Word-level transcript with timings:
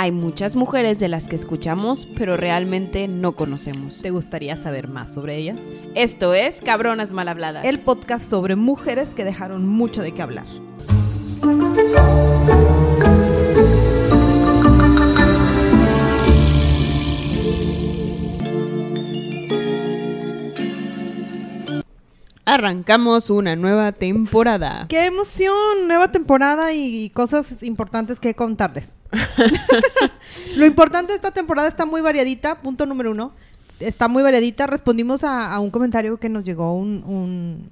Hay 0.00 0.12
muchas 0.12 0.56
mujeres 0.56 0.98
de 0.98 1.08
las 1.08 1.28
que 1.28 1.36
escuchamos, 1.36 2.08
pero 2.16 2.34
realmente 2.34 3.06
no 3.06 3.32
conocemos. 3.32 4.00
¿Te 4.00 4.08
gustaría 4.08 4.56
saber 4.56 4.88
más 4.88 5.12
sobre 5.12 5.36
ellas? 5.36 5.58
Esto 5.94 6.32
es 6.32 6.62
Cabronas 6.62 7.12
Mal 7.12 7.28
Habladas. 7.28 7.66
El 7.66 7.80
podcast 7.80 8.24
sobre 8.30 8.56
mujeres 8.56 9.14
que 9.14 9.24
dejaron 9.24 9.68
mucho 9.68 10.00
de 10.00 10.12
qué 10.12 10.22
hablar. 10.22 10.46
Arrancamos 22.54 23.30
una 23.30 23.54
nueva 23.54 23.92
temporada. 23.92 24.86
¡Qué 24.88 25.04
emoción! 25.04 25.86
Nueva 25.86 26.10
temporada 26.10 26.72
y 26.72 27.10
cosas 27.10 27.62
importantes 27.62 28.18
que 28.18 28.34
contarles. 28.34 28.94
Lo 30.56 30.66
importante 30.66 31.12
de 31.12 31.16
esta 31.16 31.30
temporada 31.30 31.68
está 31.68 31.86
muy 31.86 32.00
variadita, 32.00 32.60
punto 32.60 32.86
número 32.86 33.12
uno. 33.12 33.32
Está 33.78 34.08
muy 34.08 34.24
variadita. 34.24 34.66
Respondimos 34.66 35.22
a, 35.22 35.46
a 35.54 35.60
un 35.60 35.70
comentario 35.70 36.18
que 36.18 36.28
nos 36.28 36.44
llegó 36.44 36.74
un, 36.74 37.04
un, 37.06 37.68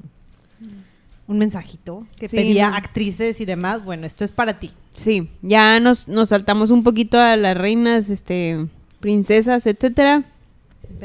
un 1.27 1.39
mensajito 1.39 2.07
que 2.17 2.29
Sí, 2.29 2.37
pedía 2.37 2.71
no. 2.71 2.77
actrices 2.77 3.41
y 3.41 3.45
demás. 3.45 3.85
Bueno, 3.85 4.07
esto 4.07 4.25
es 4.25 4.31
para 4.31 4.61
ti. 4.61 4.71
Sí, 4.93 5.29
ya 5.43 5.81
nos, 5.81 6.07
nos 6.07 6.29
saltamos 6.29 6.71
un 6.71 6.85
poquito 6.85 7.19
a 7.19 7.37
las 7.37 7.57
reinas, 7.59 8.11
este, 8.11 8.69
princesas, 9.01 9.67
etcétera. 9.67 10.23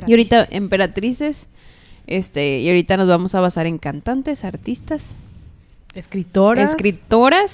Y 0.06 0.12
ahorita 0.12 0.48
emperatrices. 0.52 1.48
Este, 2.08 2.60
y 2.60 2.68
ahorita 2.68 2.98
nos 2.98 3.08
vamos 3.08 3.34
a 3.36 3.40
basar 3.40 3.66
en 3.68 3.78
cantantes, 3.78 4.44
artistas, 4.44 5.16
Escritoras. 5.96 6.72
escritoras. 6.72 7.54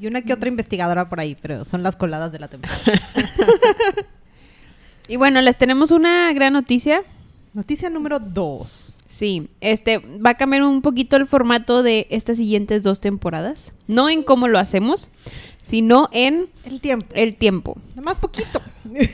y 0.00 0.06
una 0.06 0.22
que 0.22 0.32
otra 0.32 0.48
investigadora 0.48 1.08
por 1.08 1.20
ahí, 1.20 1.36
pero 1.40 1.64
son 1.64 1.82
las 1.82 1.96
coladas 1.96 2.32
de 2.32 2.38
la 2.38 2.48
temporada. 2.48 2.80
Y 5.08 5.14
bueno, 5.16 5.40
les 5.40 5.56
tenemos 5.56 5.92
una 5.92 6.32
gran 6.32 6.52
noticia. 6.52 7.02
Noticia 7.54 7.88
número 7.90 8.18
dos. 8.18 9.04
Sí, 9.06 9.48
este 9.60 9.98
va 9.98 10.30
a 10.30 10.34
cambiar 10.36 10.64
un 10.64 10.82
poquito 10.82 11.14
el 11.16 11.26
formato 11.28 11.84
de 11.84 12.08
estas 12.10 12.38
siguientes 12.38 12.82
dos 12.82 12.98
temporadas. 13.00 13.72
No 13.86 14.08
en 14.10 14.24
cómo 14.24 14.48
lo 14.48 14.58
hacemos, 14.58 15.10
sino 15.62 16.08
en 16.10 16.46
El 16.64 16.80
tiempo. 16.80 17.06
el 17.14 17.36
tiempo. 17.36 17.78
Nada 17.90 18.02
más 18.02 18.18
poquito. 18.18 18.60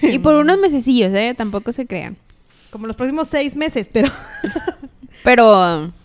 Y 0.03 0.19
por 0.19 0.35
unos 0.37 0.59
mesecillos, 0.59 1.13
¿eh? 1.13 1.35
Tampoco 1.37 1.73
se 1.73 1.87
crean. 1.87 2.17
Como 2.73 2.87
los 2.87 2.97
próximos 2.97 3.29
seis 3.29 3.55
meses, 3.55 3.91
pero, 3.93 4.11
Pero 5.23 5.93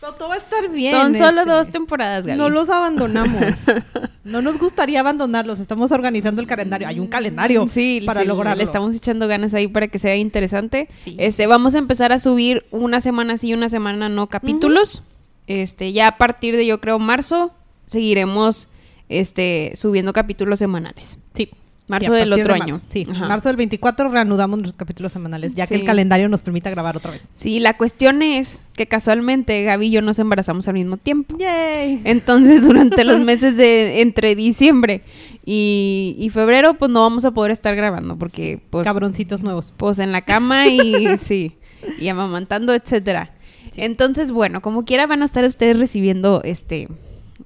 pero 0.00 0.14
todo 0.14 0.28
va 0.28 0.34
a 0.34 0.38
estar 0.38 0.68
bien. 0.68 0.92
son 0.92 1.16
solo 1.16 1.40
este. 1.40 1.50
dos 1.52 1.68
temporadas, 1.70 2.26
Gaby. 2.26 2.38
No 2.38 2.50
los 2.50 2.68
abandonamos. 2.68 3.66
no 4.24 4.42
nos 4.42 4.58
gustaría 4.58 5.00
abandonarlos. 5.00 5.58
Estamos 5.60 5.92
organizando 5.92 6.42
el 6.42 6.46
calendario. 6.46 6.86
Hay 6.88 7.00
un 7.00 7.08
calendario 7.08 7.66
Sí, 7.68 8.02
para 8.04 8.20
sí, 8.20 8.26
lograrlo. 8.26 8.58
Le 8.58 8.64
estamos 8.64 8.94
echando 8.94 9.28
ganas 9.28 9.54
ahí 9.54 9.66
para 9.66 9.88
que 9.88 9.98
sea 9.98 10.14
interesante. 10.16 10.88
Sí. 11.02 11.16
Este, 11.18 11.46
vamos 11.46 11.74
a 11.74 11.78
empezar 11.78 12.12
a 12.12 12.18
subir 12.18 12.64
una 12.70 13.00
semana 13.00 13.38
sí 13.38 13.48
y 13.48 13.54
una 13.54 13.70
semana 13.70 14.08
no 14.08 14.28
capítulos. 14.28 15.02
Este, 15.46 15.92
ya 15.92 16.06
a 16.06 16.18
partir 16.18 16.54
de 16.56 16.66
yo 16.66 16.80
creo 16.80 16.98
marzo 16.98 17.52
seguiremos 17.86 18.68
este 19.08 19.72
subiendo 19.74 20.12
capítulos 20.12 20.58
semanales. 20.58 21.18
Sí. 21.34 21.50
Marzo 21.90 22.12
del 22.12 22.32
otro 22.32 22.54
de 22.54 22.60
año. 22.62 22.74
marzo. 22.74 22.86
Sí, 22.90 23.06
Ajá. 23.10 23.26
marzo 23.28 23.48
del 23.48 23.56
24 23.56 24.08
reanudamos 24.08 24.58
nuestros 24.58 24.76
capítulos 24.76 25.12
semanales, 25.12 25.54
ya 25.54 25.66
que 25.66 25.74
el 25.74 25.84
calendario 25.84 26.28
nos 26.28 26.40
permita 26.42 26.70
grabar 26.70 26.96
otra 26.96 27.10
vez. 27.10 27.28
Sí, 27.34 27.60
la 27.60 27.76
cuestión 27.76 28.22
es 28.22 28.62
que 28.74 28.86
casualmente 28.86 29.62
Gaby 29.64 29.86
y 29.86 29.90
yo 29.90 30.02
nos 30.02 30.18
embarazamos 30.18 30.66
al 30.68 30.74
mismo 30.74 30.96
tiempo. 30.96 31.36
¡Yay! 31.38 32.00
Entonces, 32.04 32.66
durante 32.66 33.04
los 33.04 33.20
meses 33.24 33.56
de 33.56 34.00
entre 34.00 34.34
diciembre 34.34 35.02
y, 35.44 36.16
y 36.18 36.30
febrero, 36.30 36.74
pues 36.74 36.90
no 36.90 37.00
vamos 37.02 37.24
a 37.24 37.30
poder 37.32 37.50
estar 37.50 37.74
grabando 37.76 38.16
porque 38.18 38.60
pues 38.70 38.84
Cabroncitos 38.84 39.42
nuevos. 39.42 39.72
pues 39.76 39.98
en 39.98 40.12
la 40.12 40.22
cama 40.22 40.68
y 40.68 41.06
sí, 41.18 41.56
y 41.98 42.08
amamantando, 42.08 42.72
etcétera. 42.74 43.32
Entonces, 43.76 44.32
bueno, 44.32 44.60
como 44.62 44.84
quiera 44.84 45.06
van 45.06 45.22
a 45.22 45.24
estar 45.24 45.44
ustedes 45.44 45.78
recibiendo 45.78 46.40
este 46.44 46.88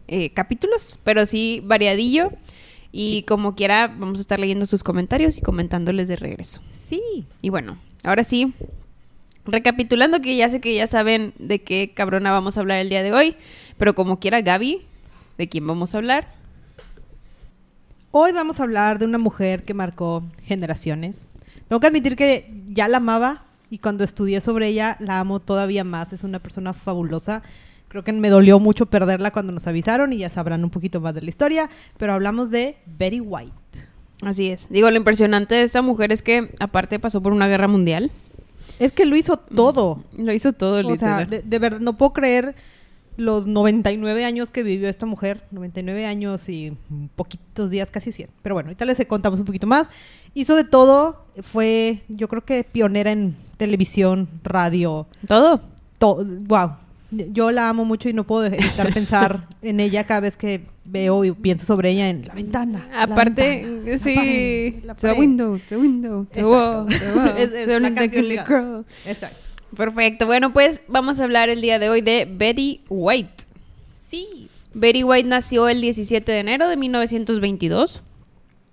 eh, 0.08 0.30
capítulos, 0.30 0.98
pero 1.04 1.26
sí 1.26 1.62
variadillo. 1.64 2.30
Y 2.96 3.24
como 3.24 3.56
quiera, 3.56 3.88
vamos 3.88 4.20
a 4.20 4.20
estar 4.20 4.38
leyendo 4.38 4.66
sus 4.66 4.84
comentarios 4.84 5.36
y 5.36 5.40
comentándoles 5.40 6.06
de 6.06 6.14
regreso. 6.14 6.60
Sí. 6.88 7.26
Y 7.42 7.48
bueno, 7.48 7.76
ahora 8.04 8.22
sí, 8.22 8.54
recapitulando 9.44 10.20
que 10.20 10.36
ya 10.36 10.48
sé 10.48 10.60
que 10.60 10.76
ya 10.76 10.86
saben 10.86 11.32
de 11.40 11.60
qué 11.60 11.92
cabrona 11.92 12.30
vamos 12.30 12.56
a 12.56 12.60
hablar 12.60 12.78
el 12.78 12.88
día 12.88 13.02
de 13.02 13.12
hoy, 13.12 13.34
pero 13.78 13.96
como 13.96 14.20
quiera, 14.20 14.42
Gaby, 14.42 14.82
¿de 15.38 15.48
quién 15.48 15.66
vamos 15.66 15.92
a 15.92 15.98
hablar? 15.98 16.28
Hoy 18.12 18.30
vamos 18.30 18.60
a 18.60 18.62
hablar 18.62 19.00
de 19.00 19.06
una 19.06 19.18
mujer 19.18 19.64
que 19.64 19.74
marcó 19.74 20.22
generaciones. 20.44 21.26
Tengo 21.66 21.80
que 21.80 21.88
admitir 21.88 22.14
que 22.14 22.48
ya 22.68 22.86
la 22.86 22.98
amaba 22.98 23.42
y 23.70 23.78
cuando 23.78 24.04
estudié 24.04 24.40
sobre 24.40 24.68
ella 24.68 24.96
la 25.00 25.18
amo 25.18 25.40
todavía 25.40 25.82
más. 25.82 26.12
Es 26.12 26.22
una 26.22 26.38
persona 26.38 26.72
fabulosa. 26.72 27.42
Creo 27.94 28.02
que 28.02 28.12
me 28.12 28.28
dolió 28.28 28.58
mucho 28.58 28.86
perderla 28.86 29.30
cuando 29.30 29.52
nos 29.52 29.68
avisaron 29.68 30.12
y 30.12 30.18
ya 30.18 30.28
sabrán 30.28 30.64
un 30.64 30.70
poquito 30.70 31.00
más 31.00 31.14
de 31.14 31.22
la 31.22 31.28
historia. 31.28 31.70
Pero 31.96 32.12
hablamos 32.12 32.50
de 32.50 32.76
Betty 32.86 33.20
White. 33.20 33.52
Así 34.20 34.50
es. 34.50 34.68
Digo, 34.68 34.90
lo 34.90 34.96
impresionante 34.96 35.54
de 35.54 35.62
esta 35.62 35.80
mujer 35.80 36.10
es 36.10 36.20
que 36.20 36.50
aparte 36.58 36.98
pasó 36.98 37.22
por 37.22 37.32
una 37.32 37.46
guerra 37.46 37.68
mundial. 37.68 38.10
Es 38.80 38.90
que 38.90 39.06
lo 39.06 39.14
hizo 39.14 39.36
todo. 39.36 40.02
Lo 40.18 40.32
hizo 40.32 40.52
todo, 40.52 40.84
O 40.84 40.96
sea, 40.96 41.24
de, 41.24 41.42
de 41.42 41.58
verdad, 41.60 41.78
no 41.78 41.96
puedo 41.96 42.12
creer 42.14 42.56
los 43.16 43.46
99 43.46 44.24
años 44.24 44.50
que 44.50 44.64
vivió 44.64 44.88
esta 44.88 45.06
mujer. 45.06 45.44
99 45.52 46.04
años 46.04 46.48
y 46.48 46.76
poquitos 47.14 47.70
días, 47.70 47.90
casi 47.90 48.10
100. 48.10 48.28
Pero 48.42 48.56
bueno, 48.56 48.70
ahorita 48.70 48.86
les 48.86 49.06
contamos 49.06 49.38
un 49.38 49.46
poquito 49.46 49.68
más. 49.68 49.88
Hizo 50.34 50.56
de 50.56 50.64
todo. 50.64 51.26
Fue, 51.42 52.02
yo 52.08 52.26
creo 52.26 52.44
que 52.44 52.64
pionera 52.64 53.12
en 53.12 53.36
televisión, 53.56 54.28
radio. 54.42 55.06
Todo. 55.28 55.60
To 56.00 56.24
wow. 56.48 56.83
Yo 57.32 57.50
la 57.50 57.68
amo 57.68 57.84
mucho 57.84 58.08
y 58.08 58.12
no 58.12 58.24
puedo 58.26 58.46
evitar 58.46 58.92
pensar 58.92 59.48
en 59.62 59.80
ella 59.80 60.04
cada 60.04 60.20
vez 60.20 60.36
que 60.36 60.62
veo 60.84 61.24
y 61.24 61.32
pienso 61.32 61.64
sobre 61.66 61.90
ella 61.90 62.08
en 62.10 62.26
la 62.26 62.34
ventana. 62.34 62.88
la 62.90 63.02
Aparte, 63.04 63.62
la 63.84 63.98
sí. 63.98 64.14
pared, 64.14 64.74
la 64.84 64.94
The 64.94 65.12
window, 65.12 65.58
the 65.68 65.76
window, 65.76 66.26
the 66.32 66.40
Exacto. 66.40 66.50
wall, 66.50 66.88
the 66.88 67.12
wall. 67.18 67.38
Es- 67.38 67.52
es 67.68 67.82
la 67.82 67.94
canción 67.94 68.26
crow. 68.44 68.84
Exacto. 69.06 69.36
Perfecto. 69.76 70.26
Bueno, 70.26 70.52
pues 70.52 70.80
vamos 70.88 71.20
a 71.20 71.24
hablar 71.24 71.48
el 71.48 71.60
día 71.60 71.78
de 71.78 71.88
hoy 71.90 72.00
de 72.00 72.28
Betty 72.30 72.82
White. 72.88 73.44
Sí. 74.10 74.48
Betty 74.72 75.02
White 75.04 75.28
nació 75.28 75.68
el 75.68 75.80
17 75.80 76.30
de 76.30 76.38
enero 76.38 76.68
de 76.68 76.76
1922. 76.76 78.02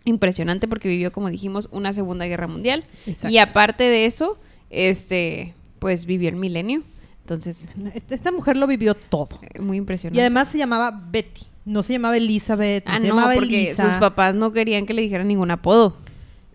Impresionante 0.03 0.68
porque 0.68 0.88
vivió, 0.90 1.12
como 1.12 1.29
dijimos, 1.29 1.69
una 1.72 1.94
Segunda 1.94 2.25
Guerra 2.25 2.47
Mundial. 2.47 2.85
Exacto. 3.06 3.29
Y 3.34 3.38
aparte 3.38 3.84
de 3.84 4.06
eso, 4.06 4.38
este, 4.72 5.53
pues 5.79 6.06
vivió 6.06 6.29
el 6.29 6.35
milenio. 6.35 6.81
Entonces, 7.22 7.66
Esta 8.09 8.32
mujer 8.32 8.58
lo 8.58 8.68
vivió 8.68 8.94
todo. 8.96 9.40
eh, 9.42 9.59
muy 9.59 9.78
impresionante. 9.78 10.18
Y 10.18 10.22
además 10.22 10.50
se 10.50 10.58
llamaba 10.58 10.92
Betty. 11.12 11.46
No 11.66 11.84
se 11.84 11.94
llamaba 11.94 12.18
Elizabeth. 12.18 12.86
No 12.86 12.92
ah, 12.94 13.00
se 13.00 13.08
no, 13.08 13.16
llamaba 13.16 13.34
porque 13.36 13.68
Elisa. 13.68 13.86
sus 13.86 13.96
papás 14.00 14.34
no 14.36 14.52
querían 14.52 14.86
que 14.86 14.94
le 14.94 15.04
dijeran 15.04 15.28
ningún 15.28 15.52
apodo. 15.52 15.96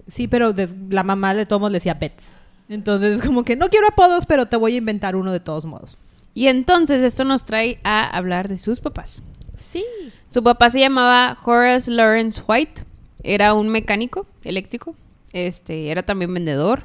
Sí, 0.08 0.28
pero 0.28 0.52
de- 0.52 0.68
la 0.90 1.02
mamá 1.04 1.34
de 1.34 1.46
todos 1.46 1.70
le 1.70 1.76
decía 1.78 1.94
Bets. 1.94 2.38
Entonces, 2.68 3.22
como 3.26 3.44
que 3.44 3.54
no 3.56 3.68
quiero 3.68 3.86
apodos, 3.88 4.26
pero 4.26 4.46
te 4.46 4.56
voy 4.56 4.74
a 4.74 4.78
inventar 4.78 5.14
uno 5.16 5.32
de 5.32 5.40
todos 5.40 5.64
modos. 5.64 5.98
Y 6.34 6.48
entonces 6.48 7.02
esto 7.02 7.24
nos 7.24 7.44
trae 7.44 7.78
a 7.84 8.04
hablar 8.04 8.48
de 8.48 8.58
sus 8.58 8.80
papás. 8.80 9.22
Sí. 9.56 9.84
Su 10.28 10.42
papá 10.42 10.68
se 10.70 10.80
llamaba 10.80 11.38
Horace 11.44 11.90
Lawrence 11.90 12.42
White. 12.46 12.84
Era 13.22 13.54
un 13.54 13.68
mecánico 13.68 14.26
eléctrico. 14.44 14.94
Este, 15.32 15.90
era 15.90 16.02
también 16.02 16.34
vendedor. 16.34 16.84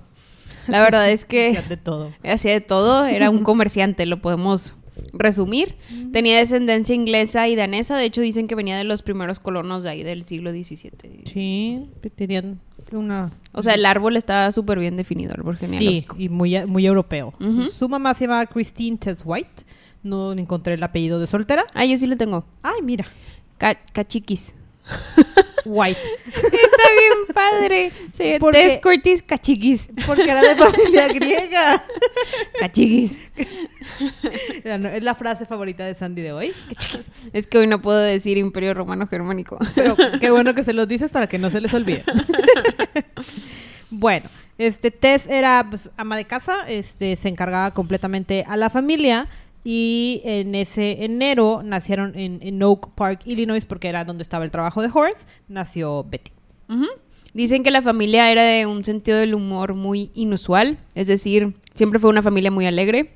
La 0.68 0.84
verdad 0.84 1.10
es 1.10 1.26
que 1.26 1.62
De 1.70 1.78
todo. 1.78 2.14
hacía 2.24 2.54
de 2.54 2.62
todo. 2.62 3.06
Era 3.06 3.30
un 3.30 3.40
comerciante, 3.44 4.06
lo 4.06 4.22
podemos 4.22 4.74
resumir. 5.14 5.76
Tenía 6.12 6.38
descendencia 6.38 6.94
inglesa 6.96 7.48
y 7.48 7.56
danesa. 7.56 7.98
De 7.98 8.06
hecho, 8.06 8.22
dicen 8.22 8.48
que 8.48 8.56
venía 8.56 8.78
de 8.78 8.84
los 8.84 9.02
primeros 9.02 9.40
colonos 9.40 9.84
de 9.84 9.90
ahí 9.90 10.04
del 10.04 10.24
siglo 10.24 10.52
XVII. 10.52 11.24
Sí, 11.32 11.90
tenían 12.16 12.60
una... 12.92 13.32
O 13.54 13.62
sea, 13.62 13.74
el 13.74 13.86
árbol 13.86 14.18
estaba 14.18 14.52
súper 14.52 14.80
bien 14.80 14.98
definido, 14.98 15.34
árbol 15.34 15.58
Sí, 15.60 15.66
genealógico. 15.68 16.16
y 16.20 16.30
muy, 16.30 16.66
muy 16.68 16.86
europeo. 16.86 17.34
Su 17.74 17.88
mamá 17.90 18.14
se 18.14 18.26
llamaba 18.26 18.46
Christine 18.46 18.98
Tess 18.98 19.22
White. 19.24 19.64
No 20.04 20.32
encontré 20.34 20.74
el 20.76 20.84
apellido 20.84 21.20
de 21.20 21.28
soltera. 21.28 21.64
Ah, 21.74 21.86
yo 21.86 21.98
sí 21.98 22.08
lo 22.08 22.18
tengo. 22.18 22.44
Ay, 22.64 22.82
mira. 22.84 23.06
Ca- 23.58 23.80
cachiquis. 23.94 24.56
White. 25.66 26.00
Está 26.28 26.52
bien 26.54 27.34
padre. 27.34 27.92
Sí, 28.14 28.36
Porque- 28.40 28.60
Tess 28.60 28.80
Curtis 28.82 29.24
Cachiquis. 29.24 29.90
Porque 30.06 30.30
era 30.30 30.42
de 30.42 30.56
familia 30.56 31.08
griega. 31.14 31.84
Cachiquis. 32.60 33.20
Es 34.64 35.04
la 35.04 35.16
frase 35.16 35.46
favorita 35.46 35.86
de 35.86 35.96
Sandy 35.96 36.22
de 36.22 36.34
hoy. 36.34 36.54
Es 37.34 37.48
que 37.48 37.58
hoy 37.60 37.68
no 37.68 37.82
puedo 37.82 38.00
decir 38.00 38.38
Imperio 38.38 38.74
Romano 38.74 39.08
Germánico. 39.08 39.58
Pero 39.76 39.96
qué 40.20 40.32
bueno 40.32 40.54
que 40.56 40.64
se 40.64 40.74
los 40.74 40.88
dices 40.88 41.12
para 41.12 41.28
que 41.28 41.38
no 41.38 41.50
se 41.50 41.62
les 41.62 41.74
olvide. 41.74 42.04
bueno, 43.90 44.30
este 44.58 44.92
Tess 44.92 45.28
era 45.28 45.66
pues, 45.70 45.90
ama 45.98 46.18
de 46.18 46.26
casa, 46.26 46.66
este 46.68 47.16
se 47.16 47.30
encargaba 47.30 47.72
completamente 47.74 48.46
a 48.48 48.58
la 48.58 48.70
familia 48.70 49.28
y 49.64 50.22
en 50.24 50.56
ese 50.56 51.04
enero 51.04 51.62
nacieron 51.64 52.18
en, 52.18 52.40
en 52.42 52.62
Oak 52.64 52.94
Park, 52.96 53.22
Illinois, 53.26 53.66
porque 53.66 53.90
era 53.90 54.06
donde 54.06 54.24
estaba 54.24 54.46
el 54.46 54.52
trabajo 54.52 54.82
de 54.82 54.90
Horace, 54.94 55.28
nació 55.48 56.04
Betty. 56.04 56.32
Ujú. 56.70 56.88
Dicen 57.34 57.64
que 57.64 57.72
la 57.72 57.82
familia 57.82 58.32
era 58.32 58.44
de 58.44 58.66
un 58.66 58.84
sentido 58.84 59.18
del 59.18 59.36
humor 59.36 59.74
muy 59.74 60.12
inusual, 60.14 60.78
es 60.96 61.08
decir, 61.08 61.54
siempre 61.74 62.00
fue 62.00 62.10
una 62.10 62.22
familia 62.22 62.52
muy 62.52 62.66
alegre. 62.66 63.12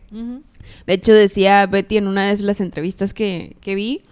De 0.88 0.94
hecho, 0.94 1.14
decía 1.14 1.66
Betty 1.66 1.98
en 1.98 2.08
una 2.08 2.32
de 2.32 2.42
las 2.42 2.62
entrevistas 2.62 3.14
que, 3.14 3.58
que 3.60 3.76
vi, 3.76 4.04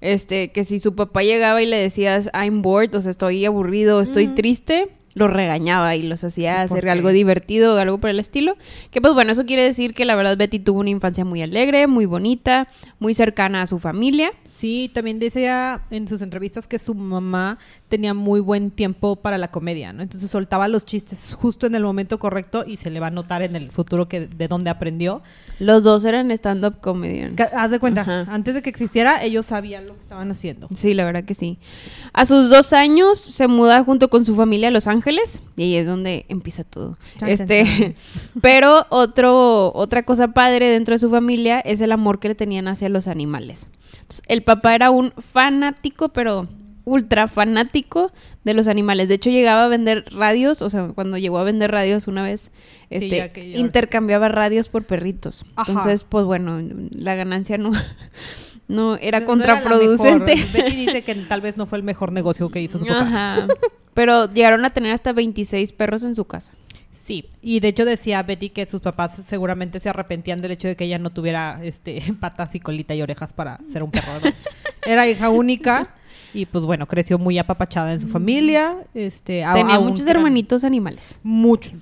este, 0.00 0.50
que 0.52 0.64
si 0.64 0.78
su 0.78 0.94
papá 0.94 1.22
llegaba 1.22 1.60
y 1.60 1.66
le 1.66 1.76
decías, 1.76 2.30
I'm 2.32 2.62
bored, 2.62 2.94
o 2.94 3.00
sea, 3.02 3.10
estoy 3.10 3.44
aburrido, 3.44 4.00
estoy 4.00 4.28
triste, 4.28 4.88
los 5.20 5.30
regañaba 5.30 5.94
y 5.94 6.02
los 6.02 6.24
hacía 6.24 6.62
hacer 6.62 6.88
algo 6.88 7.10
divertido 7.10 7.74
o 7.74 7.78
algo 7.78 7.98
por 7.98 8.10
el 8.10 8.18
estilo. 8.18 8.56
Que 8.90 9.00
pues 9.00 9.14
bueno, 9.14 9.32
eso 9.32 9.44
quiere 9.44 9.62
decir 9.62 9.94
que 9.94 10.04
la 10.04 10.16
verdad 10.16 10.36
Betty 10.36 10.58
tuvo 10.58 10.80
una 10.80 10.90
infancia 10.90 11.24
muy 11.24 11.42
alegre, 11.42 11.86
muy 11.86 12.06
bonita, 12.06 12.68
muy 12.98 13.12
cercana 13.14 13.62
a 13.62 13.66
su 13.66 13.78
familia. 13.78 14.32
Sí, 14.42 14.90
también 14.92 15.18
decía 15.18 15.82
en 15.90 16.08
sus 16.08 16.22
entrevistas 16.22 16.66
que 16.66 16.78
su 16.78 16.94
mamá 16.94 17.58
tenía 17.88 18.14
muy 18.14 18.40
buen 18.40 18.70
tiempo 18.70 19.16
para 19.16 19.36
la 19.36 19.50
comedia, 19.50 19.92
¿no? 19.92 20.02
Entonces 20.02 20.30
soltaba 20.30 20.68
los 20.68 20.86
chistes 20.86 21.34
justo 21.34 21.66
en 21.66 21.74
el 21.74 21.82
momento 21.82 22.18
correcto 22.18 22.64
y 22.66 22.78
se 22.78 22.88
le 22.88 23.00
va 23.00 23.08
a 23.08 23.10
notar 23.10 23.42
en 23.42 23.56
el 23.56 23.70
futuro 23.70 24.08
que 24.08 24.26
de 24.26 24.48
dónde 24.48 24.70
aprendió. 24.70 25.22
Los 25.58 25.84
dos 25.84 26.04
eran 26.04 26.30
stand-up 26.30 26.80
comedians. 26.80 27.38
Haz 27.54 27.70
de 27.70 27.78
cuenta, 27.78 28.24
antes 28.28 28.54
de 28.54 28.62
que 28.62 28.70
existiera, 28.70 29.22
ellos 29.22 29.46
sabían 29.46 29.86
lo 29.86 29.94
que 29.94 30.00
estaban 30.00 30.30
haciendo. 30.30 30.68
Sí, 30.74 30.94
la 30.94 31.04
verdad 31.04 31.24
que 31.24 31.34
sí. 31.34 31.58
A 32.14 32.24
sus 32.24 32.48
dos 32.48 32.72
años 32.72 33.18
se 33.18 33.48
muda 33.48 33.84
junto 33.84 34.08
con 34.08 34.24
su 34.24 34.34
familia 34.34 34.68
a 34.68 34.70
Los 34.70 34.86
Ángeles 34.86 35.09
y 35.56 35.62
ahí 35.62 35.76
es 35.76 35.86
donde 35.86 36.26
empieza 36.28 36.64
todo. 36.64 36.98
este, 37.26 37.96
pero 38.40 38.86
otro, 38.90 39.72
otra 39.74 40.04
cosa 40.04 40.28
padre 40.28 40.68
dentro 40.68 40.94
de 40.94 40.98
su 40.98 41.10
familia 41.10 41.60
es 41.60 41.80
el 41.80 41.92
amor 41.92 42.18
que 42.18 42.28
le 42.28 42.34
tenían 42.34 42.68
hacia 42.68 42.88
los 42.88 43.08
animales. 43.08 43.68
el 44.26 44.42
papá 44.42 44.74
era 44.74 44.90
un 44.90 45.12
fanático, 45.18 46.10
pero 46.10 46.48
ultra 46.84 47.28
fanático 47.28 48.12
de 48.44 48.54
los 48.54 48.68
animales. 48.68 49.08
De 49.08 49.14
hecho, 49.14 49.30
llegaba 49.30 49.64
a 49.64 49.68
vender 49.68 50.04
radios, 50.10 50.62
o 50.62 50.70
sea, 50.70 50.88
cuando 50.88 51.18
llegó 51.18 51.38
a 51.38 51.44
vender 51.44 51.70
radios 51.70 52.08
una 52.08 52.22
vez, 52.22 52.50
este, 52.88 53.30
intercambiaba 53.56 54.28
radios 54.28 54.68
por 54.68 54.84
perritos. 54.84 55.44
Entonces, 55.56 56.04
pues 56.04 56.24
bueno, 56.24 56.60
la 56.90 57.14
ganancia 57.14 57.58
no, 57.58 57.72
no 58.70 58.96
era 58.96 59.24
contraproducente. 59.24 60.34
Betty 60.52 60.86
dice 60.86 61.02
que 61.02 61.14
tal 61.14 61.40
vez 61.40 61.56
no 61.56 61.66
fue 61.66 61.78
el 61.78 61.84
mejor 61.84 62.12
negocio 62.12 62.48
que 62.48 62.62
hizo 62.62 62.78
su 62.78 62.86
papá. 62.86 63.00
Ajá. 63.00 63.46
Pero 63.94 64.32
llegaron 64.32 64.64
a 64.64 64.70
tener 64.70 64.92
hasta 64.92 65.12
26 65.12 65.72
perros 65.72 66.04
en 66.04 66.14
su 66.14 66.24
casa. 66.24 66.52
Sí, 66.92 67.28
y 67.42 67.60
de 67.60 67.68
hecho 67.68 67.84
decía 67.84 68.22
Betty 68.22 68.50
que 68.50 68.66
sus 68.66 68.80
papás 68.80 69.20
seguramente 69.26 69.78
se 69.80 69.88
arrepentían 69.88 70.40
del 70.40 70.52
hecho 70.52 70.68
de 70.68 70.76
que 70.76 70.84
ella 70.84 70.98
no 70.98 71.10
tuviera 71.10 71.60
este 71.62 72.02
patas 72.20 72.54
y 72.54 72.60
colita 72.60 72.94
y 72.94 73.02
orejas 73.02 73.32
para 73.32 73.58
ser 73.70 73.82
un 73.82 73.90
perro. 73.90 74.06
Era 74.86 75.06
hija 75.08 75.30
única 75.30 75.94
y 76.32 76.46
pues 76.46 76.64
bueno, 76.64 76.86
creció 76.86 77.18
muy 77.18 77.38
apapachada 77.38 77.92
en 77.92 78.00
su 78.00 78.08
familia. 78.08 78.76
Este, 78.94 79.44
Tenía 79.54 79.80
muchos 79.80 80.06
hermanitos 80.06 80.64
animales. 80.64 81.18
Muchos. 81.22 81.74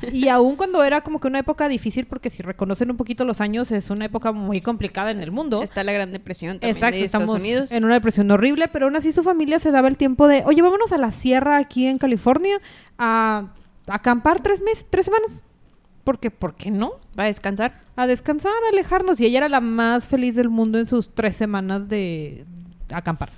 Y 0.12 0.28
aún 0.28 0.56
cuando 0.56 0.82
era 0.84 1.00
como 1.00 1.20
que 1.20 1.28
una 1.28 1.38
época 1.38 1.68
difícil, 1.68 2.06
porque 2.06 2.30
si 2.30 2.42
reconocen 2.42 2.90
un 2.90 2.96
poquito 2.96 3.24
los 3.24 3.40
años, 3.40 3.70
es 3.70 3.90
una 3.90 4.06
época 4.06 4.32
muy 4.32 4.60
complicada 4.60 5.10
en 5.10 5.20
el 5.20 5.30
mundo. 5.30 5.62
Está 5.62 5.84
la 5.84 5.92
Gran 5.92 6.12
Depresión 6.12 6.58
también 6.58 6.76
Exacto, 6.76 6.96
de 6.96 7.04
Estados 7.04 7.30
Unidos. 7.30 7.72
En 7.72 7.84
una 7.84 7.94
depresión 7.94 8.30
horrible, 8.30 8.68
pero 8.68 8.86
aún 8.86 8.96
así 8.96 9.12
su 9.12 9.22
familia 9.22 9.58
se 9.58 9.70
daba 9.70 9.88
el 9.88 9.96
tiempo 9.96 10.28
de, 10.28 10.42
oye, 10.46 10.62
vámonos 10.62 10.92
a 10.92 10.98
la 10.98 11.12
sierra 11.12 11.58
aquí 11.58 11.86
en 11.86 11.98
California 11.98 12.58
a, 12.98 13.52
acampar 13.86 14.40
tres 14.42 14.62
meses, 14.62 14.86
tres 14.88 15.06
semanas. 15.06 15.44
Porque, 16.04 16.30
¿por 16.30 16.54
qué 16.54 16.70
no? 16.70 16.94
Va 17.18 17.24
a 17.24 17.26
descansar. 17.26 17.80
A 17.94 18.06
descansar, 18.06 18.52
a 18.66 18.72
alejarnos. 18.72 19.20
Y 19.20 19.26
ella 19.26 19.38
era 19.38 19.48
la 19.48 19.60
más 19.60 20.06
feliz 20.06 20.34
del 20.34 20.48
mundo 20.48 20.78
en 20.78 20.86
sus 20.86 21.14
tres 21.14 21.36
semanas 21.36 21.88
de 21.88 22.44
acampar. 22.90 23.30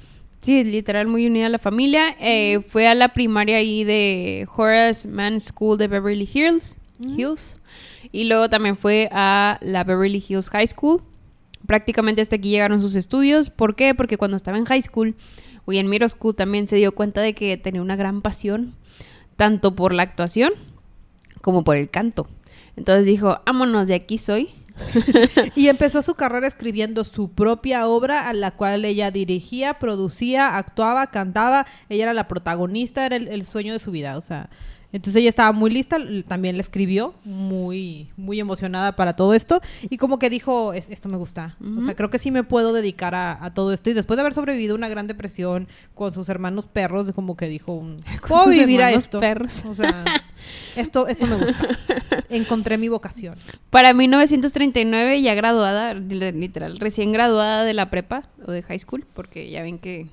Sí, 0.45 0.63
literal, 0.63 1.07
muy 1.07 1.27
unida 1.27 1.47
a 1.47 1.49
la 1.49 1.59
familia. 1.59 2.17
Eh, 2.21 2.61
fue 2.69 2.87
a 2.87 2.95
la 2.95 3.15
primaria 3.15 3.57
ahí 3.57 3.83
de 3.83 4.47
Horace 4.55 5.09
Mann 5.09 5.41
School 5.41 5.79
de 5.79 5.89
Beverly 5.89 6.29
Hills. 6.31 6.77
Hills. 7.17 7.59
Y 8.13 8.25
luego 8.25 8.51
también 8.51 8.77
fue 8.77 9.09
a 9.11 9.59
la 9.63 9.85
Beverly 9.85 10.23
Hills 10.29 10.51
High 10.51 10.67
School. 10.67 11.01
Prácticamente 11.67 12.21
hasta 12.21 12.37
aquí 12.37 12.51
llegaron 12.51 12.83
sus 12.83 12.95
estudios. 12.95 13.49
¿Por 13.49 13.75
qué? 13.75 13.95
Porque 13.95 14.19
cuando 14.19 14.37
estaba 14.37 14.59
en 14.59 14.67
high 14.67 14.83
school 14.83 15.15
o 15.65 15.73
en 15.73 15.89
middle 15.89 16.11
school 16.11 16.35
también 16.35 16.67
se 16.67 16.77
dio 16.77 16.95
cuenta 16.95 17.23
de 17.23 17.33
que 17.33 17.57
tenía 17.57 17.81
una 17.81 17.97
gran 17.97 18.21
pasión, 18.21 18.75
tanto 19.37 19.75
por 19.75 19.95
la 19.95 20.03
actuación 20.03 20.53
como 21.41 21.65
por 21.65 21.77
el 21.77 21.89
canto. 21.89 22.29
Entonces 22.77 23.07
dijo, 23.07 23.41
vámonos, 23.47 23.89
de 23.89 23.95
aquí 23.95 24.19
soy. 24.19 24.51
y 25.55 25.69
empezó 25.69 26.03
su 26.03 26.15
carrera 26.15 26.47
escribiendo 26.47 27.05
su 27.05 27.33
propia 27.33 27.87
obra, 27.87 28.29
a 28.29 28.33
la 28.33 28.51
cual 28.51 28.85
ella 28.85 29.11
dirigía, 29.11 29.75
producía, 29.75 30.57
actuaba, 30.57 31.09
cantaba. 31.09 31.67
Ella 31.89 32.05
era 32.05 32.15
la 32.15 32.29
protagonista, 32.29 33.07
era 33.07 33.17
el, 33.17 33.45
sueño 33.45 33.73
de 33.73 33.79
su 33.79 33.91
vida. 33.91 34.17
O 34.17 34.21
sea, 34.21 34.51
entonces 34.95 35.21
ella 35.21 35.29
estaba 35.29 35.51
muy 35.51 35.73
lista, 35.73 35.99
también 36.29 36.57
la 36.57 36.63
escribió, 36.63 37.15
muy, 37.25 38.13
muy 38.17 38.39
emocionada 38.39 38.95
para 38.95 39.17
todo 39.17 39.35
esto. 39.35 39.61
Y 39.91 39.97
como 39.97 40.21
que 40.21 40.31
dijo, 40.31 40.73
esto 40.73 41.09
me 41.09 41.17
gusta. 41.17 41.57
O 41.77 41.83
sea, 41.83 41.97
creo 41.97 42.11
que 42.11 42.21
sí 42.21 42.31
me 42.31 42.45
puedo 42.45 42.73
dedicar 42.73 43.13
a, 43.17 43.53
todo 43.55 43.73
esto. 43.73 43.91
Y 43.91 43.93
después 43.93 44.17
de 44.17 44.21
haber 44.21 44.35
sobrevivido 44.35 44.77
una 44.77 44.89
gran 44.89 45.09
depresión 45.09 45.67
con 45.97 46.15
sus 46.15 46.29
hermanos 46.29 46.67
perros, 46.67 47.11
como 47.11 47.37
que 47.37 47.49
dijo, 47.49 47.85
puedo 48.29 48.47
vivir 48.47 48.83
a 48.83 48.93
esto. 48.93 49.19
Perros. 49.19 49.65
O 49.65 49.75
sea, 49.75 50.05
esto, 50.77 51.09
esto 51.09 51.27
me 51.27 51.39
gusta. 51.39 51.67
Encontré 52.29 52.79
mi 52.79 52.89
vocación. 52.89 53.35
Para 53.71 53.95
1939, 53.95 55.23
ya 55.23 55.35
graduada, 55.35 55.95
literal, 55.95 56.77
recién 56.77 57.11
graduada 57.11 57.65
de 57.65 57.75
la 57.75 57.91
prepa 57.91 58.29
o 58.47 58.53
de 58.53 58.63
high 58.63 58.79
school, 58.79 59.05
porque 59.13 59.51
ya 59.51 59.65
ven 59.65 59.81
que 59.81 60.07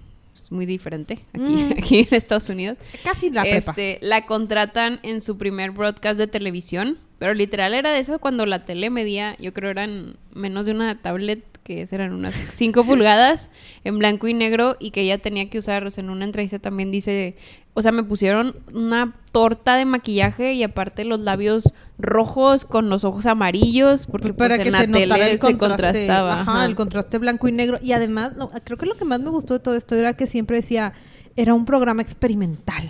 muy 0.52 0.66
diferente 0.66 1.20
aquí, 1.34 1.56
mm. 1.56 1.72
aquí 1.78 2.00
en 2.00 2.08
Estados 2.12 2.50
Unidos. 2.50 2.78
Casi 3.04 3.30
la 3.30 3.42
prepa. 3.42 3.72
Este, 3.72 3.98
la 4.02 4.26
contratan 4.26 5.00
en 5.02 5.22
su 5.22 5.38
primer 5.38 5.72
broadcast 5.72 6.20
de 6.20 6.28
televisión, 6.28 7.00
pero 7.18 7.34
literal 7.34 7.74
era 7.74 7.92
de 7.92 8.00
eso 8.00 8.20
cuando 8.20 8.46
la 8.46 8.66
tele 8.66 8.90
medía, 8.90 9.36
yo 9.40 9.54
creo 9.54 9.72
eran 9.72 10.18
menos 10.34 10.66
de 10.66 10.74
una 10.74 11.02
tablet 11.02 11.44
que 11.64 11.88
eran 11.92 12.14
unas 12.14 12.36
5 12.54 12.84
pulgadas 12.86 13.50
en 13.84 14.00
blanco 14.00 14.28
y 14.28 14.34
negro 14.34 14.78
y 14.80 14.92
que 14.92 15.02
ella 15.02 15.18
tenía 15.18 15.50
que 15.50 15.58
usar, 15.58 15.86
o 15.86 15.92
sea, 15.92 16.04
en 16.04 16.10
una 16.10 16.26
entrevista 16.26 16.60
también 16.60 16.92
dice, 16.92 17.36
o 17.74 17.82
sea, 17.82 17.92
me 17.92 18.04
pusieron 18.04 18.56
una 18.74 19.16
torta 19.32 19.76
de 19.76 19.86
maquillaje 19.86 20.54
y 20.54 20.64
aparte 20.64 21.06
los 21.06 21.20
labios 21.20 21.74
rojos 21.98 22.66
con 22.66 22.90
los 22.90 23.04
ojos 23.04 23.26
amarillos 23.26 24.08
porque 24.08 24.34
para 24.34 24.56
pues, 24.56 24.64
que 24.64 24.68
en 24.70 24.74
la 24.74 24.88
tele 24.88 25.38
se 25.38 25.58
contrastaba. 25.58 26.42
Ajá, 26.42 26.66
el 26.66 26.76
contraste 26.76 27.18
blanco 27.18 27.48
y 27.48 27.52
negro 27.52 27.78
y 27.82 27.94
además, 27.94 28.34
creo 28.64 28.78
que 28.78 28.86
lo 28.86 28.96
que 28.96 29.06
más 29.06 29.20
me 29.22 29.30
gustó 29.30 29.54
de 29.54 29.60
todo 29.60 29.76
esto 29.76 29.96
era 29.96 30.14
que 30.14 30.28
siempre 30.28 30.58
decía, 30.58 30.94
era 31.36 31.54
un 31.54 31.66
programa 31.66 32.02
experimental. 32.02 32.90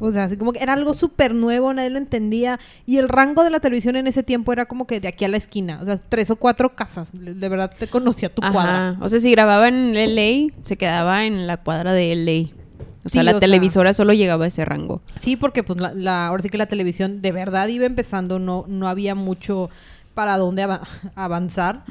O 0.00 0.10
sea, 0.10 0.24
así 0.24 0.36
como 0.36 0.52
que 0.52 0.62
era 0.62 0.72
algo 0.72 0.94
súper 0.94 1.34
nuevo, 1.34 1.72
nadie 1.72 1.90
lo 1.90 1.98
entendía. 1.98 2.58
Y 2.86 2.98
el 2.98 3.08
rango 3.08 3.44
de 3.44 3.50
la 3.50 3.60
televisión 3.60 3.96
en 3.96 4.06
ese 4.06 4.22
tiempo 4.22 4.52
era 4.52 4.66
como 4.66 4.86
que 4.86 5.00
de 5.00 5.08
aquí 5.08 5.24
a 5.24 5.28
la 5.28 5.36
esquina. 5.36 5.78
O 5.80 5.84
sea, 5.84 5.98
tres 5.98 6.30
o 6.30 6.36
cuatro 6.36 6.74
casas. 6.74 7.10
De 7.12 7.48
verdad 7.48 7.72
te 7.78 7.88
conocía 7.88 8.28
tu 8.28 8.40
cuadra. 8.40 8.96
O 9.00 9.08
sea, 9.08 9.20
si 9.20 9.30
grababa 9.30 9.68
en 9.68 9.94
LA, 9.94 10.52
se 10.62 10.76
quedaba 10.76 11.24
en 11.24 11.46
la 11.46 11.58
cuadra 11.58 11.92
de 11.92 12.14
LA. 12.14 12.58
O 13.04 13.08
sea, 13.08 13.22
la 13.22 13.40
televisora 13.40 13.94
solo 13.94 14.12
llegaba 14.12 14.44
a 14.44 14.48
ese 14.48 14.64
rango. 14.64 15.00
Sí, 15.16 15.36
porque 15.36 15.62
pues 15.62 15.78
la, 15.80 16.26
ahora 16.26 16.42
sí 16.42 16.50
que 16.50 16.58
la 16.58 16.66
televisión 16.66 17.22
de 17.22 17.32
verdad 17.32 17.68
iba 17.68 17.86
empezando, 17.86 18.38
no, 18.38 18.64
no 18.68 18.86
había 18.86 19.14
mucho 19.14 19.70
para 20.18 20.36
dónde 20.36 20.66
avanzar. 21.14 21.84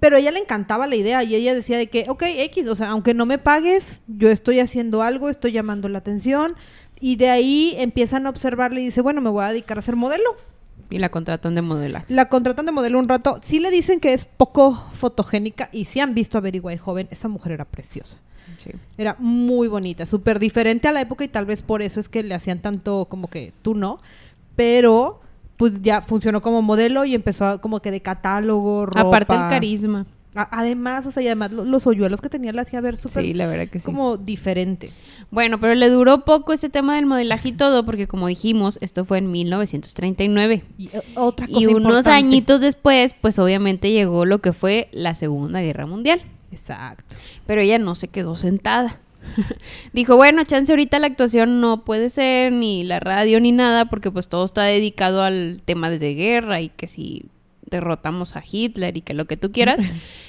Pero 0.00 0.16
a 0.16 0.18
ella 0.18 0.30
le 0.30 0.40
encantaba 0.40 0.86
la 0.86 0.96
idea 0.96 1.22
y 1.22 1.34
ella 1.34 1.54
decía 1.54 1.76
de 1.76 1.88
que, 1.88 2.06
ok, 2.08 2.22
X, 2.26 2.68
o 2.68 2.74
sea, 2.74 2.88
aunque 2.88 3.12
no 3.12 3.26
me 3.26 3.36
pagues, 3.36 4.00
yo 4.06 4.30
estoy 4.30 4.60
haciendo 4.60 5.02
algo, 5.02 5.28
estoy 5.28 5.52
llamando 5.52 5.88
la 5.90 5.98
atención, 5.98 6.56
y 7.00 7.16
de 7.16 7.30
ahí 7.30 7.74
empiezan 7.78 8.26
a 8.26 8.30
observarle 8.30 8.80
y 8.80 8.86
dice, 8.86 9.00
bueno, 9.00 9.20
me 9.20 9.30
voy 9.30 9.44
a 9.44 9.48
dedicar 9.48 9.78
a 9.78 9.82
ser 9.82 9.96
modelo. 9.96 10.36
Y 10.90 10.98
la 10.98 11.08
contratan 11.08 11.54
de 11.54 11.62
modelo. 11.62 12.02
La 12.08 12.28
contratan 12.28 12.66
de 12.66 12.72
modelo 12.72 12.98
un 12.98 13.08
rato. 13.08 13.40
Sí 13.42 13.58
le 13.58 13.70
dicen 13.70 13.98
que 14.00 14.12
es 14.12 14.24
poco 14.24 14.84
fotogénica 14.92 15.68
y 15.72 15.86
si 15.86 16.00
han 16.00 16.14
visto 16.14 16.38
a 16.38 16.40
Very 16.40 16.60
White 16.60 16.78
joven, 16.78 17.08
esa 17.10 17.28
mujer 17.28 17.52
era 17.52 17.64
preciosa. 17.64 18.18
Sí. 18.56 18.70
Era 18.96 19.16
muy 19.18 19.68
bonita, 19.68 20.06
súper 20.06 20.38
diferente 20.38 20.88
a 20.88 20.92
la 20.92 21.00
época 21.00 21.24
y 21.24 21.28
tal 21.28 21.44
vez 21.44 21.62
por 21.62 21.82
eso 21.82 21.98
es 22.00 22.08
que 22.08 22.22
le 22.22 22.34
hacían 22.34 22.60
tanto 22.60 23.06
como 23.06 23.28
que 23.28 23.52
tú 23.62 23.74
no. 23.74 24.00
Pero 24.54 25.20
pues 25.56 25.82
ya 25.82 26.02
funcionó 26.02 26.42
como 26.42 26.62
modelo 26.62 27.04
y 27.04 27.14
empezó 27.14 27.60
como 27.60 27.80
que 27.80 27.90
de 27.90 28.00
catálogo, 28.00 28.86
ropa. 28.86 29.00
Aparte 29.00 29.34
el 29.34 29.40
carisma. 29.40 30.06
Además, 30.36 31.06
o 31.06 31.12
sea, 31.12 31.22
y 31.22 31.26
además 31.26 31.50
los 31.52 31.86
hoyuelos 31.86 32.20
que 32.20 32.28
tenía 32.28 32.52
la 32.52 32.62
hacía 32.62 32.80
ver 32.80 32.96
súper... 32.96 33.24
Sí, 33.24 33.34
la 33.34 33.46
verdad 33.46 33.68
que 33.68 33.78
sí. 33.78 33.84
Como 33.84 34.16
diferente. 34.16 34.90
Bueno, 35.30 35.58
pero 35.60 35.74
le 35.74 35.88
duró 35.88 36.24
poco 36.24 36.52
este 36.52 36.68
tema 36.68 36.96
del 36.96 37.06
modelaje 37.06 37.48
y 37.48 37.52
todo, 37.52 37.84
porque 37.84 38.06
como 38.06 38.28
dijimos, 38.28 38.78
esto 38.80 39.04
fue 39.04 39.18
en 39.18 39.30
1939. 39.30 40.64
Y, 40.78 40.88
eh, 40.88 41.02
otra 41.14 41.46
cosa 41.46 41.60
y 41.60 41.66
unos 41.66 42.06
añitos 42.06 42.60
después, 42.60 43.14
pues 43.20 43.38
obviamente 43.38 43.90
llegó 43.90 44.24
lo 44.24 44.40
que 44.40 44.52
fue 44.52 44.88
la 44.92 45.14
Segunda 45.14 45.60
Guerra 45.60 45.86
Mundial. 45.86 46.22
Exacto. 46.52 47.16
Pero 47.46 47.60
ella 47.60 47.78
no 47.78 47.94
se 47.94 48.08
quedó 48.08 48.36
sentada. 48.36 49.00
Dijo, 49.92 50.16
bueno, 50.16 50.44
chance 50.44 50.72
ahorita 50.72 50.98
la 50.98 51.06
actuación 51.08 51.60
no 51.60 51.84
puede 51.84 52.10
ser, 52.10 52.52
ni 52.52 52.84
la 52.84 53.00
radio, 53.00 53.40
ni 53.40 53.52
nada, 53.52 53.86
porque 53.86 54.10
pues 54.10 54.28
todo 54.28 54.44
está 54.44 54.64
dedicado 54.64 55.22
al 55.22 55.62
tema 55.64 55.90
de 55.90 56.14
guerra 56.14 56.60
y 56.60 56.68
que 56.68 56.86
si 56.86 57.26
derrotamos 57.70 58.36
a 58.36 58.42
Hitler 58.50 58.96
y 58.96 59.02
que 59.02 59.14
lo 59.14 59.26
que 59.26 59.36
tú 59.36 59.52
quieras. 59.52 59.80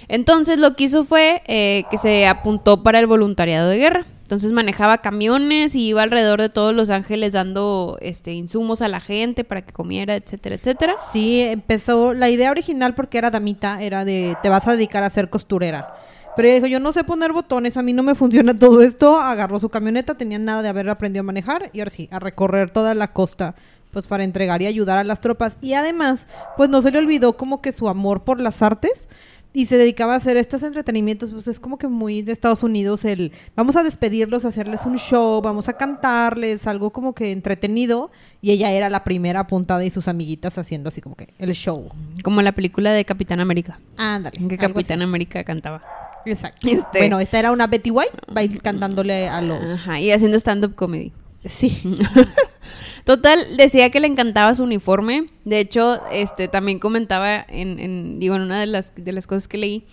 Entonces 0.08 0.58
lo 0.58 0.76
que 0.76 0.86
hizo 0.86 1.04
fue 1.04 1.42
eh, 1.48 1.86
que 1.90 1.98
se 1.98 2.28
apuntó 2.28 2.84
para 2.84 3.00
el 3.00 3.08
voluntariado 3.08 3.70
de 3.70 3.78
guerra. 3.78 4.06
Entonces 4.24 4.52
manejaba 4.52 4.98
camiones 4.98 5.74
y 5.74 5.88
iba 5.88 6.04
alrededor 6.04 6.42
de 6.42 6.50
todos 6.50 6.76
Los 6.76 6.90
Ángeles 6.90 7.32
dando 7.32 7.98
este 8.02 8.34
insumos 8.34 8.82
a 8.82 8.90
la 8.90 9.00
gente 9.00 9.46
para 9.46 9.62
que 9.62 9.72
comiera, 9.72 10.18
etcétera, 10.18 10.56
etcétera. 10.56 10.94
Sí, 11.14 11.40
empezó 11.40 12.14
la 12.14 12.30
idea 12.30 12.52
original 12.52 12.94
porque 12.94 13.20
era 13.20 13.32
damita, 13.32 13.82
era 13.82 14.04
de 14.04 14.36
te 14.44 14.50
vas 14.50 14.68
a 14.68 14.74
dedicar 14.74 15.04
a 15.04 15.10
ser 15.10 15.30
costurera. 15.30 15.94
Pero 16.36 16.50
ella 16.50 16.56
dijo, 16.56 16.68
yo 16.68 16.80
no 16.80 16.94
sé 16.94 17.04
poner 17.04 17.32
botones, 17.32 17.78
a 17.78 17.82
mí 17.82 17.94
no 17.94 18.04
me 18.04 18.14
funciona 18.14 18.54
todo 18.60 18.84
esto. 18.84 19.18
Agarró 19.18 19.60
su 19.60 19.70
camioneta, 19.70 20.16
tenía 20.16 20.38
nada 20.38 20.62
de 20.62 20.70
haber 20.70 20.88
aprendido 20.88 21.22
a 21.22 21.24
manejar 21.24 21.72
y 21.74 21.80
ahora 21.80 21.90
sí, 21.90 22.10
a 22.12 22.20
recorrer 22.20 22.70
toda 22.70 22.94
la 22.94 23.12
costa, 23.12 23.56
pues 23.92 24.06
para 24.08 24.24
entregar 24.24 24.62
y 24.62 24.68
ayudar 24.68 24.98
a 24.98 25.04
las 25.04 25.22
tropas. 25.22 25.58
Y 25.62 25.74
además, 25.74 26.28
pues 26.56 26.70
no 26.70 26.82
se 26.82 26.92
le 26.92 26.98
olvidó 27.00 27.38
como 27.38 27.62
que 27.62 27.72
su 27.72 27.88
amor 27.90 28.24
por 28.24 28.40
las 28.40 28.62
artes 28.62 29.08
y 29.54 29.66
se 29.66 29.78
dedicaba 29.78 30.14
a 30.14 30.18
hacer 30.18 30.38
estos 30.38 30.62
entretenimientos, 30.62 31.32
pues 31.32 31.48
es 31.48 31.60
como 31.60 31.78
que 31.80 31.88
muy 31.88 32.22
de 32.22 32.32
Estados 32.32 32.62
Unidos 32.62 33.04
el 33.06 33.32
vamos 33.56 33.76
a 33.76 33.82
despedirlos, 33.82 34.46
hacerles 34.46 34.86
un 34.86 34.98
show, 35.00 35.42
vamos 35.42 35.68
a 35.68 35.74
cantarles, 35.74 36.68
algo 36.68 36.92
como 36.92 37.16
que 37.16 37.32
entretenido 37.32 38.12
y 38.40 38.52
ella 38.52 38.72
era 38.72 38.90
la 38.90 39.04
primera 39.04 39.40
apuntada 39.40 39.84
y 39.84 39.90
sus 39.90 40.08
amiguitas 40.08 40.58
haciendo 40.60 40.90
así 40.90 41.02
como 41.02 41.16
que 41.16 41.30
el 41.40 41.54
show. 41.54 41.90
Como 42.24 42.42
la 42.44 42.52
película 42.52 42.92
de 42.92 43.04
Capitán 43.06 43.40
América. 43.40 43.80
Ándale. 43.96 44.38
En 44.40 44.48
que 44.50 44.58
Capitán 44.58 45.00
así. 45.02 45.04
América 45.10 45.44
cantaba. 45.44 45.82
Exacto. 46.26 46.68
Este- 46.68 47.00
Bueno, 47.00 47.20
esta 47.20 47.40
era 47.40 47.52
una 47.52 47.66
Betty 47.66 47.90
White, 47.90 48.12
va 48.36 48.42
a 48.42 48.44
ir 48.44 48.62
cantándole 48.62 49.28
a 49.28 49.42
los 49.42 49.62
Ajá, 49.72 50.00
y 50.00 50.12
haciendo 50.12 50.38
stand-up 50.38 50.76
comedy. 50.76 51.12
Sí. 51.48 51.82
Total, 53.06 53.56
decía 53.56 53.90
que 53.90 54.00
le 54.00 54.08
encantaba 54.08 54.54
su 54.56 54.64
uniforme. 54.64 55.30
De 55.46 55.60
hecho, 55.60 56.02
este 56.12 56.48
también 56.48 56.80
comentaba 56.80 57.46
en, 57.48 57.80
en- 57.80 58.20
digo, 58.20 58.36
en 58.36 58.42
una 58.42 58.60
de 58.60 58.66
las, 58.68 58.94
de 58.96 59.12
las 59.14 59.28
cosas 59.28 59.48
que 59.48 59.58
leí, 59.58 59.86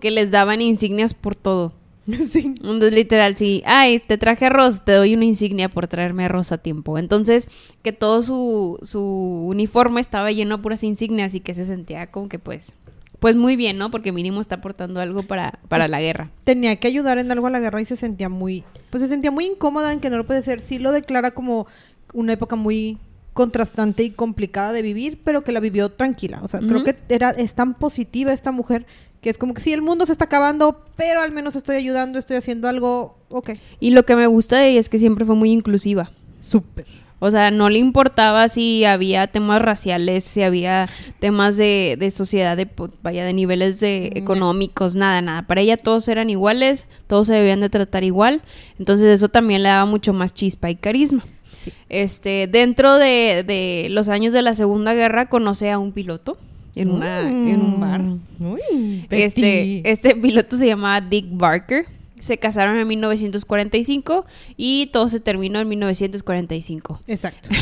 que 0.00 0.10
les 0.10 0.30
daban 0.30 0.62
insignias 0.62 1.12
por 1.14 1.34
todo. 1.34 1.74
sí. 2.06 2.54
Entonces, 2.56 2.92
literal, 2.92 3.36
sí, 3.36 3.62
ay, 3.66 3.98
te 3.98 4.16
traje 4.16 4.46
arroz, 4.46 4.84
te 4.84 4.92
doy 4.92 5.14
una 5.14 5.24
insignia 5.26 5.68
por 5.68 5.86
traerme 5.86 6.24
arroz 6.24 6.50
a 6.50 6.58
tiempo. 6.58 6.98
Entonces, 6.98 7.48
que 7.82 7.92
todo 7.92 8.22
su, 8.22 8.78
su 8.82 9.00
uniforme 9.46 10.00
estaba 10.00 10.32
lleno 10.32 10.56
de 10.56 10.62
puras 10.62 10.82
insignias 10.82 11.34
y 11.34 11.40
que 11.40 11.54
se 11.54 11.66
sentía 11.66 12.10
como 12.10 12.28
que 12.28 12.38
pues, 12.38 12.74
pues 13.22 13.36
muy 13.36 13.54
bien, 13.54 13.78
¿no? 13.78 13.92
Porque 13.92 14.10
mínimo 14.10 14.40
está 14.40 14.56
aportando 14.56 15.00
algo 15.00 15.22
para, 15.22 15.60
para 15.68 15.86
la 15.86 16.00
guerra. 16.00 16.30
tenía 16.42 16.74
que 16.74 16.88
ayudar 16.88 17.18
en 17.18 17.30
algo 17.30 17.46
a 17.46 17.50
la 17.50 17.60
guerra 17.60 17.80
y 17.80 17.84
se 17.84 17.96
sentía 17.96 18.28
muy, 18.28 18.64
pues 18.90 19.00
se 19.00 19.08
sentía 19.08 19.30
muy 19.30 19.46
incómoda 19.46 19.92
en 19.92 20.00
que 20.00 20.10
no 20.10 20.16
lo 20.16 20.26
puede 20.26 20.42
ser. 20.42 20.60
Sí 20.60 20.80
lo 20.80 20.90
declara 20.90 21.30
como 21.30 21.68
una 22.14 22.32
época 22.32 22.56
muy 22.56 22.98
contrastante 23.32 24.02
y 24.02 24.10
complicada 24.10 24.72
de 24.72 24.82
vivir, 24.82 25.20
pero 25.22 25.42
que 25.42 25.52
la 25.52 25.60
vivió 25.60 25.88
tranquila. 25.90 26.40
O 26.42 26.48
sea, 26.48 26.58
creo 26.58 26.82
que 26.82 26.96
era, 27.08 27.30
es 27.30 27.54
tan 27.54 27.74
positiva 27.74 28.32
esta 28.32 28.50
mujer 28.50 28.86
que 29.20 29.30
es 29.30 29.38
como 29.38 29.54
que 29.54 29.60
sí, 29.60 29.72
el 29.72 29.82
mundo 29.82 30.04
se 30.04 30.10
está 30.10 30.24
acabando, 30.24 30.84
pero 30.96 31.20
al 31.20 31.30
menos 31.30 31.54
estoy 31.54 31.76
ayudando, 31.76 32.18
estoy 32.18 32.36
haciendo 32.38 32.68
algo, 32.68 33.18
ok. 33.28 33.50
Y 33.78 33.90
lo 33.90 34.04
que 34.04 34.16
me 34.16 34.26
gusta 34.26 34.58
de 34.58 34.70
ella 34.70 34.80
es 34.80 34.88
que 34.88 34.98
siempre 34.98 35.24
fue 35.24 35.36
muy 35.36 35.52
inclusiva. 35.52 36.10
Súper. 36.40 37.01
O 37.24 37.30
sea, 37.30 37.52
no 37.52 37.70
le 37.70 37.78
importaba 37.78 38.48
si 38.48 38.84
había 38.84 39.28
temas 39.28 39.62
raciales, 39.62 40.24
si 40.24 40.42
había 40.42 40.88
temas 41.20 41.56
de, 41.56 41.96
de 41.96 42.10
sociedad, 42.10 42.56
de, 42.56 42.66
po- 42.66 42.90
vaya, 43.00 43.24
de 43.24 43.32
niveles 43.32 43.78
de 43.78 44.10
económicos, 44.16 44.96
nada, 44.96 45.22
nada. 45.22 45.42
Para 45.42 45.60
ella 45.60 45.76
todos 45.76 46.08
eran 46.08 46.30
iguales, 46.30 46.88
todos 47.06 47.28
se 47.28 47.34
debían 47.34 47.60
de 47.60 47.70
tratar 47.70 48.02
igual. 48.02 48.42
Entonces 48.76 49.06
eso 49.06 49.28
también 49.28 49.62
le 49.62 49.68
daba 49.68 49.86
mucho 49.86 50.12
más 50.12 50.34
chispa 50.34 50.68
y 50.68 50.74
carisma. 50.74 51.24
Sí. 51.52 51.72
Este, 51.88 52.48
dentro 52.50 52.96
de, 52.96 53.44
de 53.46 53.86
los 53.90 54.08
años 54.08 54.32
de 54.32 54.42
la 54.42 54.54
Segunda 54.54 54.92
Guerra 54.92 55.28
conoce 55.28 55.70
a 55.70 55.78
un 55.78 55.92
piloto 55.92 56.38
en, 56.74 56.90
una, 56.90 57.20
en 57.20 57.60
un 57.62 57.78
bar. 57.78 58.00
Mm. 58.00 58.20
Uy, 58.52 59.06
Este, 59.10 59.88
este 59.88 60.16
piloto 60.16 60.56
se 60.56 60.66
llamaba 60.66 61.00
Dick 61.00 61.26
Barker. 61.30 61.86
Se 62.22 62.38
casaron 62.38 62.76
en 62.78 62.86
1945 62.86 64.24
y 64.56 64.86
todo 64.92 65.08
se 65.08 65.18
terminó 65.18 65.58
en 65.60 65.68
1945. 65.68 67.00
Exacto. 67.08 67.48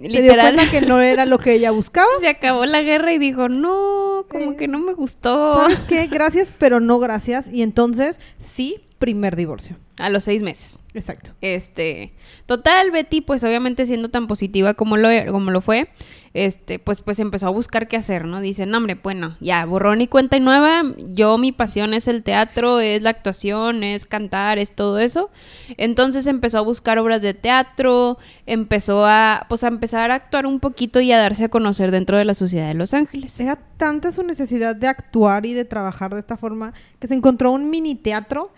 Se 0.00 0.22
dio 0.22 0.34
cuenta 0.34 0.68
que 0.70 0.80
no 0.82 1.00
era 1.00 1.24
lo 1.26 1.38
que 1.38 1.54
ella 1.54 1.70
buscaba. 1.70 2.06
se 2.20 2.28
acabó 2.28 2.66
la 2.66 2.82
guerra 2.82 3.12
y 3.14 3.18
dijo, 3.18 3.48
no, 3.48 4.26
como 4.28 4.52
Eh, 4.52 4.56
que 4.56 4.68
no 4.68 4.78
me 4.78 4.92
gustó. 4.92 5.54
¿Sabes 5.54 5.82
qué? 5.88 6.06
Gracias, 6.10 6.54
pero 6.58 6.80
no 6.80 6.98
gracias. 6.98 7.48
Y 7.52 7.62
entonces, 7.62 8.20
sí, 8.38 8.76
primer 8.98 9.36
divorcio. 9.36 9.76
A 9.98 10.10
los 10.10 10.24
seis 10.24 10.42
meses. 10.42 10.80
Exacto. 10.92 11.30
Este, 11.40 12.12
total, 12.46 12.90
Betty, 12.90 13.20
pues 13.22 13.42
obviamente 13.44 13.86
siendo 13.86 14.10
tan 14.10 14.26
positiva 14.26 14.74
como 14.74 14.96
lo, 14.96 15.08
como 15.32 15.50
lo 15.50 15.60
fue, 15.60 15.88
este, 16.36 16.78
pues, 16.78 17.00
pues 17.00 17.18
empezó 17.18 17.46
a 17.46 17.50
buscar 17.50 17.88
qué 17.88 17.96
hacer, 17.96 18.26
¿no? 18.26 18.42
Dice, 18.42 18.66
no, 18.66 18.76
hombre, 18.76 19.00
bueno, 19.02 19.36
ya, 19.40 19.64
borrón 19.64 20.02
y 20.02 20.06
cuenta 20.06 20.36
y 20.36 20.40
nueva, 20.40 20.82
yo 20.98 21.38
mi 21.38 21.50
pasión 21.50 21.94
es 21.94 22.08
el 22.08 22.22
teatro, 22.22 22.78
es 22.78 23.00
la 23.00 23.08
actuación, 23.08 23.82
es 23.82 24.04
cantar, 24.04 24.58
es 24.58 24.74
todo 24.74 24.98
eso. 24.98 25.30
Entonces 25.78 26.26
empezó 26.26 26.58
a 26.58 26.60
buscar 26.60 26.98
obras 26.98 27.22
de 27.22 27.32
teatro, 27.32 28.18
empezó 28.44 29.06
a, 29.06 29.46
pues 29.48 29.64
a 29.64 29.68
empezar 29.68 30.10
a 30.10 30.16
actuar 30.16 30.44
un 30.44 30.60
poquito 30.60 31.00
y 31.00 31.10
a 31.10 31.18
darse 31.18 31.44
a 31.44 31.48
conocer 31.48 31.90
dentro 31.90 32.18
de 32.18 32.26
la 32.26 32.34
sociedad 32.34 32.68
de 32.68 32.74
Los 32.74 32.92
Ángeles. 32.92 33.40
Era 33.40 33.56
tanta 33.78 34.12
su 34.12 34.22
necesidad 34.22 34.76
de 34.76 34.88
actuar 34.88 35.46
y 35.46 35.54
de 35.54 35.64
trabajar 35.64 36.12
de 36.12 36.20
esta 36.20 36.36
forma 36.36 36.74
que 36.98 37.08
se 37.08 37.14
encontró 37.14 37.50
un 37.50 37.70
mini 37.70 37.94
teatro 37.94 38.52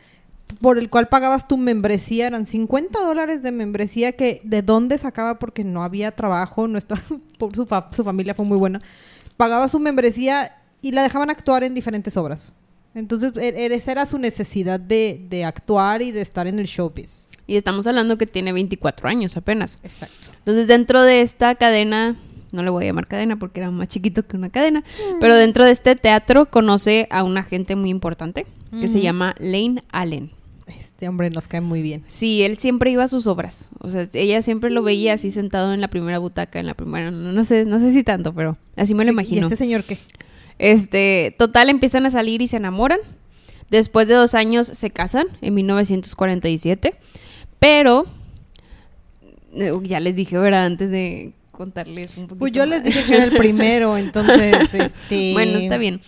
por 0.60 0.78
el 0.78 0.90
cual 0.90 1.08
pagabas 1.08 1.46
tu 1.48 1.56
membresía. 1.56 2.26
Eran 2.26 2.46
50 2.46 2.98
dólares 3.00 3.42
de 3.42 3.52
membresía 3.52 4.12
que 4.12 4.40
de 4.44 4.62
dónde 4.62 4.98
sacaba 4.98 5.38
porque 5.38 5.64
no 5.64 5.82
había 5.82 6.10
trabajo. 6.12 6.66
No 6.68 6.78
estaba, 6.78 7.00
por 7.38 7.54
su, 7.54 7.66
fa- 7.66 7.88
su 7.94 8.04
familia 8.04 8.34
fue 8.34 8.44
muy 8.44 8.58
buena. 8.58 8.80
Pagaba 9.36 9.68
su 9.68 9.78
membresía 9.78 10.56
y 10.82 10.92
la 10.92 11.02
dejaban 11.02 11.30
actuar 11.30 11.64
en 11.64 11.74
diferentes 11.74 12.16
obras. 12.16 12.52
Entonces, 12.94 13.32
e- 13.36 13.48
e- 13.66 13.74
esa 13.74 13.92
era 13.92 14.06
su 14.06 14.18
necesidad 14.18 14.80
de, 14.80 15.24
de 15.28 15.44
actuar 15.44 16.02
y 16.02 16.10
de 16.10 16.20
estar 16.22 16.46
en 16.46 16.58
el 16.58 16.66
showbiz. 16.66 17.28
Y 17.46 17.56
estamos 17.56 17.86
hablando 17.86 18.18
que 18.18 18.26
tiene 18.26 18.52
24 18.52 19.08
años 19.08 19.36
apenas. 19.36 19.78
Exacto. 19.82 20.28
Entonces, 20.40 20.66
dentro 20.66 21.02
de 21.02 21.22
esta 21.22 21.54
cadena, 21.54 22.16
no 22.52 22.62
le 22.62 22.70
voy 22.70 22.84
a 22.84 22.86
llamar 22.88 23.06
cadena 23.06 23.38
porque 23.38 23.60
era 23.60 23.70
más 23.70 23.88
chiquito 23.88 24.26
que 24.26 24.36
una 24.36 24.50
cadena, 24.50 24.82
pero 25.20 25.34
dentro 25.34 25.64
de 25.64 25.70
este 25.70 25.96
teatro 25.96 26.46
conoce 26.50 27.06
a 27.10 27.22
una 27.22 27.42
gente 27.44 27.76
muy 27.76 27.90
importante 27.90 28.46
que 28.78 28.88
se 28.88 28.96
Ujú. 28.98 29.04
llama 29.04 29.34
Lane 29.38 29.82
Allen. 29.92 30.30
Este 30.98 31.08
hombre 31.08 31.30
nos 31.30 31.46
cae 31.46 31.60
muy 31.60 31.80
bien. 31.80 32.02
Sí, 32.08 32.42
él 32.42 32.58
siempre 32.58 32.90
iba 32.90 33.04
a 33.04 33.08
sus 33.08 33.28
obras. 33.28 33.68
O 33.78 33.88
sea, 33.88 34.08
ella 34.14 34.42
siempre 34.42 34.68
lo 34.68 34.82
veía 34.82 35.12
así 35.12 35.30
sentado 35.30 35.72
en 35.72 35.80
la 35.80 35.86
primera 35.86 36.18
butaca, 36.18 36.58
en 36.58 36.66
la 36.66 36.74
primera, 36.74 37.12
no, 37.12 37.30
no 37.30 37.44
sé, 37.44 37.64
no 37.64 37.78
sé 37.78 37.92
si 37.92 38.02
tanto, 38.02 38.34
pero 38.34 38.56
así 38.74 38.94
me 38.94 39.04
lo 39.04 39.12
¿Y 39.12 39.14
imagino. 39.14 39.42
este 39.42 39.56
señor 39.56 39.84
qué? 39.84 39.98
Este, 40.58 41.36
total, 41.38 41.68
empiezan 41.68 42.04
a 42.04 42.10
salir 42.10 42.42
y 42.42 42.48
se 42.48 42.56
enamoran. 42.56 42.98
Después 43.70 44.08
de 44.08 44.14
dos 44.16 44.34
años 44.34 44.66
se 44.66 44.90
casan, 44.90 45.28
en 45.40 45.54
1947. 45.54 46.96
Pero, 47.60 48.06
eh, 49.54 49.70
ya 49.84 50.00
les 50.00 50.16
dije, 50.16 50.36
¿verdad? 50.36 50.66
Antes 50.66 50.90
de 50.90 51.30
contarles 51.52 52.16
un 52.16 52.24
poquito 52.24 52.40
Pues 52.40 52.50
yo 52.50 52.66
les 52.66 52.82
dije 52.82 53.04
que 53.04 53.14
era 53.14 53.22
el 53.22 53.36
primero, 53.36 53.96
entonces, 53.96 54.56
este... 54.74 55.32
Bueno, 55.32 55.58
está 55.58 55.76
bien. 55.76 56.00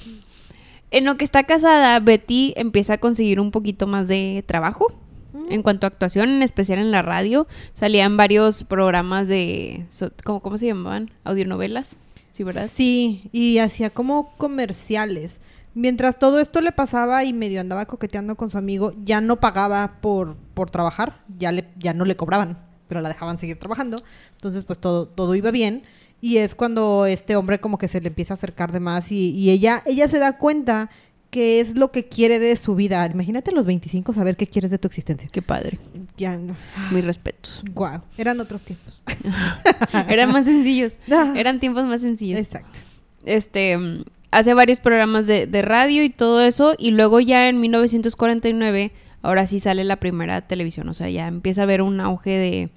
En 0.90 1.04
lo 1.04 1.16
que 1.16 1.24
está 1.24 1.44
casada, 1.44 1.98
Betty 2.00 2.52
empieza 2.56 2.94
a 2.94 2.98
conseguir 2.98 3.40
un 3.40 3.50
poquito 3.50 3.86
más 3.86 4.08
de 4.08 4.44
trabajo. 4.46 4.86
Mm. 5.32 5.52
En 5.52 5.62
cuanto 5.62 5.86
a 5.86 5.88
actuación, 5.88 6.30
en 6.30 6.42
especial 6.42 6.78
en 6.80 6.90
la 6.90 7.02
radio, 7.02 7.46
salían 7.72 8.16
varios 8.16 8.64
programas 8.64 9.28
de... 9.28 9.86
so- 9.88 10.10
¿cómo, 10.24 10.40
¿Cómo 10.40 10.58
se 10.58 10.66
llamaban? 10.66 11.10
Audionovelas. 11.24 11.96
Sí, 12.30 12.42
¿verdad? 12.44 12.68
Sí, 12.72 13.28
y 13.32 13.58
hacía 13.58 13.90
como 13.90 14.36
comerciales. 14.36 15.40
Mientras 15.74 16.18
todo 16.18 16.40
esto 16.40 16.60
le 16.60 16.72
pasaba 16.72 17.24
y 17.24 17.32
medio 17.32 17.60
andaba 17.60 17.86
coqueteando 17.86 18.34
con 18.36 18.50
su 18.50 18.58
amigo, 18.58 18.92
ya 19.04 19.20
no 19.20 19.38
pagaba 19.38 19.98
por, 20.00 20.36
por 20.54 20.70
trabajar, 20.70 21.22
ya, 21.38 21.52
le, 21.52 21.68
ya 21.78 21.94
no 21.94 22.04
le 22.04 22.16
cobraban, 22.16 22.58
pero 22.88 23.00
la 23.00 23.08
dejaban 23.08 23.38
seguir 23.38 23.58
trabajando. 23.58 24.02
Entonces, 24.32 24.64
pues 24.64 24.80
todo, 24.80 25.06
todo 25.06 25.36
iba 25.36 25.52
bien. 25.52 25.84
Y 26.20 26.38
es 26.38 26.54
cuando 26.54 27.06
este 27.06 27.36
hombre 27.36 27.60
como 27.60 27.78
que 27.78 27.88
se 27.88 28.00
le 28.00 28.08
empieza 28.08 28.34
a 28.34 28.36
acercar 28.36 28.72
de 28.72 28.80
más 28.80 29.10
y, 29.10 29.30
y 29.30 29.50
ella, 29.50 29.82
ella 29.86 30.08
se 30.08 30.18
da 30.18 30.36
cuenta 30.38 30.90
que 31.30 31.60
es 31.60 31.76
lo 31.76 31.92
que 31.92 32.08
quiere 32.08 32.38
de 32.38 32.56
su 32.56 32.74
vida. 32.74 33.06
Imagínate 33.06 33.50
a 33.50 33.54
los 33.54 33.64
25 33.64 34.12
saber 34.12 34.36
qué 34.36 34.46
quieres 34.46 34.70
de 34.70 34.78
tu 34.78 34.88
existencia. 34.88 35.28
Qué 35.32 35.42
padre. 35.42 35.78
Ya, 36.16 36.36
no. 36.36 36.56
Mis 36.90 37.04
respetos. 37.04 37.62
Guau, 37.72 38.02
eran 38.18 38.40
otros 38.40 38.62
tiempos. 38.62 39.04
Eran 40.08 40.32
más 40.32 40.44
sencillos. 40.44 40.96
Eran 41.36 41.60
tiempos 41.60 41.84
más 41.84 42.00
sencillos. 42.00 42.38
Exacto. 42.38 42.80
Este 43.24 43.78
mm, 43.78 44.04
hace 44.32 44.54
varios 44.54 44.80
programas 44.80 45.26
de, 45.26 45.46
de 45.46 45.62
radio 45.62 46.02
y 46.02 46.10
todo 46.10 46.42
eso. 46.42 46.74
Y 46.78 46.90
luego 46.90 47.20
ya 47.20 47.48
en 47.48 47.60
1949, 47.60 48.92
ahora 49.22 49.46
sí 49.46 49.60
sale 49.60 49.84
la 49.84 49.96
primera 49.96 50.40
televisión. 50.42 50.88
O 50.88 50.94
sea, 50.94 51.08
ya 51.10 51.28
empieza 51.28 51.62
a 51.62 51.64
haber 51.64 51.80
un 51.82 52.00
auge 52.00 52.30
de 52.30 52.70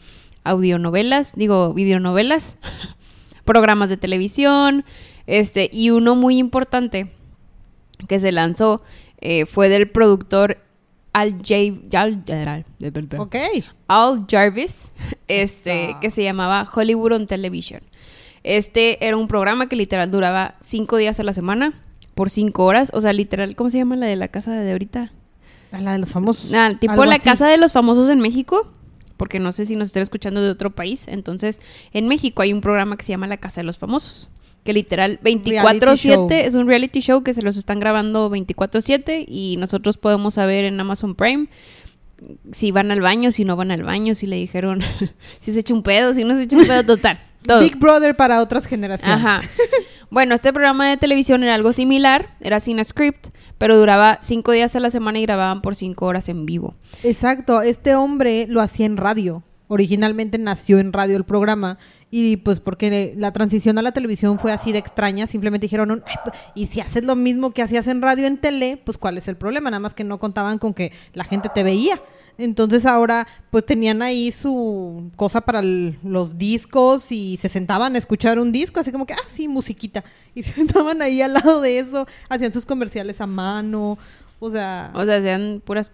audionovelas, 0.44 1.34
digo, 1.36 1.74
videonovelas, 1.74 2.58
programas 3.46 3.90
de 3.90 3.98
televisión. 3.98 4.86
Este, 5.28 5.70
y 5.72 5.90
uno 5.90 6.16
muy 6.16 6.38
importante 6.38 7.12
que 8.08 8.20
se 8.20 8.32
lanzó 8.32 8.82
eh, 9.22 9.46
fue 9.46 9.70
del 9.70 9.90
productor 9.90 10.58
Al 11.14 11.38
J. 11.38 12.02
Al, 12.02 12.66
Ok. 13.20 13.36
Al 13.88 14.26
Jarvis, 14.30 14.92
este, 15.28 15.96
que 16.02 16.10
se 16.10 16.24
llamaba 16.24 16.68
Hollywood 16.74 17.14
on 17.14 17.28
Television. 17.28 17.82
Este 18.44 19.06
era 19.06 19.16
un 19.16 19.30
programa 19.30 19.70
que 19.70 19.78
literal 19.78 20.12
duraba 20.12 20.56
cinco 20.60 20.98
días 20.98 21.20
a 21.20 21.24
la 21.24 21.32
semana, 21.32 21.82
por 22.14 22.30
cinco 22.30 22.66
horas. 22.66 22.92
O 22.94 23.00
sea, 23.00 23.14
literal, 23.14 23.56
¿cómo 23.56 23.70
se 23.70 23.78
llama 23.78 23.96
la 23.96 24.08
de 24.08 24.18
la 24.18 24.28
casa 24.28 24.52
de 24.52 24.72
ahorita? 24.72 25.14
La 25.72 25.94
de 25.94 26.00
los 26.00 26.10
famosos. 26.10 26.54
Ah, 26.54 26.74
tipo 26.80 27.06
la 27.06 27.16
así. 27.16 27.24
casa 27.24 27.48
de 27.48 27.58
los 27.58 27.72
famosos 27.72 28.10
en 28.10 28.20
México, 28.20 28.72
porque 29.24 29.40
no 29.40 29.54
sé 29.54 29.64
si 29.64 29.78
nos 29.78 29.88
estén 29.88 30.04
escuchando 30.04 30.42
de 30.42 30.50
otro 30.50 30.72
país. 30.72 31.08
Entonces, 31.08 31.62
en 31.94 32.10
México 32.10 32.42
hay 32.42 32.52
un 32.52 32.60
programa 32.60 32.98
que 32.98 33.06
se 33.06 33.14
llama 33.14 33.26
La 33.26 33.38
Casa 33.38 33.62
de 33.62 33.64
los 33.64 33.78
Famosos, 33.78 34.28
que 34.66 34.74
literal 34.74 35.18
Reality 35.24 35.52
24/7 35.52 36.42
es 36.44 36.56
un 36.56 36.68
reality 36.68 37.00
show 37.00 37.24
que 37.24 37.34
se 37.34 37.42
los 37.42 37.56
están 37.56 37.80
grabando 37.80 38.30
24/7 38.30 39.24
y 39.26 39.56
nosotros 39.60 39.96
podemos 39.96 40.34
saber 40.34 40.66
en 40.66 40.78
Amazon 40.78 41.16
Prime 41.16 41.48
si 42.52 42.72
van 42.72 42.92
al 42.92 43.00
baño, 43.00 43.32
si 43.32 43.46
no 43.46 43.56
van 43.56 43.72
al 43.72 43.84
baño, 43.84 44.14
si 44.14 44.28
le 44.28 44.36
dijeron 44.36 44.82
si 45.40 45.54
se 45.54 45.60
echa 45.62 45.74
un 45.74 45.84
pedo, 45.84 46.14
si 46.14 46.26
no 46.26 46.36
se 46.36 46.44
echa 46.44 46.58
un 46.58 46.68
pedo 46.68 46.84
total. 46.84 47.18
Todo. 47.48 47.62
Big 47.62 47.78
Brother 47.78 48.18
para 48.18 48.42
otras 48.42 48.66
generaciones. 48.66 49.24
Ajá. 49.24 49.42
Bueno, 50.10 50.36
este 50.36 50.54
programa 50.54 50.90
de 50.90 50.98
televisión 50.98 51.44
era 51.44 51.56
algo 51.56 51.74
similar, 51.74 52.36
era 52.40 52.60
sin 52.60 52.84
script, 52.84 53.28
pero 53.58 53.78
duraba 53.78 54.20
cinco 54.22 54.52
días 54.52 54.76
a 54.76 54.80
la 54.80 54.90
semana 54.90 55.20
y 55.20 55.24
grababan 55.24 55.62
por 55.62 55.76
cinco 55.76 56.06
horas 56.06 56.30
en 56.30 56.46
vivo. 56.46 56.76
Exacto, 57.04 57.62
este 57.62 57.96
hombre 57.96 58.46
lo 58.48 58.62
hacía 58.62 58.86
en 58.86 58.98
radio. 58.98 59.44
Originalmente 59.68 60.38
nació 60.38 60.78
en 60.78 60.94
radio 60.94 61.18
el 61.18 61.24
programa 61.24 61.80
y 62.12 62.38
pues 62.38 62.60
porque 62.60 63.14
la 63.18 63.32
transición 63.32 63.80
a 63.80 63.82
la 63.82 63.92
televisión 63.92 64.38
fue 64.38 64.52
así 64.52 64.72
de 64.72 64.78
extraña, 64.78 65.26
simplemente 65.26 65.66
dijeron, 65.66 65.90
un, 65.90 66.04
"Ay, 66.06 66.16
pues, 66.24 66.36
y 66.54 66.66
si 66.68 66.80
haces 66.80 67.04
lo 67.04 67.16
mismo 67.16 67.52
que 67.52 67.64
hacías 67.64 67.88
en 67.88 68.02
radio 68.02 68.28
en 68.28 68.38
tele, 68.38 68.80
pues 68.84 69.00
cuál 69.00 69.18
es 69.18 69.28
el 69.28 69.36
problema, 69.36 69.72
nada 69.72 69.80
más 69.80 69.96
que 69.96 70.04
no 70.04 70.20
contaban 70.20 70.60
con 70.60 70.76
que 70.76 70.92
la 71.14 71.24
gente 71.24 71.50
te 71.56 71.64
veía. 71.64 72.00
Entonces 72.38 72.86
ahora 72.86 73.28
pues 73.52 73.66
tenían 73.66 74.02
ahí 74.02 74.32
su 74.32 75.12
cosa 75.16 75.42
para 75.42 75.60
el- 75.60 75.98
los 76.04 76.38
discos 76.38 77.12
y 77.12 77.38
se 77.42 77.50
sentaban 77.50 77.96
a 77.96 77.98
escuchar 78.00 78.40
un 78.40 78.52
disco, 78.52 78.80
así 78.80 78.92
como 78.92 79.06
que, 79.06 79.14
ah, 79.14 79.28
sí, 79.28 79.48
musiquita. 79.48 80.04
Y 80.36 80.42
se 80.44 80.52
sentaban 80.52 81.02
ahí 81.02 81.22
al 81.22 81.34
lado 81.34 81.62
de 81.62 81.78
eso, 81.80 82.08
hacían 82.30 82.52
sus 82.52 82.66
comerciales 82.66 83.22
a 83.22 83.28
mano, 83.28 84.00
o 84.40 84.50
sea... 84.50 84.92
O 84.96 85.06
sea, 85.06 85.22
sean 85.22 85.62
puras. 85.64 85.94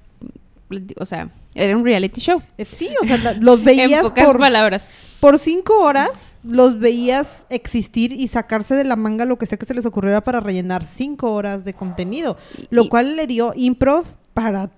O 0.98 1.06
sea, 1.06 1.30
era 1.56 1.76
un 1.76 1.84
reality 1.84 2.22
show. 2.22 2.42
Eh, 2.58 2.64
Sí, 2.64 2.90
o 3.02 3.06
sea, 3.06 3.18
la- 3.18 3.34
los 3.34 3.64
veías 3.66 3.92
en 3.92 4.02
pocas 4.02 4.26
por, 4.26 4.38
palabras. 4.38 4.88
por 5.20 5.40
cinco 5.40 5.80
horas, 5.82 6.38
los 6.44 6.80
veías 6.80 7.48
existir 7.50 8.12
y 8.14 8.28
sacarse 8.28 8.76
de 8.76 8.84
la 8.84 8.96
manga 8.96 9.26
lo 9.26 9.38
que 9.38 9.46
sea 9.48 9.58
que 9.58 9.66
se 9.66 9.74
les 9.74 9.86
ocurriera 9.86 10.22
para 10.22 10.40
rellenar 10.40 10.86
cinco 10.86 11.34
horas 11.34 11.66
de 11.66 11.74
contenido, 11.74 12.38
Y- 12.58 12.68
lo 12.70 12.84
y- 12.84 12.90
cual 12.90 13.16
le 13.16 13.26
dio 13.28 13.52
improv 13.58 14.06
para 14.34 14.70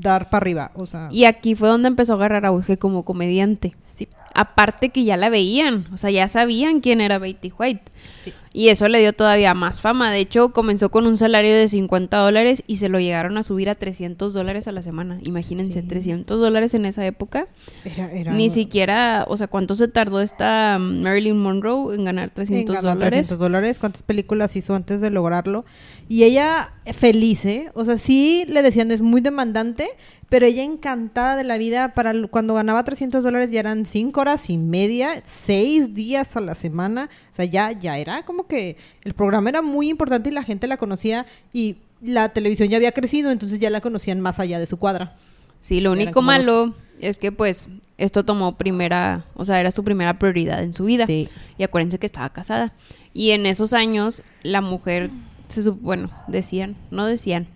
dar 0.00 0.30
para 0.30 0.42
arriba, 0.42 0.70
o 0.74 0.86
sea, 0.86 1.08
Y 1.10 1.24
aquí 1.24 1.54
fue 1.54 1.68
donde 1.68 1.88
empezó 1.88 2.12
a 2.12 2.16
agarrar 2.16 2.46
auge 2.46 2.78
como 2.78 3.04
comediante. 3.04 3.74
sí, 3.78 4.08
Aparte 4.32 4.90
que 4.90 5.04
ya 5.04 5.16
la 5.16 5.28
veían, 5.28 5.86
o 5.92 5.96
sea, 5.96 6.10
ya 6.10 6.28
sabían 6.28 6.80
quién 6.80 7.00
era 7.00 7.18
Betty 7.18 7.52
White. 7.58 7.90
Sí. 8.24 8.32
Y 8.52 8.68
eso 8.68 8.88
le 8.88 8.98
dio 8.98 9.12
todavía 9.12 9.54
más 9.54 9.80
fama. 9.80 10.10
De 10.10 10.18
hecho, 10.18 10.52
comenzó 10.52 10.90
con 10.90 11.06
un 11.06 11.16
salario 11.16 11.54
de 11.54 11.68
50 11.68 12.16
dólares 12.16 12.64
y 12.66 12.76
se 12.76 12.88
lo 12.88 12.98
llegaron 12.98 13.38
a 13.38 13.42
subir 13.44 13.68
a 13.70 13.76
300 13.76 14.32
dólares 14.32 14.66
a 14.66 14.72
la 14.72 14.82
semana. 14.82 15.18
Imagínense, 15.22 15.82
Sí. 15.82 15.86
300 15.86 16.40
dólares 16.40 16.74
en 16.74 16.84
esa 16.84 17.06
época. 17.06 17.46
Era, 17.84 18.10
era 18.12 18.32
Ni 18.32 18.50
siquiera, 18.50 19.24
o 19.28 19.36
sea, 19.36 19.46
¿cuánto 19.46 19.74
se 19.76 19.86
tardó 19.86 20.20
esta 20.20 20.76
um, 20.78 21.02
Marilyn 21.02 21.38
Monroe 21.38 21.94
en 21.94 22.04
ganar 22.04 22.28
en 22.28 22.34
300 22.34 22.76
ganar 22.76 22.94
dólares? 22.96 23.10
300 23.28 23.38
dólares, 23.38 23.78
cuántas 23.78 24.02
películas 24.02 24.56
hizo 24.56 24.74
antes 24.74 25.00
de 25.00 25.10
lograrlo. 25.10 25.64
Y 26.08 26.24
ella 26.24 26.72
feliz, 26.92 27.44
¿eh? 27.44 27.70
O 27.74 27.84
sea, 27.84 27.98
sí 27.98 28.44
le 28.48 28.62
decían 28.62 28.90
es 28.90 29.00
muy 29.00 29.20
demandante, 29.20 29.86
pero 30.28 30.46
ella 30.46 30.64
encantada 30.64 31.36
de 31.36 31.44
la 31.44 31.56
vida. 31.56 31.94
Para 31.94 32.12
cuando 32.28 32.54
ganaba 32.54 32.82
300 32.82 33.22
dólares 33.22 33.52
ya 33.52 33.60
eran 33.60 33.86
5 33.86 34.20
horas 34.20 34.50
y 34.50 34.58
media, 34.58 35.22
6 35.24 35.94
días 35.94 36.36
a 36.36 36.40
la 36.40 36.56
semana. 36.56 37.10
O 37.40 37.42
sea, 37.42 37.44
ya, 37.46 37.72
ya 37.72 37.96
era 37.96 38.22
como 38.24 38.46
que 38.46 38.76
el 39.02 39.14
programa 39.14 39.48
era 39.48 39.62
muy 39.62 39.88
importante 39.88 40.28
y 40.28 40.32
la 40.32 40.42
gente 40.42 40.66
la 40.66 40.76
conocía 40.76 41.24
y 41.52 41.76
la 42.02 42.28
televisión 42.30 42.68
ya 42.68 42.76
había 42.76 42.92
crecido, 42.92 43.30
entonces 43.30 43.58
ya 43.58 43.70
la 43.70 43.80
conocían 43.80 44.20
más 44.20 44.38
allá 44.40 44.58
de 44.58 44.66
su 44.66 44.78
cuadra. 44.78 45.16
Sí, 45.60 45.80
lo 45.80 45.92
único 45.92 46.20
malo 46.22 46.74
es 47.00 47.18
que 47.18 47.32
pues 47.32 47.68
esto 47.98 48.24
tomó 48.24 48.56
primera, 48.56 49.24
o 49.34 49.44
sea, 49.44 49.60
era 49.60 49.70
su 49.70 49.84
primera 49.84 50.18
prioridad 50.18 50.62
en 50.62 50.74
su 50.74 50.84
vida. 50.84 51.06
Sí. 51.06 51.28
Y 51.56 51.62
acuérdense 51.62 51.98
que 51.98 52.06
estaba 52.06 52.28
casada. 52.30 52.72
Y 53.14 53.30
en 53.30 53.46
esos 53.46 53.72
años 53.72 54.22
la 54.42 54.60
mujer, 54.60 55.10
se 55.48 55.68
bueno, 55.70 56.10
decían, 56.28 56.76
no 56.90 57.06
decían, 57.06 57.46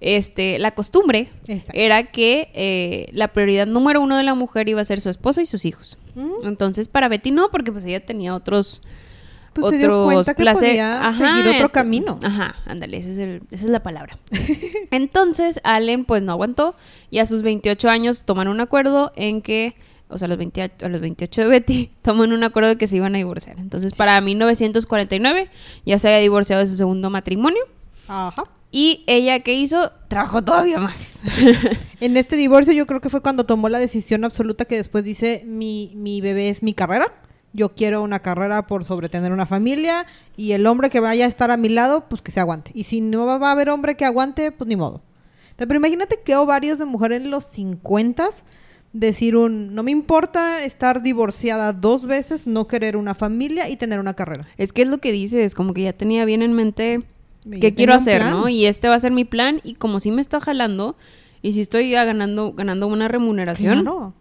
este, 0.00 0.58
la 0.58 0.72
costumbre 0.72 1.30
Exacto. 1.46 1.72
era 1.74 2.04
que 2.04 2.50
eh, 2.54 3.08
la 3.12 3.28
prioridad 3.28 3.66
número 3.66 4.00
uno 4.00 4.16
de 4.16 4.24
la 4.24 4.34
mujer 4.34 4.68
iba 4.68 4.80
a 4.80 4.84
ser 4.84 5.00
su 5.00 5.08
esposo 5.08 5.40
y 5.40 5.46
sus 5.46 5.64
hijos. 5.64 5.96
Mm. 6.14 6.46
Entonces 6.46 6.88
para 6.88 7.08
Betty 7.08 7.30
no, 7.30 7.50
porque 7.50 7.72
pues 7.72 7.84
ella 7.84 8.04
tenía 8.04 8.34
otros 8.34 8.82
Pues 9.60 9.74
se 9.74 9.78
dio 9.78 10.04
cuenta 10.04 10.34
que 10.34 10.42
placer- 10.42 10.70
podía 10.70 11.08
Ajá, 11.08 11.36
seguir 11.36 11.54
otro 11.56 11.70
camino. 11.70 12.18
Ajá, 12.22 12.56
ándale, 12.66 12.96
ese 12.98 13.12
es 13.12 13.18
el- 13.18 13.42
esa 13.50 13.64
es 13.64 13.70
la 13.70 13.82
palabra. 13.82 14.18
Entonces, 14.90 15.60
Allen 15.64 16.04
pues 16.04 16.22
no 16.22 16.32
aguantó 16.32 16.74
y 17.10 17.18
a 17.18 17.26
sus 17.26 17.42
28 17.42 17.88
años 17.88 18.24
toman 18.24 18.48
un 18.48 18.60
acuerdo 18.60 19.12
en 19.16 19.42
que, 19.42 19.74
o 20.08 20.18
sea, 20.18 20.26
a 20.26 20.28
los, 20.28 20.38
28, 20.38 20.86
a 20.86 20.88
los 20.88 21.00
28 21.00 21.40
de 21.42 21.46
Betty, 21.48 21.90
toman 22.02 22.32
un 22.32 22.44
acuerdo 22.44 22.70
de 22.70 22.78
que 22.78 22.86
se 22.86 22.96
iban 22.96 23.14
a 23.14 23.18
divorciar. 23.18 23.58
Entonces, 23.58 23.94
para 23.94 24.20
1949 24.20 25.50
ya 25.84 25.98
se 25.98 26.08
había 26.08 26.20
divorciado 26.20 26.62
de 26.62 26.68
su 26.68 26.76
segundo 26.76 27.10
matrimonio 27.10 27.62
Ajá. 28.08 28.44
y 28.70 29.04
ella, 29.06 29.40
¿qué 29.40 29.54
hizo? 29.54 29.90
Trabajó 30.08 30.42
todavía 30.42 30.78
más. 30.78 31.22
En 31.98 32.18
este 32.18 32.36
divorcio 32.36 32.74
yo 32.74 32.86
creo 32.86 33.00
que 33.00 33.08
fue 33.08 33.22
cuando 33.22 33.44
tomó 33.46 33.70
la 33.70 33.78
decisión 33.78 34.24
absoluta 34.24 34.66
que 34.66 34.76
después 34.76 35.02
dice, 35.02 35.42
mi, 35.46 35.92
mi 35.96 36.20
bebé 36.20 36.50
es 36.50 36.62
mi 36.62 36.74
carrera, 36.74 37.10
yo 37.56 37.70
quiero 37.70 38.02
una 38.02 38.20
carrera 38.20 38.66
por 38.66 38.84
sobre 38.84 39.08
tener 39.08 39.32
una 39.32 39.46
familia 39.46 40.06
y 40.36 40.52
el 40.52 40.66
hombre 40.66 40.90
que 40.90 41.00
vaya 41.00 41.24
a 41.24 41.28
estar 41.28 41.50
a 41.50 41.56
mi 41.56 41.68
lado, 41.68 42.04
pues 42.08 42.20
que 42.20 42.30
se 42.30 42.38
aguante. 42.38 42.70
Y 42.74 42.84
si 42.84 43.00
no 43.00 43.24
va 43.26 43.48
a 43.48 43.52
haber 43.52 43.70
hombre 43.70 43.96
que 43.96 44.04
aguante, 44.04 44.52
pues 44.52 44.68
ni 44.68 44.76
modo. 44.76 45.02
Pero 45.56 45.74
imagínate 45.74 46.20
que 46.22 46.36
ovarios 46.36 46.78
de 46.78 46.84
mujer 46.84 47.12
en 47.12 47.30
los 47.30 47.44
50 47.44 48.28
decir 48.92 49.36
un, 49.36 49.74
no 49.74 49.82
me 49.82 49.90
importa 49.90 50.64
estar 50.64 51.02
divorciada 51.02 51.72
dos 51.72 52.06
veces, 52.06 52.46
no 52.46 52.66
querer 52.66 52.96
una 52.96 53.14
familia 53.14 53.68
y 53.68 53.76
tener 53.76 54.00
una 54.00 54.14
carrera. 54.14 54.46
es 54.56 54.72
que 54.72 54.82
es 54.82 54.88
lo 54.88 54.98
que 54.98 55.12
dice, 55.12 55.44
es 55.44 55.54
como 55.54 55.74
que 55.74 55.82
ya 55.82 55.92
tenía 55.92 56.24
bien 56.24 56.42
en 56.42 56.52
mente 56.52 57.02
qué 57.60 57.74
quiero 57.74 57.94
hacer. 57.94 58.24
¿no? 58.24 58.48
Y 58.48 58.66
este 58.66 58.88
va 58.88 58.94
a 58.94 59.00
ser 59.00 59.12
mi 59.12 59.24
plan 59.24 59.60
y 59.64 59.74
como 59.74 60.00
sí 60.00 60.10
me 60.10 60.20
está 60.20 60.40
jalando 60.40 60.96
y 61.42 61.52
si 61.52 61.60
estoy 61.62 61.90
ganando, 61.90 62.52
ganando 62.52 62.86
una 62.86 63.08
remuneración, 63.08 63.82
Claro. 63.82 64.14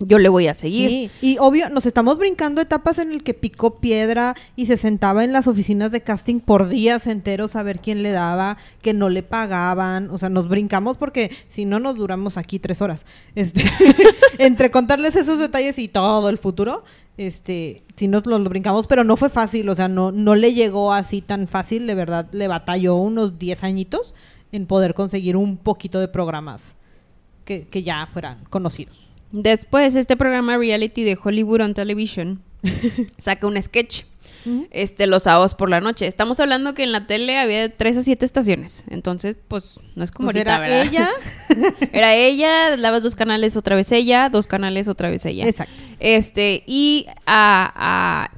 Yo 0.00 0.18
le 0.18 0.28
voy 0.28 0.46
a 0.46 0.54
seguir. 0.54 0.88
Sí, 0.88 1.10
y 1.20 1.38
obvio, 1.38 1.70
nos 1.70 1.86
estamos 1.86 2.18
brincando 2.18 2.60
etapas 2.60 2.98
en 2.98 3.10
el 3.10 3.22
que 3.22 3.34
picó 3.34 3.78
piedra 3.80 4.34
y 4.56 4.66
se 4.66 4.76
sentaba 4.76 5.24
en 5.24 5.32
las 5.32 5.46
oficinas 5.46 5.90
de 5.90 6.02
casting 6.02 6.40
por 6.40 6.68
días 6.68 7.06
enteros 7.06 7.56
a 7.56 7.62
ver 7.62 7.80
quién 7.80 8.02
le 8.02 8.12
daba, 8.12 8.58
que 8.82 8.94
no 8.94 9.08
le 9.08 9.22
pagaban, 9.22 10.10
o 10.10 10.18
sea, 10.18 10.28
nos 10.28 10.48
brincamos 10.48 10.96
porque 10.96 11.30
si 11.48 11.64
no 11.64 11.80
nos 11.80 11.96
duramos 11.96 12.36
aquí 12.36 12.58
tres 12.58 12.80
horas. 12.80 13.06
Este, 13.34 13.64
entre 14.38 14.70
contarles 14.70 15.16
esos 15.16 15.38
detalles 15.38 15.78
y 15.78 15.88
todo 15.88 16.28
el 16.28 16.38
futuro, 16.38 16.84
este, 17.16 17.82
sí 17.96 18.06
nos 18.06 18.26
lo, 18.26 18.38
lo 18.38 18.48
brincamos, 18.48 18.86
pero 18.86 19.02
no 19.02 19.16
fue 19.16 19.30
fácil, 19.30 19.68
o 19.68 19.74
sea, 19.74 19.88
no, 19.88 20.12
no 20.12 20.36
le 20.36 20.54
llegó 20.54 20.92
así 20.92 21.20
tan 21.20 21.48
fácil, 21.48 21.86
de 21.86 21.94
verdad, 21.94 22.28
le 22.32 22.46
batalló 22.46 22.96
unos 22.96 23.38
10 23.38 23.64
añitos 23.64 24.14
en 24.52 24.66
poder 24.66 24.94
conseguir 24.94 25.36
un 25.36 25.56
poquito 25.56 25.98
de 25.98 26.08
programas 26.08 26.76
que, 27.44 27.66
que 27.66 27.82
ya 27.82 28.06
fueran 28.06 28.44
conocidos. 28.50 29.07
Después, 29.32 29.94
este 29.94 30.16
programa 30.16 30.56
reality 30.56 31.04
de 31.04 31.18
Hollywood 31.22 31.60
on 31.60 31.74
Television 31.74 32.40
saca 33.18 33.46
un 33.46 33.60
sketch. 33.60 34.04
Este, 34.70 35.06
los 35.06 35.24
sábados 35.24 35.54
por 35.54 35.68
la 35.68 35.82
noche. 35.82 36.06
Estamos 36.06 36.40
hablando 36.40 36.72
que 36.72 36.82
en 36.82 36.90
la 36.92 37.06
tele 37.06 37.36
había 37.36 37.60
de 37.60 37.68
3 37.68 37.98
a 37.98 38.02
7 38.02 38.24
estaciones. 38.24 38.82
Entonces, 38.88 39.36
pues, 39.46 39.74
no 39.94 40.02
es 40.02 40.10
como 40.10 40.28
Pues 40.30 40.36
ahorita, 40.36 40.56
era 40.56 40.60
¿verdad? 40.86 40.86
ella. 40.86 41.08
Era 41.92 42.14
ella, 42.14 42.76
dabas 42.78 43.02
dos 43.02 43.14
canales 43.14 43.58
otra 43.58 43.76
vez 43.76 43.92
ella, 43.92 44.30
dos 44.30 44.46
canales 44.46 44.88
otra 44.88 45.10
vez 45.10 45.26
ella. 45.26 45.46
Exacto. 45.46 45.84
Este, 46.00 46.62
y 46.66 47.06
a, 47.26 47.72
a 47.74 48.30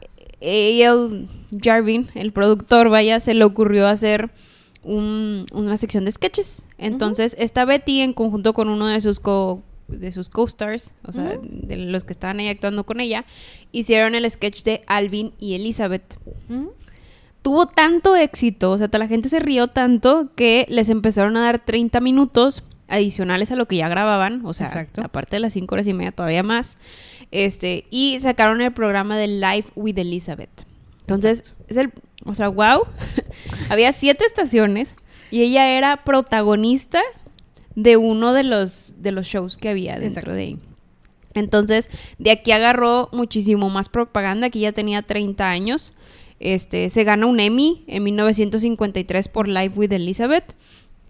A.L. 0.43 1.29
Jarvin, 1.63 2.09
el 2.17 2.33
productor, 2.33 2.89
vaya, 2.89 3.21
se 3.21 3.35
le 3.35 3.45
ocurrió 3.45 3.87
hacer 3.87 4.31
un- 4.83 5.47
una 5.53 5.77
sección 5.77 6.05
de 6.07 6.11
sketches. 6.11 6.65
Entonces, 6.79 7.37
esta 7.39 7.65
Betty, 7.65 8.01
en 8.01 8.15
conjunto 8.15 8.53
con 8.53 8.69
uno 8.69 8.89
de 8.89 9.01
sus 9.01 9.21
co 9.21 9.63
de 9.91 10.13
sus 10.13 10.29
co-stars, 10.29 10.95
o 11.05 11.13
sea, 11.13 11.39
de 11.43 11.77
los 11.77 12.05
que 12.05 12.13
estaban 12.13 12.39
ahí 12.41 12.49
actuando 12.49 12.85
con 12.85 13.01
ella, 13.01 13.25
hicieron 13.73 14.15
el 14.15 14.29
sketch 14.31 14.63
de 14.63 14.83
Alvin 14.87 15.33
y 15.39 15.55
Elizabeth. 15.55 16.19
Tuvo 17.43 17.67
tanto 17.67 18.17
éxito, 18.17 18.73
o 18.73 18.79
sea, 18.79 18.89
toda 18.89 19.01
la 19.01 19.09
gente 19.09 19.29
se 19.29 19.41
rió 19.41 19.69
tanto 19.69 20.31
que 20.35 20.67
les 20.69 20.89
empezaron 20.89 21.37
a 21.37 21.43
dar 21.43 21.61
30 21.61 22.01
minutos 22.01 22.63
adicionales 22.89 23.51
a 23.53 23.57
lo 23.57 23.67
que 23.67 23.77
ya 23.77 23.89
grababan, 23.89 24.45
o 24.45 24.53
sea, 24.53 24.67
Exacto. 24.67 25.03
aparte 25.03 25.37
de 25.37 25.41
las 25.41 25.53
5 25.55 25.75
horas 25.75 25.87
y 25.87 25.95
media, 25.95 26.13
todavía 26.13 26.43
más. 26.43 26.77
Este, 27.31 27.85
y 27.91 28.19
sacaron 28.21 28.61
el 28.61 28.73
programa 28.73 29.17
de 29.17 29.29
Live 29.29 29.67
with 29.77 29.97
Elizabeth. 29.97 30.67
Entonces, 31.03 31.55
es 31.69 31.77
el, 31.77 31.93
o 32.25 32.35
sea, 32.35 32.49
wow. 32.49 32.83
Había 33.69 33.93
siete 33.93 34.25
estaciones 34.25 34.97
y 35.31 35.43
ella 35.43 35.69
era 35.69 36.05
protagonista 36.05 37.01
de 37.75 37.97
uno 37.97 38.33
de 38.33 38.45
los, 38.45 38.95
de 38.99 39.13
los 39.13 39.27
shows 39.27 39.57
que 39.57 39.69
había 39.69 39.93
dentro 39.95 40.09
Exacto. 40.09 40.35
de 40.35 40.43
ahí. 40.43 40.59
Entonces, 41.35 41.89
de 42.19 42.31
aquí 42.33 42.53
agarró 42.53 43.09
muchísimo 43.13 43.71
más 43.71 43.89
propaganda, 43.89 44.49
aquí 44.49 44.61
ya 44.61 44.73
tenía 44.73 45.03
30 45.03 45.49
años. 45.49 45.93
Este, 46.41 46.89
se 46.91 47.05
gana 47.05 47.27
un 47.27 47.39
Emmy 47.39 47.85
en 47.87 48.03
1953 48.03 49.29
por 49.29 49.47
Live 49.47 49.73
with 49.77 49.93
Elizabeth. 49.93 50.55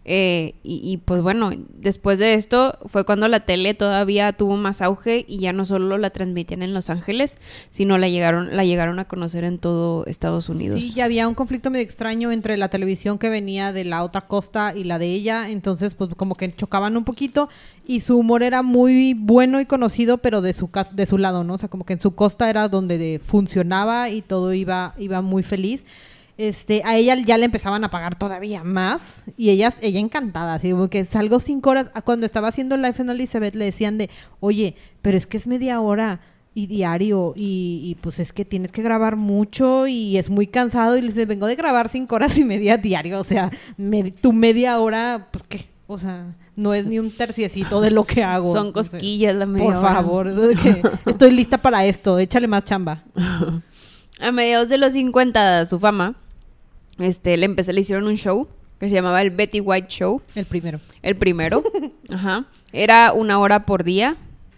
Eh, 0.07 0.55
y, 0.63 0.81
y, 0.83 0.97
pues 0.97 1.23
bueno, 1.23 1.51
después 1.75 2.19
de 2.19 2.35
esto 2.35 2.79
fue 2.87 3.05
cuando 3.05 3.29
la 3.29 3.41
tele 3.41 3.75
todavía 3.75 4.33
tuvo 4.33 4.57
más 4.57 4.81
auge 4.81 5.27
y 5.29 5.39
ya 5.41 5.53
no 5.53 5.67
solo 5.67 5.99
la 5.99 6.09
transmitían 6.09 6.63
en 6.63 6.73
Los 6.73 6.89
Ángeles, 6.89 7.37
sino 7.69 7.99
la 7.99 8.09
llegaron, 8.09 8.57
la 8.57 8.65
llegaron 8.65 8.99
a 8.99 9.07
conocer 9.07 9.45
en 9.45 9.59
todo 9.59 10.07
Estados 10.07 10.49
Unidos. 10.49 10.83
Sí, 10.83 10.95
ya 10.95 11.05
había 11.05 11.29
un 11.29 11.35
conflicto 11.35 11.71
medio 11.71 11.85
extraño 11.85 12.33
entre 12.33 12.57
la 12.57 12.69
televisión 12.71 13.19
que 13.19 13.29
venía 13.29 13.73
de 13.73 13.85
la 13.85 14.03
otra 14.03 14.23
costa 14.23 14.73
y 14.75 14.85
la 14.85 14.99
de 14.99 15.13
ella, 15.13 15.51
entonces 15.51 15.93
pues 15.93 16.11
como 16.17 16.35
que 16.35 16.51
chocaban 16.55 16.97
un 16.97 17.05
poquito 17.05 17.51
y 17.87 18.01
su 18.01 18.17
humor 18.17 18.43
era 18.43 18.63
muy 18.63 19.15
bueno 19.15 19.61
y 19.61 19.67
conocido, 19.67 20.19
pero 20.19 20.41
de 20.41 20.55
su 20.55 20.71
de 20.93 21.07
su 21.07 21.19
lado, 21.19 21.45
¿no? 21.45 21.55
O 21.55 21.59
sea, 21.59 21.69
como 21.69 21.85
que 21.85 21.93
en 21.93 22.01
su 22.01 22.15
costa 22.15 22.49
era 22.49 22.69
donde 22.69 23.21
funcionaba 23.23 24.09
y 24.09 24.23
todo 24.23 24.55
iba 24.55 24.95
iba 24.99 25.21
muy 25.21 25.43
feliz 25.43 25.85
este, 26.41 26.81
a 26.87 26.97
ella 26.97 27.17
ya 27.17 27.37
le 27.37 27.45
empezaban 27.45 27.85
a 27.85 27.91
pagar 27.91 28.17
todavía 28.17 28.65
más 28.65 29.23
y 29.37 29.51
ella, 29.51 29.75
ella 29.83 30.01
encantada, 30.01 30.55
así 30.55 30.71
como 30.71 30.89
que 30.89 31.05
salgo 31.05 31.39
cinco 31.39 31.69
horas, 31.69 31.91
cuando 32.03 32.25
estaba 32.25 32.49
haciendo 32.49 32.79
Life 32.79 33.03
en 33.03 33.11
Elizabeth 33.11 33.55
le 33.55 33.67
decían 33.67 33.99
de, 33.99 34.09
oye, 34.41 34.75
pero 35.03 35.19
es 35.19 35.27
que 35.27 35.37
es 35.37 35.47
media 35.47 35.83
hora 35.83 36.21
y 36.55 36.67
diario 36.67 37.35
y, 37.37 37.99
pues 38.01 38.21
es 38.21 38.33
que 38.33 38.47
tienes 38.47 38.73
que 38.73 38.81
grabar 38.81 39.17
mucho 39.17 39.87
y 39.87 40.17
es 40.17 40.31
muy 40.31 40.47
cansado 40.47 40.97
y 40.97 41.03
le 41.03 41.09
dice, 41.09 41.27
vengo 41.27 41.47
de 41.47 41.57
grabar 41.57 41.91
cinco 41.91 42.15
horas 42.15 42.39
y 42.39 42.45
media 42.45 42.79
diario, 42.79 43.21
o 43.21 43.25
sea, 43.25 43.51
tu 44.23 44.33
media 44.33 44.79
hora, 44.79 45.29
pues 45.31 45.45
qué, 45.47 45.67
o 45.89 45.99
sea, 45.99 46.35
no 46.57 46.73
es 46.73 46.87
ni 46.87 46.99
un 46.99 47.11
terciecito 47.11 47.83
de 47.83 47.91
lo 47.91 48.05
que 48.05 48.25
hago. 48.25 48.51
Son 48.51 48.73
cosquillas 48.73 49.37
la 49.37 49.45
media 49.45 49.67
Por 49.67 49.83
favor, 49.83 50.33
estoy 51.05 51.33
lista 51.33 51.59
para 51.59 51.85
esto, 51.85 52.19
échale 52.19 52.49
más 52.49 52.65
chamba. 52.65 53.05
a 54.19 54.33
mediados 54.33 54.71
de 54.71 54.79
los 54.79 54.95
50 54.95 55.67
su 55.67 55.79
fama 55.79 56.17
este, 57.01 57.37
le 57.37 57.47
empecé, 57.47 57.73
le 57.73 57.81
hicieron 57.81 58.07
un 58.07 58.17
show 58.17 58.49
que 58.79 58.89
se 58.89 58.95
llamaba 58.95 59.21
el 59.21 59.31
Betty 59.31 59.61
White 59.61 59.89
Show. 59.89 60.23
El 60.35 60.47
primero. 60.47 60.81
El 61.03 61.17
primero. 61.17 61.63
Ajá. 62.09 62.47
Era 62.73 63.13
una 63.13 63.39
hora 63.39 63.67
por 63.67 63.85
día 63.85 64.17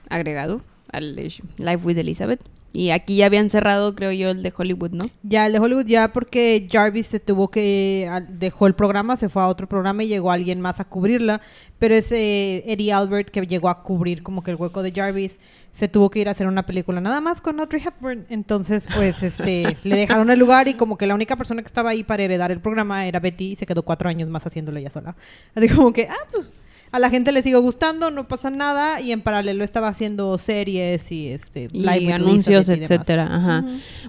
agregado 0.08 0.60
al 0.90 1.16
Live 1.16 1.80
with 1.82 1.98
Elizabeth. 1.98 2.40
Y 2.72 2.90
aquí 2.90 3.16
ya 3.16 3.26
habían 3.26 3.50
cerrado, 3.50 3.94
creo 3.94 4.12
yo, 4.12 4.30
el 4.30 4.42
de 4.42 4.52
Hollywood, 4.56 4.92
¿no? 4.92 5.10
Ya, 5.22 5.46
el 5.46 5.52
de 5.52 5.58
Hollywood 5.58 5.84
ya 5.84 6.12
porque 6.12 6.66
Jarvis 6.70 7.06
se 7.06 7.20
tuvo 7.20 7.50
que... 7.50 8.10
Dejó 8.30 8.66
el 8.66 8.74
programa, 8.74 9.18
se 9.18 9.28
fue 9.28 9.42
a 9.42 9.48
otro 9.48 9.68
programa 9.68 10.04
y 10.04 10.08
llegó 10.08 10.30
alguien 10.30 10.60
más 10.60 10.80
a 10.80 10.84
cubrirla. 10.84 11.42
Pero 11.78 11.94
es 11.94 12.10
eh, 12.12 12.64
Eddie 12.66 12.92
Albert 12.92 13.28
que 13.28 13.46
llegó 13.46 13.68
a 13.68 13.82
cubrir 13.82 14.22
como 14.22 14.42
que 14.42 14.52
el 14.52 14.56
hueco 14.56 14.82
de 14.82 14.92
Jarvis. 14.92 15.38
Se 15.72 15.88
tuvo 15.88 16.10
que 16.10 16.20
ir 16.20 16.28
a 16.28 16.32
hacer 16.32 16.46
una 16.46 16.64
película 16.64 17.00
nada 17.00 17.20
más 17.20 17.42
con 17.42 17.60
Audrey 17.60 17.82
Hepburn. 17.84 18.24
Entonces, 18.30 18.88
pues, 18.94 19.22
este... 19.22 19.76
le 19.82 19.96
dejaron 19.96 20.30
el 20.30 20.38
lugar 20.38 20.66
y 20.68 20.74
como 20.74 20.96
que 20.96 21.06
la 21.06 21.14
única 21.14 21.36
persona 21.36 21.60
que 21.60 21.66
estaba 21.66 21.90
ahí 21.90 22.04
para 22.04 22.22
heredar 22.22 22.50
el 22.52 22.60
programa 22.60 23.06
era 23.06 23.20
Betty 23.20 23.52
y 23.52 23.56
se 23.56 23.66
quedó 23.66 23.82
cuatro 23.82 24.08
años 24.08 24.30
más 24.30 24.46
haciéndolo 24.46 24.78
ella 24.78 24.90
sola. 24.90 25.14
Así 25.54 25.68
como 25.68 25.92
que, 25.92 26.08
ah, 26.08 26.26
pues 26.30 26.54
a 26.92 26.98
la 26.98 27.08
gente 27.08 27.32
le 27.32 27.42
sigue 27.42 27.56
gustando, 27.56 28.10
no 28.10 28.28
pasa 28.28 28.50
nada 28.50 29.00
y 29.00 29.12
en 29.12 29.22
paralelo 29.22 29.64
estaba 29.64 29.88
haciendo 29.88 30.36
series 30.36 31.10
y 31.10 31.28
este 31.28 31.68
y 31.72 32.10
anuncios, 32.10 32.68
etcétera, 32.68 33.34
ajá. 33.34 33.64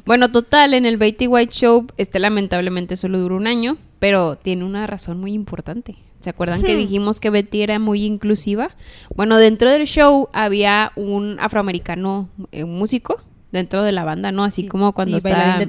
Bueno, 0.05 0.31
total 0.31 0.73
en 0.73 0.85
el 0.85 0.97
Betty 0.97 1.27
White 1.27 1.53
Show 1.53 1.87
este 1.97 2.19
lamentablemente 2.19 2.97
solo 2.97 3.19
duró 3.19 3.37
un 3.37 3.47
año, 3.47 3.77
pero 3.99 4.35
tiene 4.35 4.65
una 4.65 4.85
razón 4.85 5.19
muy 5.19 5.31
importante. 5.31 5.95
¿Se 6.19 6.29
acuerdan 6.29 6.61
que 6.61 6.75
dijimos 6.75 7.19
que 7.19 7.29
Betty 7.29 7.63
era 7.63 7.79
muy 7.79 8.05
inclusiva? 8.05 8.75
Bueno, 9.15 9.37
dentro 9.37 9.69
del 9.69 9.85
show 9.85 10.29
había 10.31 10.91
un 10.95 11.37
afroamericano 11.39 12.29
eh, 12.51 12.63
músico 12.63 13.21
dentro 13.51 13.83
de 13.83 13.91
la 13.91 14.03
banda, 14.03 14.31
¿no? 14.31 14.43
Así 14.43 14.67
como 14.67 14.93
cuando 14.93 15.17
está 15.17 15.59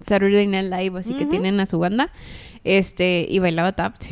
Saturday 0.00 0.46
Night 0.46 0.72
Live, 0.72 0.98
así 0.98 1.14
que 1.14 1.26
tienen 1.26 1.60
a 1.60 1.66
su 1.66 1.78
banda. 1.78 2.10
Este, 2.64 3.26
y 3.28 3.38
bailaba 3.38 3.72
tap. 3.72 3.94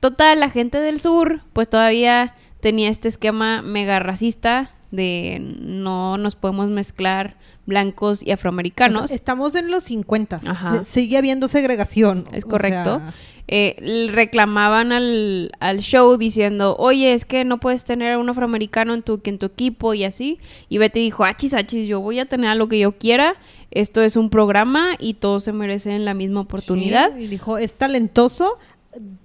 Total, 0.00 0.40
la 0.40 0.50
gente 0.50 0.78
del 0.78 1.00
sur, 1.00 1.42
pues 1.52 1.68
todavía 1.68 2.34
tenía 2.60 2.88
este 2.88 3.08
esquema 3.08 3.62
mega 3.62 3.98
racista 3.98 4.70
de 4.90 5.38
no 5.60 6.16
nos 6.16 6.34
podemos 6.34 6.68
mezclar 6.70 7.36
blancos 7.66 8.22
y 8.22 8.30
afroamericanos. 8.30 9.10
estamos 9.10 9.54
en 9.54 9.70
los 9.70 9.84
50, 9.84 10.40
sigue 10.86 11.16
habiendo 11.16 11.48
segregación. 11.48 12.26
Es 12.32 12.44
correcto. 12.44 13.00
Eh, 13.46 14.08
reclamaban 14.10 14.90
al, 14.90 15.52
al, 15.60 15.80
show 15.80 16.16
diciendo, 16.16 16.76
oye, 16.78 17.12
es 17.12 17.26
que 17.26 17.44
no 17.44 17.60
puedes 17.60 17.84
tener 17.84 18.14
a 18.14 18.18
un 18.18 18.30
afroamericano 18.30 18.94
en 18.94 19.02
tu, 19.02 19.20
en 19.22 19.38
tu 19.38 19.44
equipo 19.44 19.92
y 19.92 20.04
así. 20.04 20.38
Y 20.70 20.78
Betty 20.78 21.00
dijo, 21.00 21.24
achis, 21.24 21.52
achis, 21.52 21.86
yo 21.86 22.00
voy 22.00 22.20
a 22.20 22.24
tener 22.24 22.48
a 22.48 22.54
lo 22.54 22.68
que 22.68 22.78
yo 22.78 22.92
quiera. 22.92 23.36
Esto 23.70 24.00
es 24.00 24.16
un 24.16 24.30
programa 24.30 24.92
y 24.98 25.14
todos 25.14 25.44
se 25.44 25.52
merecen 25.52 26.06
la 26.06 26.14
misma 26.14 26.40
oportunidad. 26.40 27.14
y 27.18 27.26
dijo, 27.26 27.58
es 27.58 27.74
talentoso, 27.74 28.58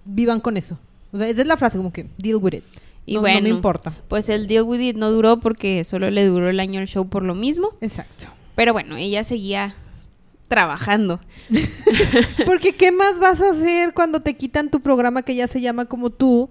vivan 0.05 0.39
con 0.39 0.57
eso. 0.57 0.77
O 1.11 1.17
sea, 1.17 1.27
esa 1.27 1.41
es 1.41 1.47
la 1.47 1.57
frase, 1.57 1.77
como 1.77 1.91
que, 1.91 2.07
deal 2.17 2.37
with 2.37 2.53
it. 2.53 2.63
Y 3.05 3.17
bueno, 3.17 3.39
no 3.39 3.43
me 3.43 3.49
importa. 3.49 3.95
Pues 4.07 4.29
el 4.29 4.47
deal 4.47 4.63
with 4.63 4.79
it 4.79 4.95
no 4.95 5.09
duró 5.09 5.39
porque 5.39 5.83
solo 5.83 6.11
le 6.11 6.25
duró 6.27 6.49
el 6.49 6.59
año 6.59 6.79
el 6.79 6.87
show 6.87 7.07
por 7.07 7.23
lo 7.23 7.33
mismo. 7.33 7.71
Exacto. 7.81 8.27
Pero 8.55 8.73
bueno, 8.73 8.97
ella 8.97 9.23
seguía 9.23 9.75
trabajando. 10.47 11.19
porque 12.45 12.75
¿qué 12.75 12.91
más 12.91 13.17
vas 13.19 13.41
a 13.41 13.51
hacer 13.51 13.93
cuando 13.93 14.19
te 14.19 14.35
quitan 14.35 14.69
tu 14.69 14.81
programa 14.81 15.23
que 15.23 15.35
ya 15.35 15.47
se 15.47 15.61
llama 15.61 15.85
como 15.85 16.11
tú, 16.11 16.49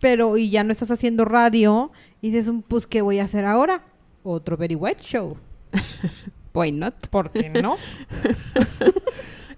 pero 0.00 0.38
y 0.38 0.50
ya 0.50 0.64
no 0.64 0.72
estás 0.72 0.90
haciendo 0.90 1.24
radio? 1.24 1.92
Y 2.22 2.30
dices, 2.30 2.50
pues, 2.68 2.86
¿qué 2.86 3.02
voy 3.02 3.18
a 3.18 3.24
hacer 3.24 3.44
ahora? 3.44 3.82
Otro 4.22 4.56
Very 4.56 4.74
White 4.76 5.02
Show. 5.02 5.36
Why 6.54 6.72
not? 6.72 7.08
¿Por 7.08 7.30
qué 7.30 7.50
no? 7.50 7.76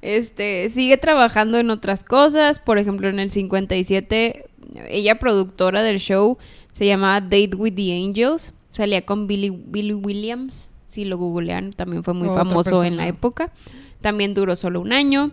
Este, 0.02 0.68
sigue 0.70 0.96
trabajando 0.96 1.58
en 1.58 1.70
otras 1.70 2.04
cosas. 2.04 2.58
Por 2.58 2.78
ejemplo, 2.78 3.08
en 3.08 3.18
el 3.18 3.30
57, 3.30 4.46
ella 4.88 5.18
productora 5.18 5.82
del 5.82 5.98
show 5.98 6.38
se 6.72 6.86
llamaba 6.86 7.20
Date 7.20 7.56
with 7.56 7.74
the 7.74 7.92
Angels. 7.92 8.52
Salía 8.70 9.04
con 9.04 9.26
Billy, 9.26 9.50
Billy 9.50 9.94
Williams. 9.94 10.70
Si 10.86 11.04
lo 11.04 11.18
googlean, 11.18 11.72
también 11.72 12.02
fue 12.02 12.14
muy 12.14 12.28
famoso 12.28 12.82
en 12.82 12.96
la 12.96 13.06
época. 13.06 13.52
También 14.00 14.34
duró 14.34 14.56
solo 14.56 14.80
un 14.80 14.92
año. 14.92 15.30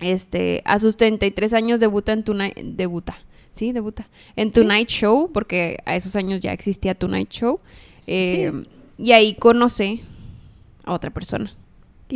Este, 0.00 0.62
a 0.64 0.78
sus 0.78 0.96
33 0.96 1.52
años 1.54 1.80
debuta 1.80 2.12
en 2.12 2.22
Tonight, 2.22 2.56
debuta, 2.56 3.18
sí, 3.52 3.72
debuta 3.72 4.08
en 4.34 4.50
Tonight 4.50 4.88
Show, 4.88 5.30
porque 5.32 5.78
a 5.84 5.94
esos 5.94 6.16
años 6.16 6.40
ya 6.40 6.52
existía 6.52 6.94
Tonight 6.94 7.30
Show. 7.30 7.60
Eh, 8.06 8.64
y 8.96 9.12
ahí 9.12 9.34
conoce 9.34 10.00
a 10.84 10.92
otra 10.92 11.10
persona. 11.10 11.52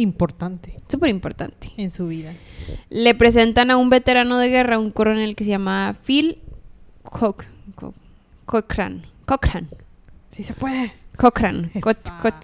Importante. 0.00 0.76
Súper 0.88 1.10
importante. 1.10 1.72
En 1.76 1.90
su 1.90 2.08
vida. 2.08 2.34
Le 2.90 3.14
presentan 3.14 3.70
a 3.70 3.76
un 3.76 3.90
veterano 3.90 4.38
de 4.38 4.48
guerra, 4.48 4.78
un 4.78 4.90
coronel 4.90 5.36
que 5.36 5.44
se 5.44 5.50
llama 5.50 5.96
Phil 6.04 6.38
Cochran. 7.02 9.02
Cochran. 9.24 9.68
Sí 10.30 10.44
se 10.44 10.54
puede. 10.54 10.92
Cochran. 11.16 11.70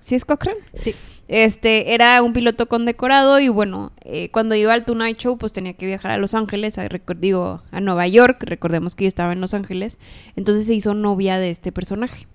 ¿Sí 0.00 0.14
es 0.14 0.24
Cochran? 0.24 0.56
Sí. 0.78 0.94
Este, 1.28 1.94
era 1.94 2.20
un 2.22 2.32
piloto 2.32 2.66
condecorado 2.66 3.38
y 3.38 3.48
bueno, 3.48 3.92
eh, 4.04 4.30
cuando 4.32 4.56
iba 4.56 4.72
al 4.72 4.84
Tonight 4.84 5.16
Show 5.16 5.38
pues 5.38 5.52
tenía 5.52 5.74
que 5.74 5.86
viajar 5.86 6.10
a 6.10 6.18
Los 6.18 6.34
Ángeles, 6.34 6.76
a, 6.76 6.88
digo, 7.18 7.62
a 7.70 7.80
Nueva 7.80 8.08
York, 8.08 8.38
recordemos 8.40 8.96
que 8.96 9.04
yo 9.04 9.08
estaba 9.08 9.32
en 9.32 9.40
Los 9.40 9.54
Ángeles, 9.54 10.00
entonces 10.34 10.66
se 10.66 10.74
hizo 10.74 10.92
novia 10.92 11.38
de 11.38 11.50
este 11.50 11.70
personaje. 11.70 12.26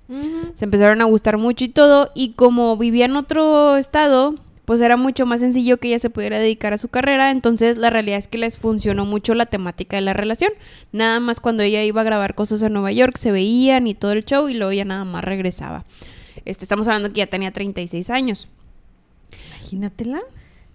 Se 0.53 0.63
empezaron 0.63 1.01
a 1.01 1.05
gustar 1.05 1.37
mucho 1.37 1.65
y 1.65 1.69
todo 1.69 2.09
y 2.15 2.33
como 2.33 2.77
vivía 2.77 3.03
en 3.03 3.17
otro 3.17 3.75
estado, 3.75 4.35
pues 4.65 4.81
era 4.81 4.97
mucho 4.97 5.25
más 5.25 5.39
sencillo 5.39 5.77
que 5.77 5.89
ella 5.89 5.99
se 5.99 6.09
pudiera 6.09 6.39
dedicar 6.39 6.73
a 6.73 6.77
su 6.77 6.89
carrera, 6.89 7.31
entonces 7.31 7.77
la 7.77 7.89
realidad 7.89 8.17
es 8.17 8.27
que 8.27 8.37
les 8.37 8.57
funcionó 8.57 9.05
mucho 9.05 9.35
la 9.35 9.45
temática 9.45 9.95
de 9.95 10.01
la 10.01 10.13
relación. 10.13 10.51
Nada 10.91 11.19
más 11.19 11.39
cuando 11.39 11.63
ella 11.63 11.83
iba 11.83 12.01
a 12.01 12.03
grabar 12.03 12.35
cosas 12.35 12.63
a 12.63 12.69
Nueva 12.69 12.91
York 12.91 13.17
se 13.17 13.31
veían 13.31 13.87
y 13.87 13.93
todo 13.93 14.11
el 14.11 14.25
show 14.25 14.49
y 14.49 14.55
luego 14.55 14.73
ya 14.73 14.85
nada 14.85 15.05
más 15.05 15.23
regresaba. 15.23 15.85
Este, 16.43 16.65
estamos 16.65 16.87
hablando 16.87 17.09
que 17.09 17.19
ya 17.19 17.27
tenía 17.27 17.51
36 17.51 18.09
años. 18.09 18.47
Imagínatela. 19.49 20.21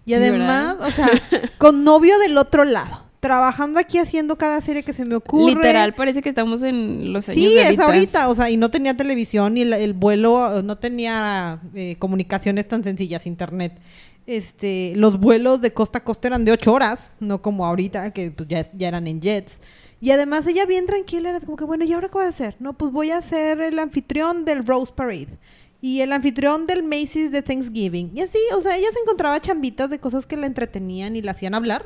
Y 0.07 0.15
además, 0.15 0.77
o 0.81 0.91
sea, 0.91 1.09
con 1.59 1.85
novio 1.85 2.19
del 2.19 2.39
otro 2.39 2.65
lado. 2.65 3.00
Trabajando 3.21 3.79
aquí 3.79 3.99
haciendo 3.99 4.37
cada 4.37 4.61
serie 4.61 4.83
que 4.83 4.93
se 4.93 5.05
me 5.05 5.15
ocurre. 5.15 5.55
Literal, 5.55 5.95
parece 5.95 6.23
que 6.23 6.31
estamos 6.31 6.63
en 6.63 7.13
los 7.13 7.29
años 7.29 7.43
Sí, 7.43 7.59
es 7.59 7.79
ahorita. 7.79 8.29
O 8.29 8.35
sea, 8.35 8.51
y 8.51 8.57
no 8.57 8.71
tenía 8.71 8.97
televisión 8.97 9.57
y 9.57 9.63
el, 9.63 9.93
vuelo, 9.93 10.63
no 10.63 10.79
tenía 10.79 11.61
eh, 11.75 11.97
comunicaciones 11.99 12.67
tan 12.67 12.83
sencillas, 12.83 13.27
internet. 13.27 13.79
Este, 14.27 14.95
los 14.97 15.21
vuelos 15.21 15.61
de 15.61 15.73
costa 15.73 15.99
a 15.99 16.05
costa 16.05 16.29
eran 16.29 16.45
de 16.45 16.53
ocho 16.53 16.73
horas, 16.73 17.13
no 17.21 17.43
como 17.43 17.67
ahorita, 17.67 18.13
que 18.13 18.31
pues, 18.31 18.49
ya, 18.49 18.67
ya 18.73 18.89
eran 18.89 19.07
en 19.07 19.21
jets. 19.21 19.61
Y 20.01 20.13
además 20.13 20.47
ella 20.47 20.65
bien 20.65 20.87
tranquila, 20.87 21.31
era 21.31 21.41
como 21.41 21.57
que, 21.57 21.65
bueno, 21.65 21.85
¿y 21.85 21.93
ahora 21.93 22.09
qué 22.09 22.15
voy 22.15 22.25
a 22.25 22.29
hacer? 22.29 22.57
No, 22.59 22.73
pues 22.73 22.91
voy 22.91 23.11
a 23.11 23.21
ser 23.21 23.61
el 23.61 23.79
anfitrión 23.79 24.47
del 24.47 24.67
Rose 24.67 24.93
Parade 24.95 25.39
y 25.83 26.01
el 26.01 26.13
anfitrión 26.13 26.67
del 26.67 26.83
Macy's 26.83 27.31
de 27.31 27.43
Thanksgiving. 27.43 28.13
Y 28.15 28.23
así, 28.23 28.39
o 28.55 28.61
sea, 28.61 28.77
ella 28.77 28.89
se 28.93 29.01
encontraba 29.01 29.41
chambitas 29.41 29.91
de 29.91 29.99
cosas 29.99 30.27
que 30.27 30.37
la 30.37 30.47
entretenían 30.47 31.17
y 31.17 31.23
la 31.23 31.33
hacían 31.33 31.55
hablar. 31.55 31.85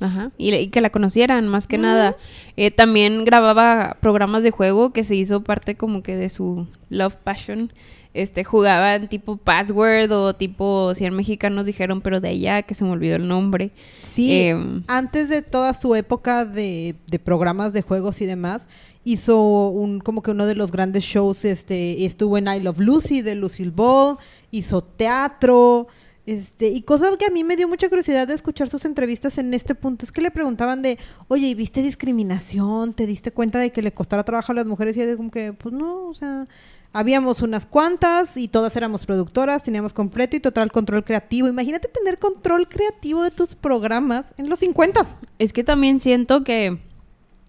Ajá, 0.00 0.30
y, 0.38 0.68
que 0.68 0.80
la 0.80 0.90
conocieran 0.90 1.48
más 1.48 1.66
que 1.66 1.78
nada. 1.78 2.16
Eh, 2.56 2.70
también 2.70 3.24
grababa 3.24 3.96
programas 4.00 4.42
de 4.42 4.50
juego 4.50 4.92
que 4.92 5.04
se 5.04 5.16
hizo 5.16 5.42
parte 5.42 5.76
como 5.76 6.02
que 6.02 6.16
de 6.16 6.28
su 6.28 6.66
love 6.88 7.16
passion. 7.16 7.72
este, 8.14 8.42
jugaban 8.42 9.08
tipo 9.08 9.36
Password 9.36 10.10
o 10.12 10.34
tipo 10.34 10.94
100 10.94 11.14
mexicanos 11.14 11.66
dijeron, 11.66 12.00
pero 12.00 12.20
de 12.20 12.30
allá 12.30 12.62
que 12.62 12.74
se 12.74 12.84
me 12.84 12.90
olvidó 12.90 13.16
el 13.16 13.28
nombre. 13.28 13.70
Sí, 14.02 14.32
Em, 14.32 14.82
antes 14.86 15.28
de 15.28 15.42
toda 15.42 15.74
su 15.74 15.94
época 15.94 16.44
de, 16.44 16.96
de 17.06 17.18
programas 17.18 17.72
de 17.72 17.82
juegos 17.82 18.20
y 18.20 18.26
demás, 18.26 18.66
hizo 19.04 19.68
un 19.68 20.00
como 20.00 20.22
que 20.22 20.30
uno 20.30 20.46
de 20.46 20.54
los 20.54 20.70
grandes 20.70 21.04
shows, 21.04 21.44
este, 21.44 22.04
estuvo 22.04 22.38
en 22.38 22.48
I 22.48 22.60
Love 22.60 22.80
Lucy 22.80 23.22
de 23.22 23.34
Lucille 23.34 23.70
Ball, 23.70 24.16
hizo 24.50 24.82
teatro, 24.82 25.88
este, 26.28 26.68
y 26.68 26.82
cosa 26.82 27.10
que 27.16 27.24
a 27.24 27.30
mí 27.30 27.42
me 27.42 27.56
dio 27.56 27.66
mucha 27.66 27.88
curiosidad 27.88 28.28
de 28.28 28.34
escuchar 28.34 28.68
sus 28.68 28.84
entrevistas 28.84 29.38
en 29.38 29.54
este 29.54 29.74
punto, 29.74 30.04
es 30.04 30.12
que 30.12 30.20
le 30.20 30.30
preguntaban 30.30 30.82
de, 30.82 30.98
oye, 31.26 31.46
¿y 31.46 31.54
viste 31.54 31.80
discriminación? 31.80 32.92
¿Te 32.92 33.06
diste 33.06 33.32
cuenta 33.32 33.58
de 33.58 33.72
que 33.72 33.80
le 33.80 33.92
costara 33.92 34.24
trabajo 34.24 34.52
a 34.52 34.54
las 34.54 34.66
mujeres? 34.66 34.94
Y 34.98 35.00
ella 35.00 35.16
como 35.16 35.30
que, 35.30 35.54
pues 35.54 35.74
no, 35.74 36.06
o 36.06 36.12
sea, 36.12 36.46
habíamos 36.92 37.40
unas 37.40 37.64
cuantas 37.64 38.36
y 38.36 38.46
todas 38.46 38.76
éramos 38.76 39.06
productoras, 39.06 39.62
teníamos 39.62 39.94
completo 39.94 40.36
y 40.36 40.40
total 40.40 40.70
control 40.70 41.02
creativo. 41.02 41.48
Imagínate 41.48 41.88
tener 41.88 42.18
control 42.18 42.68
creativo 42.68 43.22
de 43.22 43.30
tus 43.30 43.54
programas 43.54 44.34
en 44.36 44.50
los 44.50 44.58
50. 44.58 45.06
Es 45.38 45.54
que 45.54 45.64
también 45.64 45.98
siento 45.98 46.44
que, 46.44 46.76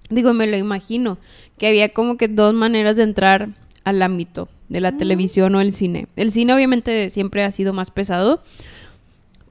digo, 0.10 0.34
me 0.34 0.48
lo 0.48 0.56
imagino, 0.56 1.18
que 1.58 1.68
había 1.68 1.92
como 1.92 2.16
que 2.16 2.30
dos 2.30 2.54
maneras 2.54 2.96
de 2.96 3.04
entrar 3.04 3.50
al 3.84 4.02
ámbito 4.02 4.48
de 4.70 4.80
la 4.80 4.96
televisión 4.98 5.56
o 5.56 5.62
el 5.62 5.74
cine. 5.74 6.08
El 6.16 6.32
cine 6.32 6.54
obviamente 6.54 7.10
siempre 7.10 7.44
ha 7.44 7.52
sido 7.52 7.74
más 7.74 7.92
pesado, 7.92 8.42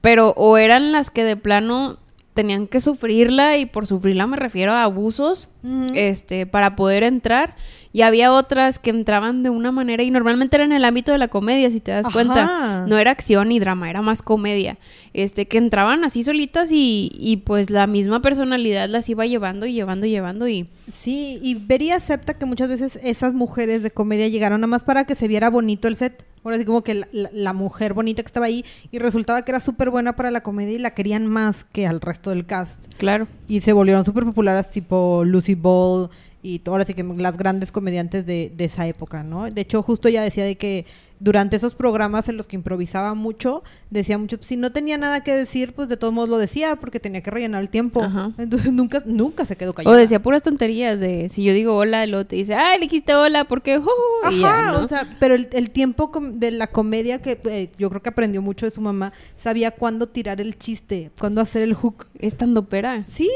pero 0.01 0.33
o 0.37 0.57
eran 0.57 0.91
las 0.91 1.11
que 1.11 1.23
de 1.23 1.35
plano 1.35 1.97
tenían 2.33 2.67
que 2.67 2.79
sufrirla 2.79 3.57
y 3.57 3.65
por 3.65 3.85
sufrirla 3.85 4.25
me 4.25 4.37
refiero 4.37 4.71
a 4.71 4.83
abusos 4.83 5.49
este 5.93 6.45
para 6.45 6.77
poder 6.77 7.03
entrar 7.03 7.55
y 7.91 8.01
había 8.01 8.31
otras 8.33 8.77
que 8.77 8.91
entraban 8.91 9.41
de 9.43 9.49
una 9.49 9.71
manera 9.71 10.03
y 10.03 10.11
normalmente 10.11 10.55
era 10.57 10.63
en 10.65 10.73
el 10.73 10.85
ámbito 10.85 11.11
de 11.11 11.17
la 11.17 11.27
comedia 11.27 11.69
si 11.71 11.79
te 11.79 11.91
das 11.91 12.05
Ajá. 12.05 12.13
cuenta 12.13 12.85
no 12.87 12.97
era 12.97 13.09
acción 13.11 13.49
ni 13.49 13.59
drama 13.59 13.89
era 13.89 14.01
más 14.03 14.21
comedia 14.21 14.77
este 15.13 15.47
que 15.47 15.57
entraban 15.57 16.03
así 16.03 16.23
solitas 16.23 16.71
y, 16.71 17.11
y 17.17 17.37
pues 17.37 17.69
la 17.71 17.87
misma 17.87 18.21
personalidad 18.21 18.87
las 18.89 19.09
iba 19.09 19.25
llevando 19.25 19.65
y 19.65 19.73
llevando 19.73 20.05
y 20.05 20.11
llevando 20.11 20.47
y 20.47 20.67
Sí, 20.87 21.39
y 21.43 21.53
Beri 21.53 21.91
acepta 21.91 22.33
que 22.35 22.45
muchas 22.45 22.67
veces 22.67 22.99
esas 23.03 23.33
mujeres 23.35 23.83
de 23.83 23.91
comedia 23.91 24.27
llegaron 24.27 24.61
nada 24.61 24.69
más 24.71 24.83
para 24.83 25.05
que 25.05 25.13
se 25.13 25.27
viera 25.27 25.51
bonito 25.51 25.87
el 25.87 25.95
set. 25.95 26.25
Ahora 26.43 26.57
sí 26.57 26.65
como 26.65 26.83
que 26.83 26.95
la, 26.95 27.07
la- 27.11 27.29
la 27.31 27.53
mujer 27.53 27.93
bonita 27.93 28.23
que 28.23 28.25
estaba 28.25 28.47
ahí 28.47 28.65
y 28.91 28.97
resultaba 28.97 29.43
que 29.43 29.51
era 29.51 29.59
súper 29.59 29.91
buena 29.91 30.15
para 30.15 30.31
la 30.31 30.41
comedia 30.41 30.73
y 30.73 30.79
la 30.79 30.95
querían 30.95 31.27
más 31.27 31.63
que 31.63 31.85
al 31.85 32.01
resto 32.01 32.31
del 32.31 32.47
cast. 32.47 32.91
claro 32.97 33.27
Y 33.47 33.61
se 33.61 33.71
volvieron 33.73 34.03
súper 34.03 34.23
populares 34.25 34.71
tipo 34.71 35.23
Lucy 35.25 35.53
Ball 35.53 36.09
y 36.41 36.61
ahora 36.65 36.85
sí 36.85 36.93
que 36.93 37.03
las 37.03 37.37
grandes 37.37 37.71
comediantes 37.71 38.25
de, 38.25 38.51
de 38.55 38.65
esa 38.65 38.87
época, 38.87 39.23
¿no? 39.23 39.49
De 39.49 39.61
hecho, 39.61 39.81
justo 39.81 40.07
ella 40.07 40.21
decía 40.21 40.43
de 40.45 40.55
que 40.57 40.85
durante 41.19 41.57
esos 41.57 41.75
programas 41.75 42.29
en 42.29 42.37
los 42.37 42.47
que 42.47 42.55
improvisaba 42.55 43.13
mucho, 43.13 43.61
decía 43.89 44.17
mucho, 44.17 44.37
si 44.41 44.55
no 44.55 44.71
tenía 44.71 44.97
nada 44.97 45.21
que 45.21 45.33
decir, 45.35 45.73
pues 45.73 45.89
de 45.89 45.97
todos 45.97 46.13
modos 46.13 46.29
lo 46.29 46.37
decía 46.37 46.77
porque 46.77 46.99
tenía 47.01 47.21
que 47.21 47.29
rellenar 47.29 47.61
el 47.61 47.69
tiempo. 47.69 48.01
Ajá. 48.01 48.31
Entonces 48.37 48.71
nunca, 48.71 49.03
nunca 49.05 49.45
se 49.45 49.57
quedó 49.57 49.73
callada. 49.73 49.93
o 49.93 49.99
decía 49.99 50.21
puras 50.21 50.43
tonterías 50.43 50.97
de 50.99 51.27
si 51.29 51.43
yo 51.43 51.53
digo 51.53 51.75
hola 51.75 52.05
luego 52.05 52.25
te 52.25 52.37
dice 52.37 52.55
ay 52.55 52.79
dijiste 52.79 53.13
hola 53.15 53.43
porque 53.45 53.81
Ajá, 54.23 54.31
ya, 54.31 54.71
¿no? 54.71 54.79
o 54.79 54.87
sea, 54.87 55.17
pero 55.19 55.35
el, 55.35 55.49
el 55.51 55.71
tiempo 55.71 56.11
de 56.31 56.51
la 56.51 56.67
comedia 56.67 57.21
que 57.21 57.39
eh, 57.45 57.69
yo 57.77 57.89
creo 57.89 58.01
que 58.01 58.09
aprendió 58.09 58.41
mucho 58.41 58.65
de 58.65 58.71
su 58.71 58.79
mamá, 58.79 59.11
sabía 59.37 59.71
cuándo 59.71 60.07
tirar 60.07 60.39
el 60.39 60.57
chiste, 60.57 61.11
cuándo 61.19 61.41
hacer 61.41 61.63
el 61.63 61.73
hook. 61.73 62.07
estando 62.19 62.65
pera 62.69 63.03
Sí, 63.09 63.29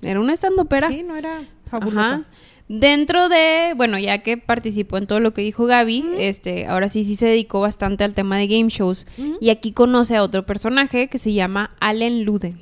era 0.00 0.20
una 0.20 0.32
estandopera 0.32 0.88
sí, 0.88 1.02
no 1.02 1.16
era 1.16 1.42
fabulosa. 1.70 2.06
Ajá. 2.08 2.24
Dentro 2.68 3.28
de, 3.28 3.74
bueno, 3.76 3.98
ya 3.98 4.18
que 4.18 4.36
participó 4.36 4.98
en 4.98 5.06
todo 5.06 5.20
lo 5.20 5.32
que 5.32 5.42
dijo 5.42 5.66
Gaby, 5.66 6.04
este, 6.18 6.66
ahora 6.66 6.88
sí 6.88 7.04
sí 7.04 7.14
se 7.14 7.26
dedicó 7.26 7.60
bastante 7.60 8.02
al 8.02 8.14
tema 8.14 8.38
de 8.38 8.48
game 8.48 8.68
shows 8.68 9.06
y 9.40 9.50
aquí 9.50 9.70
conoce 9.72 10.16
a 10.16 10.22
otro 10.22 10.44
personaje 10.44 11.08
que 11.08 11.18
se 11.18 11.32
llama 11.32 11.76
Allen 11.78 12.24
Luden. 12.24 12.58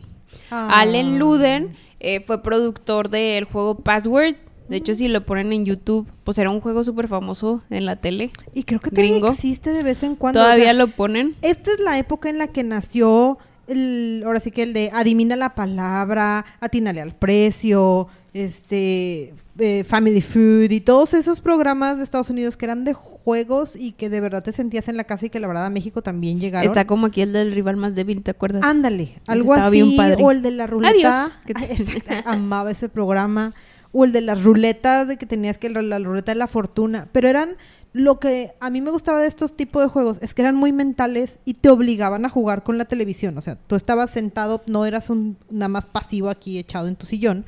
Ah. 0.50 0.80
Allen 0.80 1.18
Luden 1.18 1.74
eh, 2.00 2.20
fue 2.20 2.42
productor 2.42 3.08
del 3.08 3.44
juego 3.44 3.76
Password. 3.76 4.36
De 4.68 4.76
hecho, 4.76 4.94
si 4.94 5.08
lo 5.08 5.24
ponen 5.24 5.52
en 5.52 5.64
YouTube, 5.64 6.06
pues 6.22 6.38
era 6.38 6.50
un 6.50 6.60
juego 6.60 6.84
súper 6.84 7.08
famoso 7.08 7.62
en 7.70 7.86
la 7.86 7.96
tele. 7.96 8.30
Y 8.54 8.64
creo 8.64 8.80
que 8.80 8.90
todavía 8.90 9.12
Gringo. 9.12 9.28
existe 9.28 9.72
de 9.72 9.82
vez 9.82 10.02
en 10.02 10.16
cuando. 10.16 10.40
o 10.40 10.42
Todavía 10.42 10.64
sea, 10.66 10.72
lo 10.74 10.88
ponen. 10.88 11.34
Esta 11.42 11.72
es 11.72 11.80
la 11.80 11.98
época 11.98 12.28
en 12.28 12.38
la 12.38 12.48
que 12.48 12.62
nació 12.62 13.38
el, 13.66 14.22
ahora 14.24 14.40
sí 14.40 14.50
que 14.50 14.62
el 14.62 14.72
de 14.72 14.90
adivina 14.92 15.36
la 15.36 15.54
palabra, 15.54 16.44
atínale 16.60 17.00
al 17.00 17.14
precio, 17.14 18.08
este, 18.32 19.34
eh, 19.58 19.84
Family 19.84 20.20
Food 20.20 20.70
y 20.70 20.80
todos 20.80 21.14
esos 21.14 21.40
programas 21.40 21.98
de 21.98 22.04
Estados 22.04 22.30
Unidos 22.30 22.56
que 22.56 22.64
eran 22.64 22.84
de 22.84 22.92
juegos 22.92 23.76
y 23.76 23.92
que 23.92 24.10
de 24.10 24.20
verdad 24.20 24.42
te 24.42 24.52
sentías 24.52 24.88
en 24.88 24.96
la 24.96 25.04
casa 25.04 25.26
y 25.26 25.30
que 25.30 25.40
la 25.40 25.46
verdad 25.46 25.66
a 25.66 25.70
México 25.70 26.02
también 26.02 26.40
llegaron. 26.40 26.68
Está 26.68 26.86
como 26.86 27.06
aquí 27.06 27.20
el 27.20 27.32
del 27.32 27.52
rival 27.52 27.76
más 27.76 27.94
débil, 27.94 28.22
¿te 28.22 28.32
acuerdas? 28.32 28.64
Ándale, 28.64 29.20
algo 29.26 29.54
así, 29.54 29.82
bien 29.82 29.96
padre. 29.96 30.22
o 30.22 30.30
el 30.30 30.42
de 30.42 30.50
la 30.50 30.66
ruleta. 30.66 31.26
Adiós. 31.26 31.32
Ay, 32.08 32.22
amaba 32.24 32.70
ese 32.70 32.88
programa. 32.88 33.54
O 33.96 34.04
el 34.04 34.10
de 34.10 34.22
las 34.22 34.42
ruletas, 34.42 35.06
de 35.06 35.16
que 35.16 35.24
tenías 35.24 35.56
que 35.56 35.70
la, 35.70 35.80
la 35.80 36.00
ruleta 36.00 36.32
de 36.32 36.36
la 36.36 36.48
fortuna. 36.48 37.06
Pero 37.12 37.28
eran 37.28 37.56
lo 37.94 38.18
que 38.18 38.54
a 38.58 38.68
mí 38.70 38.80
me 38.80 38.90
gustaba 38.90 39.20
de 39.20 39.28
estos 39.28 39.56
tipos 39.56 39.80
de 39.80 39.88
juegos, 39.88 40.18
es 40.20 40.34
que 40.34 40.42
eran 40.42 40.56
muy 40.56 40.72
mentales 40.72 41.38
y 41.44 41.54
te 41.54 41.70
obligaban 41.70 42.24
a 42.24 42.28
jugar 42.28 42.64
con 42.64 42.76
la 42.76 42.86
televisión. 42.86 43.38
O 43.38 43.40
sea, 43.40 43.54
tú 43.54 43.76
estabas 43.76 44.10
sentado, 44.10 44.62
no 44.66 44.84
eras 44.84 45.10
un 45.10 45.36
nada 45.48 45.68
más 45.68 45.86
pasivo 45.86 46.28
aquí 46.28 46.58
echado 46.58 46.88
en 46.88 46.96
tu 46.96 47.06
sillón. 47.06 47.46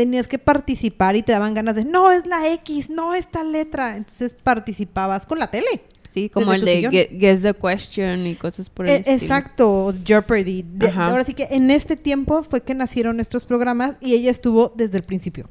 Tenías 0.00 0.26
que 0.26 0.38
participar 0.38 1.14
y 1.14 1.22
te 1.22 1.32
daban 1.32 1.52
ganas 1.52 1.74
de, 1.74 1.84
no, 1.84 2.10
es 2.10 2.24
la 2.24 2.50
X, 2.54 2.88
no, 2.88 3.14
esta 3.14 3.44
letra. 3.44 3.98
Entonces 3.98 4.32
participabas 4.32 5.26
con 5.26 5.38
la 5.38 5.50
tele. 5.50 5.82
Sí, 6.08 6.30
como 6.30 6.54
el 6.54 6.64
de 6.64 7.08
Guess 7.12 7.42
the 7.42 7.52
Question 7.52 8.26
y 8.26 8.34
cosas 8.34 8.70
por 8.70 8.86
el 8.86 8.92
Eh, 8.92 8.96
estilo. 9.00 9.16
exacto, 9.18 9.94
Jeopardy. 10.02 10.64
De- 10.72 10.88
ahora 10.88 11.22
sí 11.24 11.34
que 11.34 11.48
en 11.50 11.70
este 11.70 11.96
tiempo 11.96 12.42
fue 12.44 12.62
que 12.62 12.72
nacieron 12.74 13.20
estos 13.20 13.44
programas 13.44 13.96
y 14.00 14.14
ella 14.14 14.30
estuvo 14.30 14.72
desde 14.74 14.96
el 14.96 15.04
principio. 15.04 15.50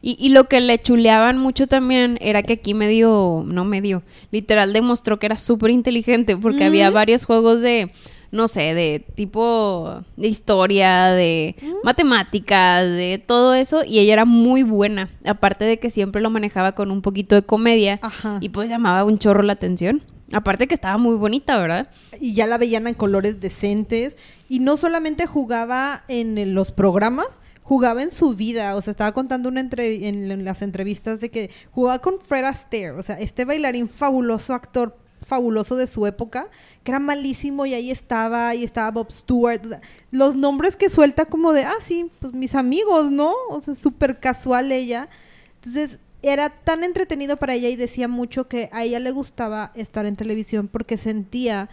Y, 0.00 0.16
y 0.24 0.28
lo 0.28 0.44
que 0.44 0.60
le 0.60 0.78
chuleaban 0.80 1.36
mucho 1.36 1.66
también 1.66 2.16
era 2.20 2.44
que 2.44 2.52
aquí 2.52 2.74
medio, 2.74 3.42
no 3.44 3.64
medio, 3.64 4.04
literal 4.30 4.72
demostró 4.72 5.18
que 5.18 5.26
era 5.26 5.36
súper 5.36 5.70
inteligente 5.70 6.36
porque 6.36 6.62
había 6.66 6.90
varios 6.90 7.24
juegos 7.24 7.60
de, 7.60 7.90
no 8.32 8.48
sé, 8.48 8.74
de 8.74 9.04
tipo 9.14 10.02
de 10.16 10.28
historia, 10.28 11.06
de 11.06 11.56
matemáticas, 11.84 12.86
de 12.86 13.22
todo 13.24 13.54
eso 13.54 13.84
y 13.84 13.98
ella 13.98 14.12
era 14.14 14.24
muy 14.24 14.62
buena. 14.62 15.08
Aparte 15.24 15.64
de 15.64 15.78
que 15.78 15.90
siempre 15.90 16.22
lo 16.22 16.30
manejaba 16.30 16.72
con 16.72 16.90
un 16.90 17.02
poquito 17.02 17.34
de 17.34 17.42
comedia 17.42 17.98
Ajá. 18.02 18.38
y 18.40 18.48
pues 18.50 18.68
llamaba 18.68 19.04
un 19.04 19.18
chorro 19.18 19.42
la 19.42 19.52
atención. 19.54 20.02
Aparte 20.32 20.68
que 20.68 20.74
estaba 20.74 20.96
muy 20.96 21.16
bonita, 21.16 21.58
¿verdad? 21.58 21.90
Y 22.20 22.34
ya 22.34 22.46
la 22.46 22.56
veían 22.56 22.86
en 22.86 22.94
colores 22.94 23.40
decentes. 23.40 24.16
Y 24.48 24.60
no 24.60 24.76
solamente 24.76 25.26
jugaba 25.26 26.04
en 26.06 26.54
los 26.54 26.70
programas, 26.70 27.40
jugaba 27.64 28.02
en 28.04 28.12
su 28.12 28.34
vida. 28.34 28.76
O 28.76 28.80
sea, 28.82 28.92
estaba 28.92 29.10
contando 29.10 29.48
una 29.48 29.58
entre- 29.60 30.06
en, 30.06 30.30
en 30.30 30.44
las 30.44 30.62
entrevistas 30.62 31.18
de 31.18 31.30
que 31.30 31.50
jugaba 31.72 31.98
con 31.98 32.20
Fred 32.20 32.44
Astaire. 32.44 32.92
O 32.92 33.02
sea, 33.02 33.18
este 33.18 33.44
bailarín 33.44 33.88
fabuloso, 33.88 34.54
actor 34.54 34.96
fabuloso 35.24 35.76
de 35.76 35.86
su 35.86 36.06
época, 36.06 36.48
que 36.82 36.90
era 36.90 36.98
malísimo 36.98 37.66
y 37.66 37.74
ahí 37.74 37.90
estaba, 37.90 38.54
y 38.54 38.64
estaba 38.64 38.90
Bob 38.90 39.12
Stewart. 39.12 39.64
O 39.64 39.68
sea, 39.68 39.80
los 40.10 40.34
nombres 40.34 40.76
que 40.76 40.90
suelta 40.90 41.26
como 41.26 41.52
de, 41.52 41.64
ah, 41.64 41.76
sí, 41.80 42.10
pues 42.20 42.32
mis 42.32 42.54
amigos, 42.54 43.10
¿no? 43.10 43.34
O 43.50 43.60
sea, 43.60 43.74
súper 43.74 44.20
casual 44.20 44.72
ella. 44.72 45.08
Entonces, 45.56 46.00
era 46.22 46.50
tan 46.50 46.84
entretenido 46.84 47.36
para 47.36 47.54
ella 47.54 47.68
y 47.68 47.76
decía 47.76 48.08
mucho 48.08 48.48
que 48.48 48.68
a 48.72 48.84
ella 48.84 48.98
le 49.00 49.10
gustaba 49.10 49.72
estar 49.74 50.06
en 50.06 50.16
televisión 50.16 50.68
porque 50.68 50.98
sentía 50.98 51.70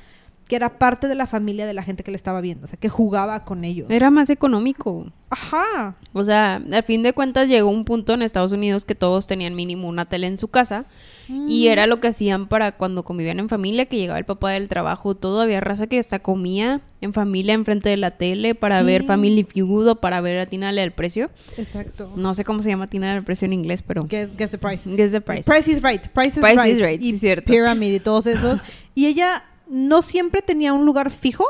que 0.48 0.56
era 0.56 0.78
parte 0.80 1.08
de 1.08 1.16
la 1.16 1.28
familia 1.28 1.66
de 1.66 1.74
la 1.74 1.84
gente 1.84 2.04
que 2.04 2.12
le 2.12 2.18
estaba 2.18 2.40
viendo, 2.42 2.66
o 2.66 2.68
sea, 2.68 2.80
que 2.80 2.90
jugaba 2.90 3.44
con 3.44 3.64
ellos. 3.66 3.88
Era 3.90 4.10
más 4.10 4.30
económico. 4.30 5.12
Ajá. 5.30 5.96
O 6.14 6.24
sea, 6.24 6.56
al 6.56 6.84
fin 6.84 7.04
de 7.04 7.12
cuentas 7.14 7.50
llegó 7.50 7.70
un 7.70 7.84
punto 7.84 8.14
en 8.14 8.22
Estados 8.22 8.54
Unidos 8.54 8.86
que 8.86 8.96
todos 8.96 9.28
tenían 9.28 9.56
mínimo 9.56 9.88
una 9.90 10.06
tele 10.06 10.28
en 10.28 10.38
su 10.38 10.48
casa 10.48 10.86
y 11.30 11.68
era 11.68 11.88
lo 11.88 12.00
que 12.00 12.08
hacían 12.08 12.48
para 12.48 12.72
cuando 12.72 13.04
convivían 13.04 13.40
en 13.40 13.50
familia, 13.50 13.86
que 13.88 13.98
llegaba 13.98 14.18
el 14.18 14.24
papá 14.24 14.52
del 14.52 14.70
trabajo, 14.70 15.14
todo 15.16 15.42
había 15.42 15.60
raza 15.60 15.88
que 15.88 16.00
hasta 16.00 16.20
comía 16.20 16.80
en 17.02 17.12
familia 17.12 17.54
enfrente 17.54 17.90
de 17.90 17.98
la 17.98 18.12
tele 18.12 18.56
para 18.56 18.80
Sí. 18.80 18.86
ver 18.86 19.04
Family 19.04 19.44
Feud 19.44 19.88
o 19.90 19.96
para 19.96 20.22
ver 20.22 20.40
Atínale 20.40 20.82
al 20.82 20.94
precio. 20.94 21.30
Exacto. 21.58 22.14
No 22.16 22.34
sé 22.34 22.46
cómo 22.46 22.64
se 22.64 22.70
llama 22.70 22.86
Atínale 22.86 23.18
al 23.18 23.26
precio 23.26 23.46
en 23.46 23.52
inglés, 23.52 23.82
pero 23.86 24.06
Guess, 24.06 24.38
guess 24.38 24.52
the 24.52 24.58
price. 24.58 24.90
Guess 24.90 25.12
the 25.12 25.20
price. 25.20 25.44
Price 25.44 25.70
is 25.70 25.84
right. 25.84 26.08
Price 26.08 26.40
is 26.40 26.46
Price 26.46 26.56
right. 26.64 26.74
is 26.74 26.82
right, 26.82 27.02
Y 27.02 27.12
sí, 27.12 27.20
cierto. 27.20 27.52
Pyramid 27.52 27.94
y 27.94 28.00
todos 28.00 28.26
esos. 28.28 28.62
y 28.96 29.08
ella 29.08 29.44
no 29.70 30.02
siempre 30.02 30.42
tenía 30.42 30.74
un 30.74 30.86
lugar 30.86 31.12
fijo, 31.12 31.46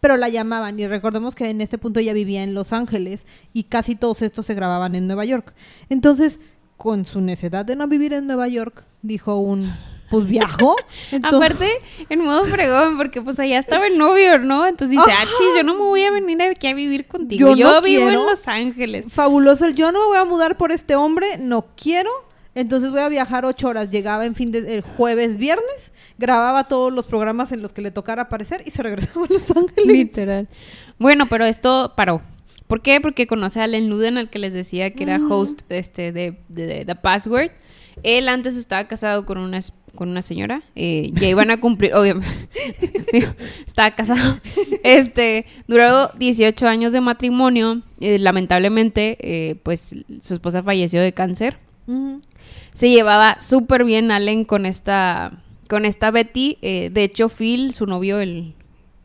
pero 0.00 0.16
la 0.16 0.28
llamaban. 0.28 0.78
Y 0.78 0.86
recordemos 0.86 1.34
que 1.34 1.50
en 1.50 1.60
este 1.60 1.78
punto 1.78 2.00
ella 2.00 2.12
vivía 2.12 2.42
en 2.42 2.54
Los 2.54 2.72
Ángeles 2.72 3.26
y 3.52 3.64
casi 3.64 3.94
todos 3.96 4.22
estos 4.22 4.46
se 4.46 4.54
grababan 4.54 4.94
en 4.94 5.06
Nueva 5.06 5.24
York. 5.24 5.54
Entonces, 5.88 6.40
con 6.76 7.04
su 7.04 7.20
necesidad 7.20 7.64
de 7.64 7.74
no 7.76 7.88
vivir 7.88 8.12
en 8.12 8.26
Nueva 8.28 8.46
York, 8.46 8.84
dijo 9.02 9.36
un, 9.38 9.72
pues 10.10 10.26
viajó. 10.26 10.76
Entonces- 11.10 11.36
Aparte, 11.36 11.70
en 12.08 12.20
modo 12.22 12.44
fregón, 12.44 12.96
porque 12.96 13.20
pues 13.22 13.40
allá 13.40 13.58
estaba 13.58 13.88
el 13.88 13.98
novio, 13.98 14.38
¿no? 14.38 14.64
Entonces 14.66 14.96
dice, 14.96 15.10
ah, 15.12 15.24
chis, 15.24 15.48
yo 15.56 15.64
no 15.64 15.74
me 15.74 15.80
voy 15.82 16.04
a 16.04 16.12
venir 16.12 16.40
aquí 16.42 16.68
a 16.68 16.74
vivir 16.74 17.06
contigo. 17.08 17.48
Yo 17.50 17.56
Yo, 17.56 17.72
no 17.74 17.82
vivo 17.82 18.02
quiero. 18.04 18.20
en 18.20 18.26
Los 18.26 18.46
Ángeles. 18.46 19.06
fabuloso 19.10 19.64
el 19.64 19.74
yo 19.74 19.90
no 19.90 19.98
me 20.00 20.06
voy 20.06 20.18
a 20.18 20.24
mudar 20.24 20.56
por 20.56 20.70
este 20.70 20.94
hombre, 20.94 21.38
no 21.38 21.66
quiero, 21.76 22.10
entonces 22.54 22.92
voy 22.92 23.00
a 23.00 23.08
viajar 23.08 23.44
ocho 23.44 23.66
horas. 23.68 23.90
Llegaba 23.90 24.24
en 24.24 24.36
fin 24.36 24.52
de 24.52 24.58
el 24.76 24.82
jueves, 24.82 25.36
viernes, 25.36 25.92
grababa 26.18 26.64
todos 26.64 26.92
los 26.92 27.06
programas 27.06 27.52
en 27.52 27.62
los 27.62 27.72
que 27.72 27.80
le 27.82 27.90
tocara 27.90 28.22
aparecer 28.22 28.62
y 28.66 28.70
se 28.70 28.82
regresaba 28.82 29.24
a 29.26 29.32
Los 29.32 29.50
Ángeles. 29.50 29.86
Literal. 29.86 30.48
Bueno, 30.98 31.26
pero 31.26 31.44
esto 31.44 31.92
paró. 31.96 32.20
¿Por 32.66 32.82
qué? 32.82 33.00
Porque 33.00 33.26
conoce 33.26 33.60
a 33.60 33.64
Allen 33.64 33.88
Luden, 33.88 34.18
al 34.18 34.28
que 34.28 34.38
les 34.38 34.52
decía 34.52 34.90
que 34.92 35.04
era 35.04 35.18
host 35.18 35.62
este, 35.70 36.12
de, 36.12 36.38
de- 36.48 36.66
de 36.66 36.84
The 36.84 36.94
Password. 36.96 37.50
Él 38.02 38.28
antes 38.28 38.56
estaba 38.56 38.84
casado 38.86 39.24
con 39.26 39.38
una, 39.38 39.58
con 39.94 40.10
una 40.10 40.20
señora. 40.22 40.62
eh, 40.76 41.10
ya 41.14 41.28
iban 41.28 41.50
a 41.50 41.60
cumplir, 41.60 41.94
obviamente. 41.94 42.48
Digo, 43.12 43.28
estaba 43.66 43.92
casado. 43.96 44.38
Este, 44.84 45.46
duró 45.66 46.08
18 46.18 46.68
años 46.68 46.92
de 46.92 47.00
matrimonio. 47.00 47.82
eh, 48.00 48.18
lamentablemente, 48.18 49.16
eh, 49.20 49.56
pues 49.62 49.94
su 50.20 50.34
esposa 50.34 50.62
falleció 50.62 51.00
de 51.00 51.12
cáncer. 51.14 51.58
Se 52.74 52.90
llevaba 52.90 53.40
súper 53.40 53.84
bien 53.84 54.10
Allen 54.10 54.44
con 54.44 54.66
esta, 54.66 55.42
con 55.68 55.84
esta 55.84 56.10
Betty. 56.10 56.58
eh, 56.62 56.90
de 56.90 57.04
hecho, 57.04 57.28
Phil, 57.28 57.72
su 57.72 57.86
novio, 57.86 58.20
el, 58.20 58.54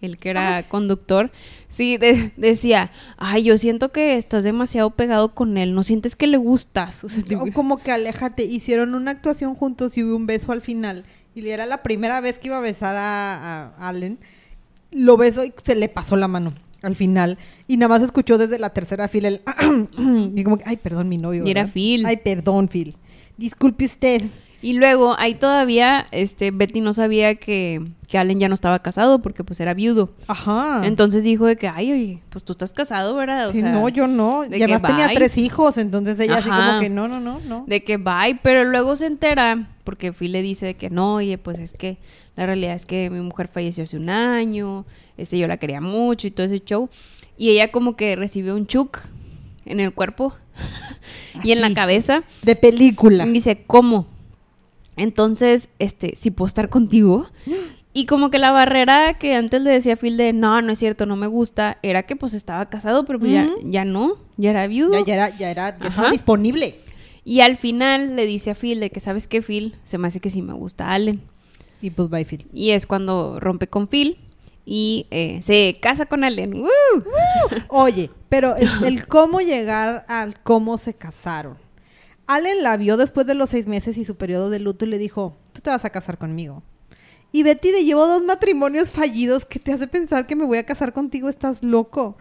el 0.01 0.17
que 0.17 0.29
era 0.29 0.63
conductor, 0.69 1.31
sí, 1.69 1.97
de- 1.97 2.31
decía, 2.37 2.91
ay, 3.17 3.43
yo 3.43 3.57
siento 3.57 3.91
que 3.91 4.17
estás 4.17 4.43
demasiado 4.43 4.89
pegado 4.91 5.33
con 5.35 5.57
él, 5.57 5.73
¿no 5.75 5.83
sientes 5.83 6.15
que 6.15 6.27
le 6.27 6.37
gustas? 6.37 7.03
O 7.03 7.09
sea, 7.09 7.23
O 7.39 7.51
como 7.53 7.77
que 7.77 7.91
aléjate. 7.91 8.43
Hicieron 8.45 8.95
una 8.95 9.11
actuación 9.11 9.55
juntos 9.55 9.97
y 9.97 10.03
hubo 10.03 10.15
un 10.15 10.25
beso 10.25 10.51
al 10.51 10.61
final. 10.61 11.03
Y 11.35 11.47
era 11.49 11.65
la 11.65 11.81
primera 11.83 12.21
vez 12.21 12.37
que 12.39 12.47
iba 12.49 12.57
a 12.57 12.61
besar 12.61 12.95
a, 12.95 13.73
a 13.77 13.89
Allen. 13.89 14.19
Lo 14.91 15.17
besó 15.17 15.43
y 15.43 15.51
se 15.63 15.75
le 15.75 15.89
pasó 15.89 16.15
la 16.17 16.27
mano 16.27 16.53
al 16.83 16.95
final. 16.95 17.37
Y 17.67 17.77
nada 17.77 17.87
más 17.89 18.03
escuchó 18.03 18.37
desde 18.37 18.59
la 18.59 18.71
tercera 18.71 19.07
fila 19.07 19.29
el... 19.29 19.41
y 20.35 20.43
como 20.43 20.57
que, 20.57 20.65
ay, 20.67 20.77
perdón, 20.77 21.09
mi 21.09 21.17
novio. 21.17 21.43
Y 21.47 21.49
era. 21.51 21.65
Phil. 21.65 22.05
Ay, 22.05 22.17
perdón, 22.17 22.67
Phil. 22.67 22.95
Disculpe 23.37 23.85
usted. 23.85 24.21
Y 24.63 24.73
luego, 24.73 25.15
ahí 25.19 25.35
todavía, 25.35 26.07
este, 26.11 26.51
Betty 26.51 26.79
no 26.79 26.93
sabía 26.93 27.35
que, 27.35 27.81
que 28.07 28.17
Allen 28.17 28.39
ya 28.39 28.47
no 28.47 28.53
estaba 28.55 28.79
casado 28.79 29.21
porque 29.21 29.43
pues 29.43 29.59
era 29.59 29.73
viudo. 29.73 30.13
Ajá. 30.27 30.83
Entonces 30.85 31.23
dijo 31.23 31.45
de 31.45 31.57
que, 31.57 31.67
ay, 31.67 31.91
oye, 31.91 32.19
pues 32.29 32.45
tú 32.45 32.53
estás 32.53 32.71
casado, 32.71 33.13
¿verdad? 33.15 33.49
O 33.49 33.51
Sí, 33.51 33.59
sea, 33.59 33.73
no, 33.73 33.89
yo 33.89 34.07
no. 34.07 34.45
Y 34.45 34.63
además 34.63 34.81
tenía 34.83 35.09
tres 35.13 35.37
hijos, 35.37 35.77
entonces 35.77 36.17
ella 36.19 36.37
así 36.37 36.49
Ajá. 36.49 36.67
como 36.69 36.79
que 36.79 36.89
no, 36.89 37.09
no, 37.09 37.19
no, 37.19 37.39
no. 37.45 37.65
de 37.67 37.83
que 37.83 37.97
bye, 37.97 38.39
pero 38.41 38.63
luego 38.63 38.95
se 38.95 39.05
entera, 39.07 39.67
porque 39.83 40.13
Phil 40.13 40.31
le 40.31 40.41
dice 40.41 40.75
que 40.75 40.89
no, 40.89 41.15
oye, 41.15 41.37
pues 41.37 41.59
es 41.59 41.73
que 41.73 41.97
la 42.37 42.45
realidad 42.45 42.73
es 42.73 42.85
que 42.85 43.09
mi 43.09 43.19
mujer 43.19 43.49
falleció 43.49 43.83
hace 43.83 43.97
un 43.97 44.09
año, 44.09 44.85
este, 45.17 45.37
yo 45.37 45.47
la 45.47 45.57
quería 45.57 45.81
mucho 45.81 46.25
y 46.25 46.31
todo 46.31 46.45
ese 46.45 46.61
show, 46.61 46.89
y 47.37 47.49
ella 47.49 47.69
como 47.71 47.97
que 47.97 48.15
recibió 48.15 48.55
un 48.55 48.65
chuk 48.65 48.97
en 49.65 49.81
el 49.81 49.93
cuerpo 49.93 50.33
y 51.43 51.51
en 51.51 51.59
la 51.61 51.67
Así. 51.67 51.75
cabeza, 51.75 52.23
De 52.43 52.55
película. 52.55 53.25
y 53.27 53.31
dice, 53.33 53.63
¿cómo? 53.67 54.07
Entonces, 54.97 55.69
este, 55.79 56.15
si 56.15 56.31
puedo 56.31 56.47
estar 56.47 56.69
contigo. 56.69 57.27
Y 57.95 58.07
como 58.07 58.31
que 58.31 58.39
la 58.39 58.49
barrera 58.49 59.19
que 59.19 59.35
antes 59.35 59.61
le 59.61 59.69
decía 59.69 59.93
a 59.93 59.97
Phil 59.97 60.17
de, 60.17 60.33
no, 60.33 60.63
no 60.63 60.71
es 60.71 60.79
cierto, 60.79 61.05
no 61.05 61.15
me 61.15 61.27
gusta, 61.27 61.77
era 61.83 62.01
que 62.01 62.15
pues 62.15 62.33
estaba 62.33 62.67
casado, 62.67 63.05
pero 63.05 63.19
pues 63.19 63.31
ya, 63.31 63.47
ya 63.61 63.85
no, 63.85 64.17
ya 64.35 64.49
era 64.49 64.65
viudo. 64.65 64.93
Ya, 64.93 65.05
ya 65.05 65.13
era, 65.13 65.37
ya 65.37 65.51
era, 65.51 65.69
ya 65.77 65.89
estaba 65.89 66.07
Ajá. 66.07 66.11
disponible. 66.11 66.79
Y 67.23 67.41
al 67.41 67.55
final 67.55 68.15
le 68.15 68.25
dice 68.25 68.49
a 68.49 68.55
Phil 68.55 68.79
de 68.79 68.89
que, 68.89 68.99
¿sabes 68.99 69.27
qué, 69.27 69.43
Phil? 69.43 69.75
Se 69.83 69.99
me 69.99 70.07
hace 70.07 70.19
que 70.19 70.31
sí 70.31 70.41
me 70.41 70.53
gusta 70.53 70.91
Allen. 70.91 71.21
Y 71.83 71.91
pues 71.91 72.09
bye, 72.09 72.25
Phil. 72.25 72.47
Y 72.51 72.71
es 72.71 72.87
cuando 72.87 73.39
rompe 73.39 73.67
con 73.67 73.87
Phil 73.87 74.17
y 74.65 75.05
eh, 75.11 75.39
se 75.43 75.77
casa 75.79 76.07
con 76.07 76.23
Allen. 76.23 76.53
¡Woo! 76.55 76.67
Oye, 77.69 78.09
pero 78.27 78.55
el, 78.55 78.69
el 78.85 79.07
cómo 79.07 79.39
llegar 79.39 80.03
al 80.07 80.39
cómo 80.41 80.79
se 80.79 80.95
casaron. 80.95 81.57
Allen 82.27 82.63
la 82.63 82.77
vio 82.77 82.97
después 82.97 83.27
de 83.27 83.33
los 83.35 83.49
seis 83.49 83.67
meses 83.67 83.97
y 83.97 84.05
su 84.05 84.15
periodo 84.15 84.49
de 84.49 84.59
luto 84.59 84.85
y 84.85 84.87
le 84.89 84.97
dijo, 84.97 85.35
tú 85.51 85.61
te 85.61 85.69
vas 85.69 85.85
a 85.85 85.89
casar 85.89 86.17
conmigo. 86.17 86.63
Y 87.31 87.43
Betty 87.43 87.71
de 87.71 87.83
llevo 87.83 88.05
dos 88.07 88.23
matrimonios 88.23 88.91
fallidos 88.91 89.45
que 89.45 89.59
te 89.59 89.73
hace 89.73 89.87
pensar 89.87 90.27
que 90.27 90.35
me 90.35 90.45
voy 90.45 90.57
a 90.59 90.65
casar 90.65 90.93
contigo, 90.93 91.29
estás 91.29 91.63
loco. 91.63 92.15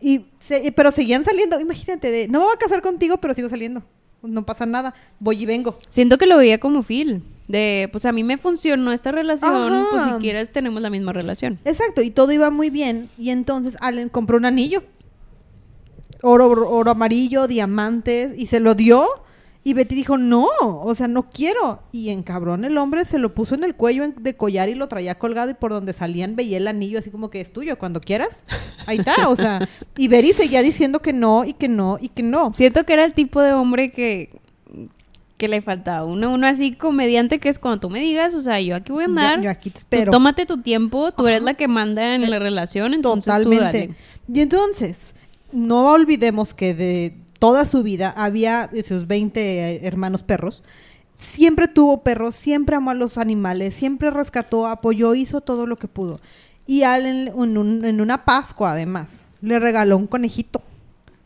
Y 0.00 0.26
se- 0.40 0.72
pero 0.72 0.90
seguían 0.92 1.24
saliendo, 1.24 1.60
imagínate, 1.60 2.10
de, 2.10 2.28
no 2.28 2.38
me 2.40 2.44
voy 2.46 2.54
a 2.54 2.58
casar 2.58 2.80
contigo, 2.82 3.16
pero 3.18 3.34
sigo 3.34 3.48
saliendo. 3.48 3.82
No 4.22 4.44
pasa 4.46 4.64
nada, 4.66 4.94
voy 5.18 5.42
y 5.42 5.46
vengo. 5.46 5.78
Siento 5.88 6.16
que 6.16 6.26
lo 6.26 6.36
veía 6.38 6.58
como 6.60 6.82
Phil. 6.84 7.22
De, 7.48 7.88
pues 7.90 8.06
a 8.06 8.12
mí 8.12 8.22
me 8.22 8.38
funcionó 8.38 8.92
esta 8.92 9.10
relación, 9.10 9.52
Ajá. 9.72 9.86
pues 9.90 10.04
si 10.04 10.10
quieres 10.20 10.52
tenemos 10.52 10.80
la 10.80 10.90
misma 10.90 11.12
relación. 11.12 11.58
Exacto, 11.64 12.00
y 12.00 12.10
todo 12.12 12.30
iba 12.30 12.48
muy 12.50 12.70
bien. 12.70 13.10
Y 13.18 13.30
entonces 13.30 13.76
Allen 13.80 14.08
compró 14.08 14.36
un 14.36 14.44
anillo. 14.44 14.84
Oro, 16.22 16.46
oro 16.68 16.90
amarillo, 16.92 17.48
diamantes, 17.48 18.38
y 18.38 18.46
se 18.46 18.60
lo 18.60 18.74
dio. 18.76 19.06
Y 19.64 19.74
Betty 19.74 19.94
dijo, 19.94 20.18
no, 20.18 20.48
o 20.60 20.94
sea, 20.94 21.06
no 21.06 21.30
quiero. 21.30 21.82
Y 21.92 22.08
en 22.08 22.24
cabrón 22.24 22.64
el 22.64 22.76
hombre 22.78 23.04
se 23.04 23.18
lo 23.18 23.32
puso 23.32 23.54
en 23.54 23.62
el 23.62 23.76
cuello 23.76 24.12
de 24.16 24.36
collar 24.36 24.68
y 24.68 24.74
lo 24.74 24.88
traía 24.88 25.18
colgado 25.18 25.50
y 25.50 25.54
por 25.54 25.70
donde 25.70 25.92
salían 25.92 26.34
veía 26.34 26.56
el 26.56 26.66
anillo 26.66 26.98
así 26.98 27.10
como 27.10 27.30
que 27.30 27.40
es 27.40 27.52
tuyo, 27.52 27.78
cuando 27.78 28.00
quieras. 28.00 28.44
Ahí 28.86 28.98
está, 28.98 29.28
o 29.28 29.36
sea. 29.36 29.68
Y 29.96 30.08
Betty 30.08 30.32
seguía 30.32 30.62
diciendo 30.62 31.00
que 31.00 31.12
no 31.12 31.44
y 31.44 31.52
que 31.52 31.68
no 31.68 31.98
y 32.00 32.08
que 32.08 32.24
no. 32.24 32.52
Siento 32.54 32.84
que 32.84 32.92
era 32.92 33.04
el 33.04 33.12
tipo 33.12 33.40
de 33.40 33.52
hombre 33.52 33.92
que, 33.92 34.30
que 35.36 35.46
le 35.46 35.62
faltaba. 35.62 36.04
Uno, 36.06 36.32
uno 36.32 36.46
así 36.48 36.72
comediante 36.72 37.38
que 37.38 37.48
es 37.48 37.60
cuando 37.60 37.80
tú 37.80 37.90
me 37.90 38.00
digas, 38.00 38.34
o 38.34 38.42
sea, 38.42 38.60
yo 38.60 38.74
aquí 38.74 38.90
voy 38.90 39.04
a 39.04 39.06
andar. 39.06 39.36
Yo, 39.38 39.44
yo 39.44 39.50
aquí 39.50 39.70
te 39.70 39.74
tú 39.74 39.78
espero. 39.78 40.10
tómate 40.10 40.44
tu 40.44 40.60
tiempo, 40.60 41.12
tú 41.12 41.26
eres 41.28 41.42
la 41.42 41.54
que 41.54 41.68
manda 41.68 42.16
en 42.16 42.28
la 42.28 42.40
relación, 42.40 42.94
entonces 42.94 43.32
tú 43.42 43.50
Totalmente. 43.50 43.78
dale. 43.78 43.94
Y 44.32 44.40
entonces, 44.40 45.14
no 45.52 45.90
olvidemos 45.92 46.52
que 46.54 46.74
de 46.74 47.21
toda 47.42 47.66
su 47.66 47.82
vida 47.82 48.14
había 48.16 48.68
de 48.68 48.84
sus 48.84 49.08
20 49.08 49.84
hermanos 49.84 50.22
perros. 50.22 50.62
Siempre 51.18 51.66
tuvo 51.66 52.02
perros, 52.04 52.36
siempre 52.36 52.76
amó 52.76 52.90
a 52.92 52.94
los 52.94 53.18
animales, 53.18 53.74
siempre 53.74 54.12
rescató, 54.12 54.68
apoyó, 54.68 55.16
hizo 55.16 55.40
todo 55.40 55.66
lo 55.66 55.74
que 55.74 55.88
pudo. 55.88 56.20
Y 56.68 56.84
Allen, 56.84 57.32
en, 57.36 57.58
un- 57.58 57.84
en 57.84 58.00
una 58.00 58.24
Pascua, 58.24 58.70
además, 58.70 59.24
le 59.40 59.58
regaló 59.58 59.96
un 59.96 60.06
conejito 60.06 60.62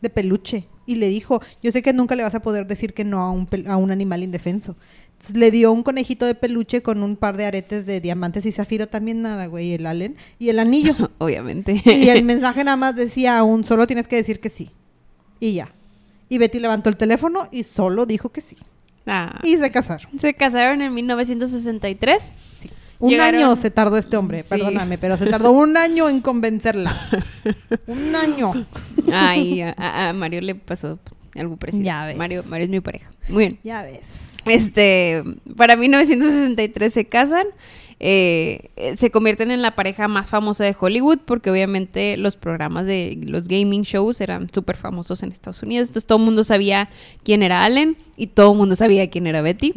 de 0.01 0.09
peluche 0.09 0.65
y 0.87 0.95
le 0.95 1.07
dijo, 1.07 1.39
yo 1.61 1.71
sé 1.71 1.83
que 1.83 1.93
nunca 1.93 2.15
le 2.15 2.23
vas 2.23 2.33
a 2.33 2.41
poder 2.41 2.65
decir 2.65 2.95
que 2.95 3.03
no 3.03 3.21
a 3.21 3.29
un, 3.31 3.47
pel- 3.47 3.67
a 3.69 3.77
un 3.77 3.91
animal 3.91 4.23
indefenso. 4.23 4.75
Entonces, 5.13 5.37
le 5.37 5.51
dio 5.51 5.71
un 5.71 5.83
conejito 5.83 6.25
de 6.25 6.33
peluche 6.33 6.81
con 6.81 7.03
un 7.03 7.15
par 7.15 7.37
de 7.37 7.45
aretes 7.45 7.85
de 7.85 8.01
diamantes 8.01 8.47
y 8.47 8.51
zafiro, 8.51 8.87
también 8.87 9.21
nada, 9.21 9.45
güey, 9.45 9.73
el 9.73 9.85
Allen, 9.85 10.15
y 10.39 10.49
el 10.49 10.57
anillo. 10.57 10.95
Obviamente. 11.19 11.79
Y 11.85 12.09
el 12.09 12.23
mensaje 12.23 12.63
nada 12.63 12.77
más 12.77 12.95
decía 12.95 13.37
aún, 13.37 13.63
solo 13.63 13.85
tienes 13.85 14.07
que 14.07 14.15
decir 14.15 14.39
que 14.39 14.49
sí. 14.49 14.71
Y 15.39 15.53
ya. 15.53 15.73
Y 16.29 16.37
Betty 16.37 16.59
levantó 16.59 16.89
el 16.89 16.97
teléfono 16.97 17.47
y 17.51 17.63
solo 17.63 18.05
dijo 18.05 18.29
que 18.29 18.41
sí. 18.41 18.57
Ah. 19.05 19.39
Y 19.43 19.57
se 19.57 19.71
casaron. 19.71 20.09
Se 20.19 20.33
casaron 20.33 20.81
en 20.81 20.93
1963. 20.93 22.33
Sí. 22.59 22.69
Un 22.99 23.11
Llegaron- 23.11 23.35
año 23.41 23.55
se 23.55 23.69
tardó 23.71 23.97
este 23.97 24.17
hombre, 24.17 24.41
Sí. 24.41 24.49
perdóname, 24.49 24.97
pero 24.97 25.17
se 25.17 25.27
tardó 25.27 25.51
un 25.51 25.77
año 25.77 26.09
en 26.09 26.19
convencerla. 26.21 26.99
un 27.87 28.15
año. 28.15 28.65
Ay, 29.13 29.61
a, 29.61 29.73
a- 29.77 30.09
a 30.09 30.13
Mario 30.13 30.41
le 30.41 30.55
pasó 30.55 30.99
algo 31.35 31.55
parecido. 31.57 31.83
Ya 31.85 32.05
ves. 32.05 32.17
Mario, 32.17 32.43
Mario 32.47 32.65
es 32.65 32.71
mi 32.71 32.79
pareja. 32.81 33.11
Muy 33.29 33.43
bien. 33.45 33.59
Ya 33.63 33.83
ves. 33.83 34.33
Este, 34.45 35.23
para 35.55 35.75
1963 35.75 36.91
se 36.93 37.05
casan. 37.05 37.45
Eh, 37.99 38.69
se 38.95 39.09
convierten 39.09 39.49
en 39.51 39.61
la 39.61 39.75
pareja 39.75 40.07
más 40.07 40.29
famosa 40.29 40.63
de 40.63 40.75
Hollywood 40.79 41.19
porque 41.25 41.49
obviamente 41.49 42.15
los 42.17 42.35
programas 42.35 42.85
de 42.85 43.17
los 43.23 43.47
gaming 43.47 43.81
shows 43.81 44.21
eran 44.21 44.49
súper 44.53 44.77
famosos 44.77 45.23
en 45.23 45.31
Estados 45.31 45.63
Unidos. 45.63 45.89
Entonces 45.89 46.07
todo 46.07 46.19
el 46.19 46.25
mundo 46.25 46.43
sabía 46.43 46.89
quién 47.23 47.43
era 47.43 47.63
Allen 47.63 47.97
y 48.15 48.27
todo 48.27 48.51
el 48.51 48.57
mundo 48.57 48.75
sabía 48.75 49.09
quién 49.09 49.27
era 49.27 49.41
Betty. 49.41 49.73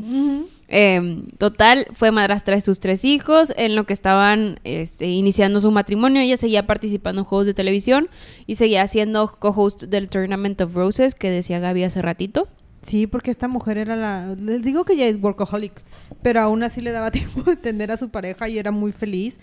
Eh, 0.72 1.24
total, 1.38 1.88
fue 1.94 2.12
madrastra 2.12 2.54
de 2.54 2.60
sus 2.60 2.78
tres 2.78 3.04
hijos. 3.04 3.52
En 3.56 3.74
lo 3.74 3.84
que 3.84 3.92
estaban 3.92 4.60
este, 4.64 5.08
iniciando 5.08 5.60
su 5.60 5.70
matrimonio, 5.70 6.22
ella 6.22 6.36
seguía 6.36 6.66
participando 6.66 7.22
en 7.22 7.24
juegos 7.24 7.46
de 7.46 7.54
televisión 7.54 8.08
y 8.46 8.54
seguía 8.54 8.86
siendo 8.86 9.34
co-host 9.38 9.84
del 9.84 10.08
Tournament 10.08 10.60
of 10.60 10.74
Roses 10.74 11.14
que 11.14 11.30
decía 11.30 11.58
Gaby 11.58 11.84
hace 11.84 12.02
ratito. 12.02 12.48
Sí, 12.82 13.06
porque 13.06 13.30
esta 13.30 13.48
mujer 13.48 13.78
era 13.78 13.96
la... 13.96 14.34
Les 14.36 14.62
digo 14.62 14.84
que 14.84 14.94
ella 14.94 15.06
es 15.06 15.20
workaholic, 15.20 15.82
pero 16.22 16.40
aún 16.40 16.62
así 16.62 16.80
le 16.80 16.92
daba 16.92 17.10
tiempo 17.12 17.42
de 17.42 17.52
atender 17.52 17.90
a 17.90 17.96
su 17.96 18.08
pareja 18.08 18.48
y 18.48 18.58
era 18.58 18.70
muy 18.70 18.92
feliz. 18.92 19.40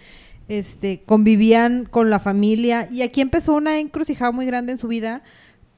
Este, 0.47 1.01
convivían 1.05 1.85
con 1.85 2.09
la 2.09 2.19
familia 2.19 2.87
y 2.89 3.01
aquí 3.01 3.19
empezó 3.19 3.53
una 3.53 3.79
encrucijada 3.79 4.31
muy 4.31 4.45
grande 4.45 4.71
en 4.71 4.77
su 4.77 4.87
vida 4.87 5.21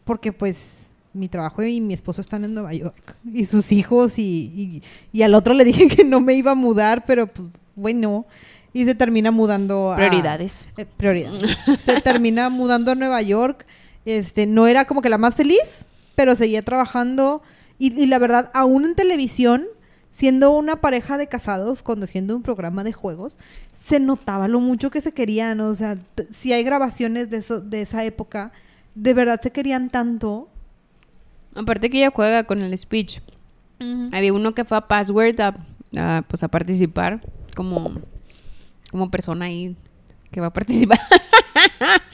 porque 0.03 0.31
pues 0.31 0.87
mi 1.11 1.27
trabajo 1.27 1.63
y 1.63 1.81
mi 1.81 1.95
esposo 1.95 2.21
están 2.21 2.43
en 2.43 2.53
Nueva 2.53 2.71
York 2.75 3.15
y 3.33 3.45
sus 3.45 3.71
hijos 3.71 4.19
y, 4.19 4.21
y, 4.21 4.83
y 5.11 5.23
al 5.23 5.33
otro 5.33 5.55
le 5.55 5.63
dije 5.63 5.87
que 5.87 6.03
no 6.03 6.21
me 6.21 6.35
iba 6.35 6.51
a 6.51 6.55
mudar, 6.55 7.03
pero 7.07 7.25
pues 7.25 7.49
bueno, 7.75 8.27
y 8.73 8.85
se 8.85 8.95
termina 8.95 9.31
mudando 9.31 9.91
a... 9.91 9.95
Prioridades. 9.95 10.67
Eh, 10.77 10.85
prioridades. 10.85 11.57
Se 11.79 11.99
termina 12.01 12.49
mudando 12.49 12.91
a 12.91 12.95
Nueva 12.95 13.21
York. 13.21 13.65
Este, 14.05 14.45
no 14.45 14.67
era 14.67 14.85
como 14.85 15.01
que 15.01 15.09
la 15.09 15.17
más 15.17 15.35
feliz, 15.35 15.85
pero 16.15 16.35
seguía 16.35 16.61
trabajando. 16.61 17.41
Y, 17.79 17.99
y 17.99 18.05
la 18.05 18.19
verdad, 18.19 18.51
aún 18.53 18.85
en 18.85 18.95
televisión, 18.95 19.65
siendo 20.19 20.51
una 20.51 20.81
pareja 20.81 21.17
de 21.17 21.27
casados, 21.27 21.81
conduciendo 21.81 22.35
un 22.35 22.43
programa 22.43 22.83
de 22.83 22.91
juegos, 22.91 23.37
se 23.81 24.01
notaba 24.01 24.49
lo 24.49 24.59
mucho 24.59 24.91
que 24.91 24.99
se 24.99 25.13
querían. 25.13 25.61
O 25.61 25.73
sea, 25.73 25.97
si 26.31 26.51
hay 26.51 26.61
grabaciones 26.63 27.29
de, 27.29 27.37
eso, 27.37 27.61
de 27.61 27.81
esa 27.81 28.03
época, 28.03 28.51
de 28.95 29.13
verdad 29.13 29.39
se 29.41 29.51
querían 29.51 29.89
tanto. 29.89 30.49
Aparte 31.55 31.89
que 31.89 31.99
ella 31.99 32.11
juega 32.13 32.43
con 32.43 32.61
el 32.61 32.77
speech. 32.77 33.21
Había 34.11 34.33
uno 34.33 34.53
que 34.53 34.65
fue 34.65 34.77
a 34.77 34.89
Password 34.89 35.39
a, 35.39 35.55
a, 35.95 36.21
pues 36.27 36.43
a 36.43 36.49
participar 36.49 37.21
como 37.55 37.93
como 38.91 39.09
persona 39.09 39.45
ahí 39.45 39.77
que 40.31 40.41
va 40.41 40.47
a 40.47 40.53
participar. 40.53 40.99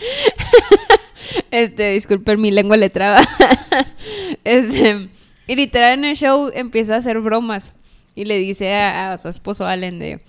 este, 1.50 1.94
disculpen 1.94 2.40
mi 2.40 2.52
lengua 2.52 2.78
letrada. 2.78 3.28
este, 4.44 5.10
y 5.48 5.56
literal 5.56 5.98
en 5.98 6.06
el 6.06 6.16
show 6.16 6.52
empieza 6.54 6.94
a 6.94 6.98
hacer 7.00 7.20
bromas 7.20 7.74
y 8.16 8.26
le 8.26 8.40
dice 8.40 8.74
a, 8.74 9.14
a 9.14 9.18
su 9.18 9.28
esposo 9.28 9.66
Allen 9.66 10.00
de, 10.00 10.22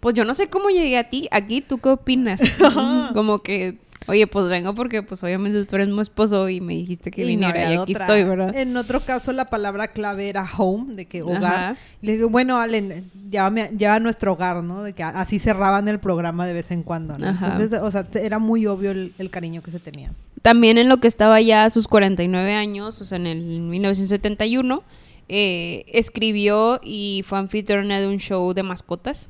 pues 0.00 0.14
yo 0.14 0.24
no 0.24 0.34
sé 0.34 0.48
cómo 0.48 0.68
llegué 0.70 0.98
a 0.98 1.08
ti, 1.08 1.28
aquí, 1.30 1.60
¿tú 1.60 1.78
qué 1.78 1.88
opinas? 1.88 2.40
como 3.14 3.40
que 3.40 3.78
Oye, 4.06 4.26
pues 4.26 4.48
vengo 4.48 4.74
porque 4.74 5.02
pues 5.02 5.22
obviamente 5.22 5.64
tú 5.64 5.76
eres 5.76 5.88
mi 5.88 6.00
esposo 6.00 6.48
y 6.48 6.60
me 6.60 6.74
dijiste 6.74 7.10
que 7.10 7.22
Y 7.22 7.36
no 7.36 7.48
viniera 7.48 7.70
y 7.72 7.76
aquí 7.76 7.92
otra. 7.94 8.04
estoy, 8.04 8.24
¿verdad? 8.24 8.54
En 8.56 8.76
otro 8.76 9.00
caso 9.00 9.32
la 9.32 9.46
palabra 9.46 9.88
clave 9.88 10.28
era 10.28 10.48
home, 10.56 10.94
de 10.94 11.06
que 11.06 11.22
hogar. 11.22 11.44
Ajá. 11.44 11.76
Y 12.00 12.06
le 12.06 12.16
digo, 12.16 12.28
bueno, 12.28 12.58
Allen, 12.58 13.10
llévame, 13.30 13.70
lleva 13.76 13.96
a 13.96 14.00
nuestro 14.00 14.32
hogar, 14.32 14.62
¿no? 14.62 14.82
De 14.82 14.92
que 14.92 15.02
así 15.02 15.38
cerraban 15.38 15.88
el 15.88 16.00
programa 16.00 16.46
de 16.46 16.52
vez 16.52 16.70
en 16.70 16.82
cuando, 16.82 17.16
¿no? 17.16 17.28
Ajá. 17.28 17.52
Entonces, 17.52 17.80
o 17.80 17.90
sea, 17.90 18.06
era 18.14 18.38
muy 18.38 18.66
obvio 18.66 18.90
el, 18.90 19.14
el 19.18 19.30
cariño 19.30 19.62
que 19.62 19.70
se 19.70 19.78
tenía. 19.78 20.12
También 20.42 20.78
en 20.78 20.88
lo 20.88 20.96
que 20.96 21.06
estaba 21.06 21.40
ya 21.40 21.64
a 21.64 21.70
sus 21.70 21.86
49 21.86 22.54
años, 22.54 23.00
o 23.00 23.04
sea, 23.04 23.16
en 23.16 23.26
el 23.26 23.40
1971, 23.44 24.82
eh, 25.34 25.84
escribió 25.88 26.78
y 26.84 27.24
fue 27.26 27.38
anfitriona 27.38 27.98
de 28.00 28.06
un 28.06 28.18
show 28.18 28.52
de 28.52 28.62
mascotas, 28.62 29.28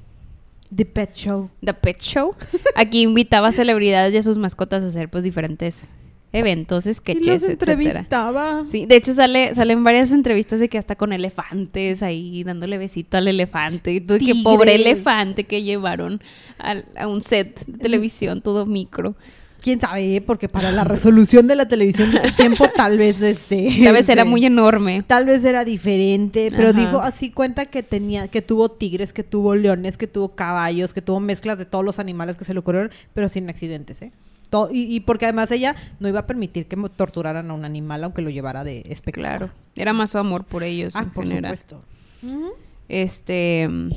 The 0.75 0.85
Pet 0.85 1.15
Show. 1.15 1.49
The 1.65 1.75
Pet 1.75 2.01
Show. 2.01 2.35
Aquí 2.75 3.03
invitaba 3.03 3.49
a 3.49 3.53
celebridades 3.61 4.13
y 4.15 4.17
a 4.17 4.23
sus 4.23 4.37
mascotas 4.39 4.83
a 4.83 4.87
hacer 4.89 5.09
pues 5.09 5.23
diferentes 5.23 5.89
eventos, 6.35 6.87
y 6.87 6.89
los 6.89 6.97
sketches, 6.97 7.43
etcétera. 7.43 7.73
entrevistaba. 7.75 8.65
Sí, 8.65 8.87
de 8.87 8.97
hecho 8.97 9.13
sale 9.13 9.55
salen 9.55 9.85
varias 9.85 10.13
entrevistas 10.13 10.61
de 10.61 10.71
que 10.71 10.79
hasta 10.79 10.97
con 10.97 11.13
elefantes 11.13 12.03
ahí 12.03 12.43
dándole 12.43 12.79
besito 12.79 13.19
al 13.19 13.29
elefante. 13.29 13.93
Y 13.93 14.01
tú, 14.01 14.17
Tigres. 14.19 14.43
pobre 14.43 14.75
elefante 14.75 15.45
que 15.45 15.63
llevaron 15.63 16.23
al- 16.59 16.87
a 16.97 17.07
un 17.07 17.23
set 17.23 17.65
de 17.67 17.77
televisión 17.79 18.41
todo 18.41 18.65
micro. 18.67 19.15
¿Quién 19.63 19.81
sabe? 19.81 20.21
Porque 20.27 20.49
para 20.49 20.73
la 20.73 20.85
resolución 20.85 21.47
de 21.47 21.55
la 21.57 21.67
televisión 21.69 22.11
de 22.11 22.19
ese 22.19 22.33
tiempo 22.37 22.69
tal 22.77 22.99
vez 22.99 23.23
este... 23.23 23.69
Tal 23.85 23.93
vez 23.93 24.09
era 24.09 24.23
este, 24.23 24.31
muy 24.31 24.45
enorme. 24.45 25.05
Tal 25.07 25.27
vez 25.27 25.45
era 25.45 25.65
diferente, 25.65 26.49
pero 26.51 26.71
Ajá. 26.71 26.81
dijo 26.81 27.01
así 27.01 27.31
cuenta 27.31 27.67
que 27.67 27.83
tenía, 27.83 28.27
que 28.29 28.43
tuvo 28.43 28.71
tigres, 28.71 29.13
que 29.13 29.23
tuvo 29.23 29.55
leones, 29.55 29.97
que 29.97 30.07
tuvo 30.09 30.35
caballos, 30.35 30.93
que 30.93 31.01
tuvo 31.03 31.21
mezclas 31.21 31.59
de 31.59 31.65
todos 31.67 31.85
los 31.85 31.99
animales 31.99 32.37
que 32.37 32.45
se 32.45 32.53
le 32.55 32.61
ocurrieron, 32.61 32.91
pero 33.15 33.29
sin 33.29 33.49
accidentes, 33.49 34.03
¿eh? 34.03 34.13
To- 34.51 34.69
y, 34.71 34.83
y 34.95 35.01
porque 35.01 35.25
además 35.27 35.51
ella 35.51 35.75
no 36.01 36.09
iba 36.09 36.21
a 36.21 36.27
permitir 36.27 36.67
que 36.67 36.77
torturaran 36.97 37.51
a 37.51 37.55
un 37.55 37.65
animal 37.65 38.05
aunque 38.05 38.21
lo 38.21 38.31
llevara 38.31 38.65
de 38.65 38.81
espectáculo. 38.89 39.29
Claro. 39.29 39.51
Era 39.77 39.93
más 39.95 40.11
su 40.11 40.19
amor 40.19 40.45
por 40.45 40.63
ellos 40.63 40.95
Ah, 40.97 41.05
en 41.05 41.11
por 41.11 41.25
general. 41.27 41.57
supuesto. 41.57 41.83
Este. 42.89 43.67
mm, 43.71 43.91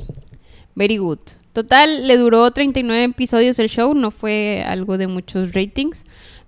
Very 0.75 0.97
good. 0.97 1.19
Total, 1.55 2.05
le 2.05 2.17
duró 2.17 2.51
39 2.51 3.05
episodios 3.05 3.57
el 3.59 3.69
show, 3.69 3.93
no 3.93 4.11
fue 4.11 4.65
algo 4.67 4.97
de 4.97 5.07
muchos 5.07 5.53
ratings. 5.53 6.03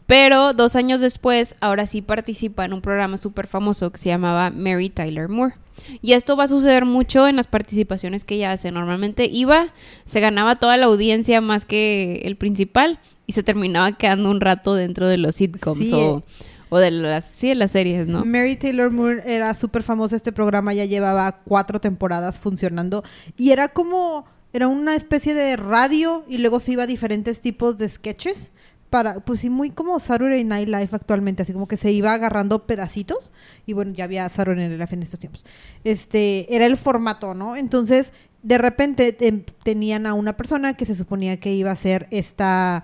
Pero 0.06 0.52
dos 0.52 0.76
años 0.76 1.00
después, 1.00 1.56
ahora 1.62 1.86
sí 1.86 2.02
participa 2.02 2.66
en 2.66 2.74
un 2.74 2.82
programa 2.82 3.16
súper 3.16 3.48
famoso 3.48 3.90
que 3.90 4.00
se 4.00 4.10
llamaba 4.10 4.50
Mary 4.50 4.90
Tyler 4.90 5.30
Moore. 5.30 5.56
Y 6.02 6.12
esto 6.12 6.36
va 6.36 6.44
a 6.44 6.48
suceder 6.48 6.84
mucho 6.84 7.26
en 7.26 7.38
las 7.38 7.48
participaciones 7.48 8.26
que 8.26 8.36
ella 8.36 8.52
hace. 8.52 8.70
Normalmente 8.70 9.30
iba, 9.32 9.74
se 10.08 10.20
ganaba 10.20 10.58
toda 10.58 10.76
la 10.76 10.88
audiencia 10.88 11.40
más 11.40 11.66
que 11.66 12.24
el 12.26 12.36
principal 12.36 13.00
y 13.26 13.32
se 13.32 13.44
terminaba 13.44 13.94
quedando 13.94 14.30
un 14.30 14.42
rato 14.42 14.76
dentro 14.76 15.08
de 15.08 15.18
los 15.20 15.38
sitcoms 15.38 15.88
Sí, 15.88 15.94
o, 15.94 16.22
o 16.68 16.80
de 16.80 16.92
las, 16.92 17.24
sí, 17.24 17.48
de 17.48 17.56
las 17.56 17.72
series, 17.72 18.08
¿no? 18.08 18.26
Mary 18.26 18.58
Taylor 18.58 18.92
Moore 18.92 19.24
era 19.26 19.56
súper 19.56 19.84
famosa, 19.84 20.18
este 20.18 20.34
programa 20.34 20.74
ya 20.74 20.84
llevaba 20.84 21.40
cuatro 21.46 21.80
temporadas 21.80 22.38
funcionando 22.38 23.06
y 23.38 23.52
era 23.52 23.70
como, 23.70 24.26
era 24.58 24.68
una 24.68 24.96
especie 24.96 25.36
de 25.36 25.56
radio 25.56 26.26
y 26.28 26.40
luego 26.40 26.60
se 26.60 26.72
iba 26.72 26.84
a 26.84 26.88
diferentes 26.88 27.42
tipos 27.42 27.78
de 27.78 27.88
sketches 27.88 28.50
para, 28.90 29.20
pues 29.20 29.42
sí, 29.42 29.50
muy 29.52 29.70
como 29.70 30.00
Saturday 30.00 30.44
Night 30.44 30.68
Live 30.68 30.90
actualmente, 30.94 31.44
así 31.44 31.54
como 31.54 31.68
que 31.68 31.78
se 31.78 31.92
iba 31.92 32.12
agarrando 32.14 32.66
pedacitos 32.66 33.32
y 33.68 33.74
bueno, 33.74 33.94
ya 33.94 34.06
había 34.06 34.28
Saturday 34.30 34.68
Night 34.68 34.80
Live 34.80 34.94
en 34.94 35.04
estos 35.04 35.20
tiempos. 35.20 35.46
Este, 35.84 36.54
era 36.56 36.66
el 36.66 36.76
formato, 36.76 37.36
¿no? 37.36 37.56
Entonces, 37.56 38.14
de 38.42 38.58
repente 38.58 39.14
te- 39.14 39.46
tenían 39.64 40.08
a 40.08 40.16
una 40.16 40.36
persona 40.36 40.74
que 40.76 40.86
se 40.88 40.96
suponía 40.96 41.38
que 41.40 41.54
iba 41.54 41.70
a 41.70 41.76
ser 41.76 42.08
esta 42.10 42.84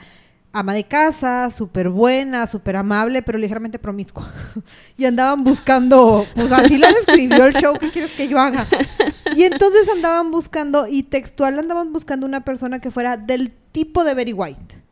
ama 0.52 0.76
de 0.76 0.84
casa, 0.84 1.50
súper 1.50 1.90
buena, 1.90 2.46
súper 2.46 2.76
amable, 2.76 3.24
pero 3.24 3.40
ligeramente 3.40 3.80
promiscua. 3.80 4.32
y 4.98 5.06
andaban 5.06 5.44
buscando, 5.44 6.28
pues 6.36 6.52
así 6.52 6.78
la 6.78 6.92
describió 6.92 7.46
el 7.46 7.56
show, 7.56 7.76
¿qué 7.80 7.90
quieres 7.90 8.12
que 8.12 8.28
yo 8.28 8.38
haga? 8.40 8.68
Y 9.36 9.44
entonces 9.44 9.90
andaban 9.90 10.32
buscando, 10.32 10.88
y 10.88 11.04
textual 11.04 11.60
andaban 11.60 11.94
buscando 11.94 12.26
una 12.26 12.42
persona 12.42 12.80
que 12.80 12.92
fuera 12.92 13.18
del 13.18 13.52
tipo 13.72 14.04
de 14.04 14.14
Betty 14.14 14.34
White. 14.34 14.84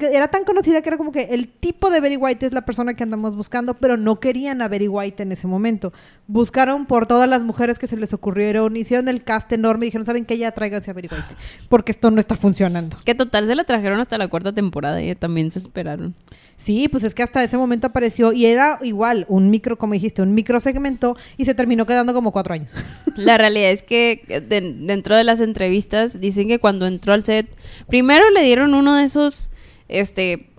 Era 0.00 0.28
tan 0.28 0.44
conocida 0.44 0.80
que 0.80 0.88
era 0.88 0.96
como 0.96 1.12
que 1.12 1.24
el 1.24 1.46
tipo 1.46 1.90
de 1.90 2.00
Betty 2.00 2.16
White 2.16 2.46
es 2.46 2.52
la 2.54 2.62
persona 2.64 2.94
que 2.94 3.02
andamos 3.02 3.36
buscando, 3.36 3.74
pero 3.74 3.98
no 3.98 4.18
querían 4.18 4.62
a 4.62 4.68
Betty 4.68 4.88
White 4.88 5.22
en 5.22 5.32
ese 5.32 5.46
momento. 5.46 5.92
Buscaron 6.26 6.86
por 6.86 7.04
todas 7.04 7.28
las 7.28 7.42
mujeres 7.42 7.78
que 7.78 7.86
se 7.86 7.98
les 7.98 8.14
ocurrieron, 8.14 8.78
hicieron 8.78 9.08
el 9.08 9.22
cast 9.24 9.52
enorme 9.52 9.84
y 9.84 9.88
dijeron, 9.88 10.06
¿saben 10.06 10.24
qué? 10.24 10.38
Ya 10.38 10.52
tráiganse 10.52 10.90
a 10.90 10.94
Betty 10.94 11.08
White, 11.14 11.34
porque 11.68 11.92
esto 11.92 12.10
no 12.10 12.18
está 12.18 12.34
funcionando. 12.34 12.96
Que 13.04 13.14
total 13.14 13.46
se 13.46 13.54
la 13.54 13.64
trajeron 13.64 14.00
hasta 14.00 14.16
la 14.16 14.28
cuarta 14.28 14.54
temporada 14.54 15.02
y 15.02 15.14
también 15.14 15.50
se 15.50 15.58
esperaron. 15.58 16.14
Sí, 16.58 16.88
pues 16.88 17.04
es 17.04 17.14
que 17.14 17.22
hasta 17.22 17.42
ese 17.44 17.56
momento 17.56 17.86
apareció 17.86 18.32
y 18.32 18.44
era 18.46 18.78
igual, 18.82 19.24
un 19.28 19.48
micro, 19.48 19.78
como 19.78 19.92
dijiste, 19.94 20.22
un 20.22 20.34
micro 20.34 20.60
segmento 20.60 21.16
y 21.36 21.44
se 21.44 21.54
terminó 21.54 21.86
quedando 21.86 22.12
como 22.12 22.32
cuatro 22.32 22.52
años. 22.54 22.72
La 23.16 23.38
realidad 23.38 23.70
es 23.70 23.82
que 23.82 24.24
eh, 24.28 24.40
de- 24.40 24.72
dentro 24.74 25.14
de 25.16 25.24
las 25.24 25.40
entrevistas 25.40 26.20
dicen 26.20 26.48
que 26.48 26.58
cuando 26.58 26.86
entró 26.86 27.12
al 27.12 27.24
set, 27.24 27.46
primero 27.88 28.28
le 28.30 28.42
dieron 28.42 28.74
uno 28.74 28.96
de 28.96 29.04
esos, 29.04 29.50
este, 29.88 30.50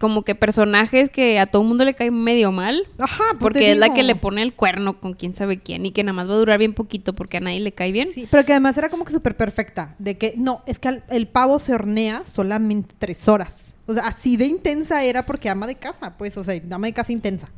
como 0.00 0.22
que 0.22 0.34
personajes 0.34 1.08
que 1.10 1.38
a 1.38 1.46
todo 1.46 1.62
el 1.62 1.68
mundo 1.68 1.84
le 1.84 1.94
cae 1.94 2.10
medio 2.10 2.50
mal. 2.50 2.82
Ajá, 2.98 3.22
pues 3.32 3.38
Porque 3.40 3.72
es 3.72 3.76
la 3.78 3.92
que 3.94 4.02
le 4.02 4.16
pone 4.16 4.42
el 4.42 4.54
cuerno 4.54 4.98
con 4.98 5.12
quién 5.12 5.34
sabe 5.34 5.60
quién 5.60 5.84
y 5.86 5.92
que 5.92 6.02
nada 6.02 6.14
más 6.14 6.28
va 6.28 6.32
a 6.34 6.38
durar 6.38 6.58
bien 6.58 6.72
poquito 6.74 7.12
porque 7.12 7.36
a 7.36 7.40
nadie 7.40 7.60
le 7.60 7.72
cae 7.72 7.92
bien. 7.92 8.08
Sí, 8.08 8.26
pero 8.30 8.44
que 8.44 8.52
además 8.52 8.76
era 8.78 8.88
como 8.88 9.04
que 9.04 9.12
súper 9.12 9.36
perfecta. 9.36 9.94
De 9.98 10.16
que, 10.18 10.34
no, 10.36 10.62
es 10.66 10.78
que 10.78 10.88
al- 10.88 11.04
el 11.10 11.28
pavo 11.28 11.58
se 11.58 11.74
hornea 11.74 12.22
solamente 12.26 12.94
tres 12.98 13.28
horas. 13.28 13.73
O 13.86 13.94
sea, 13.94 14.06
así 14.08 14.36
de 14.36 14.46
intensa 14.46 15.04
era 15.04 15.26
porque 15.26 15.48
ama 15.48 15.66
de 15.66 15.74
casa, 15.74 16.16
pues, 16.16 16.36
o 16.36 16.44
sea, 16.44 16.60
ama 16.70 16.86
de 16.86 16.92
casa 16.92 17.12
intensa. 17.12 17.48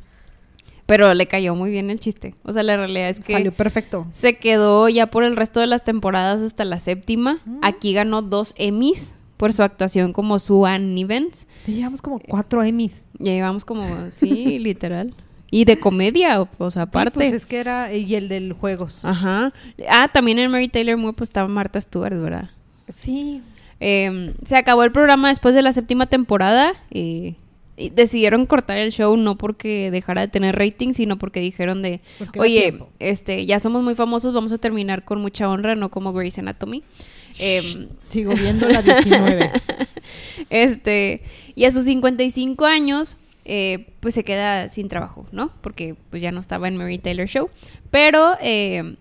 Pero 0.85 1.13
le 1.13 1.27
cayó 1.27 1.53
muy 1.53 1.69
bien 1.69 1.89
el 1.89 1.99
chiste. 1.99 2.33
O 2.43 2.53
sea, 2.53 2.63
la 2.63 2.77
realidad 2.77 3.09
es 3.09 3.19
que 3.19 3.33
Salió 3.33 3.51
perfecto. 3.53 4.07
se 4.13 4.37
quedó 4.37 4.87
ya 4.87 5.07
por 5.07 5.23
el 5.25 5.35
resto 5.35 5.59
de 5.59 5.67
las 5.67 5.83
temporadas 5.83 6.39
hasta 6.41 6.63
la 6.63 6.79
séptima. 6.79 7.41
Mm. 7.45 7.59
Aquí 7.61 7.91
ganó 7.93 8.21
dos 8.21 8.53
Emmys 8.57 9.13
por 9.35 9.51
su 9.51 9.63
actuación 9.63 10.13
como 10.13 10.39
Sue 10.39 10.69
Ann 10.69 10.95
Nivens. 10.95 11.45
Ya 11.67 11.73
llevamos 11.73 12.01
como 12.01 12.19
cuatro 12.19 12.63
Emmys. 12.63 13.05
Ya 13.19 13.33
llevamos 13.33 13.65
como, 13.65 13.85
sí, 14.15 14.59
literal. 14.59 15.13
Y 15.51 15.65
de 15.65 15.77
comedia, 15.79 16.41
o, 16.41 16.47
o 16.57 16.71
sea, 16.71 16.83
Sí, 16.83 16.87
aparte. 16.89 17.11
pues 17.11 17.33
es 17.33 17.45
que 17.45 17.57
era, 17.59 17.93
y 17.93 18.15
el 18.15 18.27
del 18.29 18.53
juegos. 18.53 19.03
Ajá. 19.03 19.51
Ah, 19.89 20.09
también 20.11 20.39
en 20.39 20.51
Mary 20.51 20.67
Taylor 20.69 20.97
Moore 20.97 21.15
pues 21.17 21.29
estaba 21.29 21.47
Martha 21.49 21.79
Stewart, 21.81 22.13
¿verdad? 22.21 22.49
Sí. 22.89 23.41
Eh, 23.79 24.33
se 24.43 24.55
acabó 24.55 24.83
el 24.83 24.91
programa 24.91 25.29
después 25.29 25.53
de 25.55 25.61
la 25.61 25.73
séptima 25.73 26.07
temporada. 26.07 26.73
y 26.89 27.35
decidieron 27.77 28.47
cortar 28.47 28.77
el 28.77 28.91
show 28.91 29.15
no 29.17 29.37
porque 29.37 29.91
dejara 29.91 30.21
de 30.21 30.27
tener 30.27 30.57
rating, 30.57 30.93
sino 30.93 31.17
porque 31.17 31.39
dijeron 31.39 31.83
de, 31.83 32.01
Porque 32.17 32.39
oye, 32.39 32.79
este, 32.99 33.45
ya 33.45 33.59
somos 33.59 33.83
muy 33.83 33.93
famosos, 33.93 34.33
vamos 34.33 34.51
a 34.51 34.57
terminar 34.57 35.05
con 35.05 35.21
mucha 35.21 35.47
honra, 35.47 35.75
no 35.75 35.89
como 35.89 36.11
Grey's 36.11 36.39
Anatomy. 36.39 36.83
Em, 37.39 37.87
Sigo 38.09 38.33
viendo 38.33 38.67
la 38.67 38.81
19. 38.81 39.51
este, 40.49 41.21
y 41.53 41.65
a 41.65 41.71
sus 41.71 41.85
55 41.85 42.65
años, 42.65 43.17
eh, 43.45 43.87
pues 43.99 44.15
se 44.15 44.23
queda 44.23 44.69
sin 44.69 44.89
trabajo, 44.89 45.27
¿no? 45.31 45.51
Porque 45.61 45.95
pues 46.09 46.21
ya 46.21 46.31
no 46.31 46.39
estaba 46.39 46.67
en 46.67 46.77
Mary 46.77 46.97
Taylor 46.97 47.27
Show. 47.27 47.49
Pero 47.91 48.37
eh, 48.41 48.95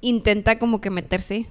intenta 0.00 0.60
como 0.60 0.80
que 0.80 0.90
meterse 0.90 1.46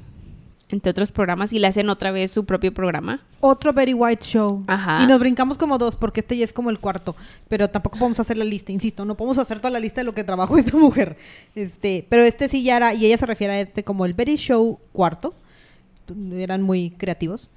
entre 0.69 0.91
otros 0.91 1.11
programas 1.11 1.53
y 1.53 1.59
le 1.59 1.67
hacen 1.67 1.89
otra 1.89 2.11
vez 2.11 2.31
su 2.31 2.45
propio 2.45 2.73
programa. 2.73 3.21
Otro 3.39 3.71
Very 3.71 3.93
White 3.93 4.23
Show. 4.23 4.63
Ajá. 4.67 5.01
Y 5.03 5.07
nos 5.07 5.19
brincamos 5.19 5.57
como 5.57 5.77
dos, 5.77 5.95
porque 5.95 6.19
este 6.19 6.35
ya 6.35 6.43
es 6.43 6.53
como 6.53 6.69
el 6.69 6.79
cuarto. 6.79 7.15
Pero 7.47 7.69
tampoco 7.69 7.97
podemos 7.97 8.19
hacer 8.19 8.37
la 8.37 8.45
lista, 8.45 8.71
insisto, 8.71 9.05
no 9.05 9.15
podemos 9.15 9.37
hacer 9.37 9.59
toda 9.59 9.71
la 9.71 9.79
lista 9.79 10.01
de 10.01 10.05
lo 10.05 10.13
que 10.13 10.23
trabajó 10.23 10.57
esta 10.57 10.77
mujer. 10.77 11.17
Este, 11.55 12.05
pero 12.09 12.23
este 12.23 12.49
sí 12.49 12.63
ya 12.63 12.77
era, 12.77 12.93
y 12.93 13.05
ella 13.05 13.17
se 13.17 13.25
refiere 13.25 13.53
a 13.53 13.59
este 13.61 13.83
como 13.83 14.05
el 14.05 14.13
Very 14.13 14.35
Show 14.35 14.79
cuarto. 14.91 15.33
Eran 16.33 16.61
muy 16.61 16.91
creativos. 16.91 17.49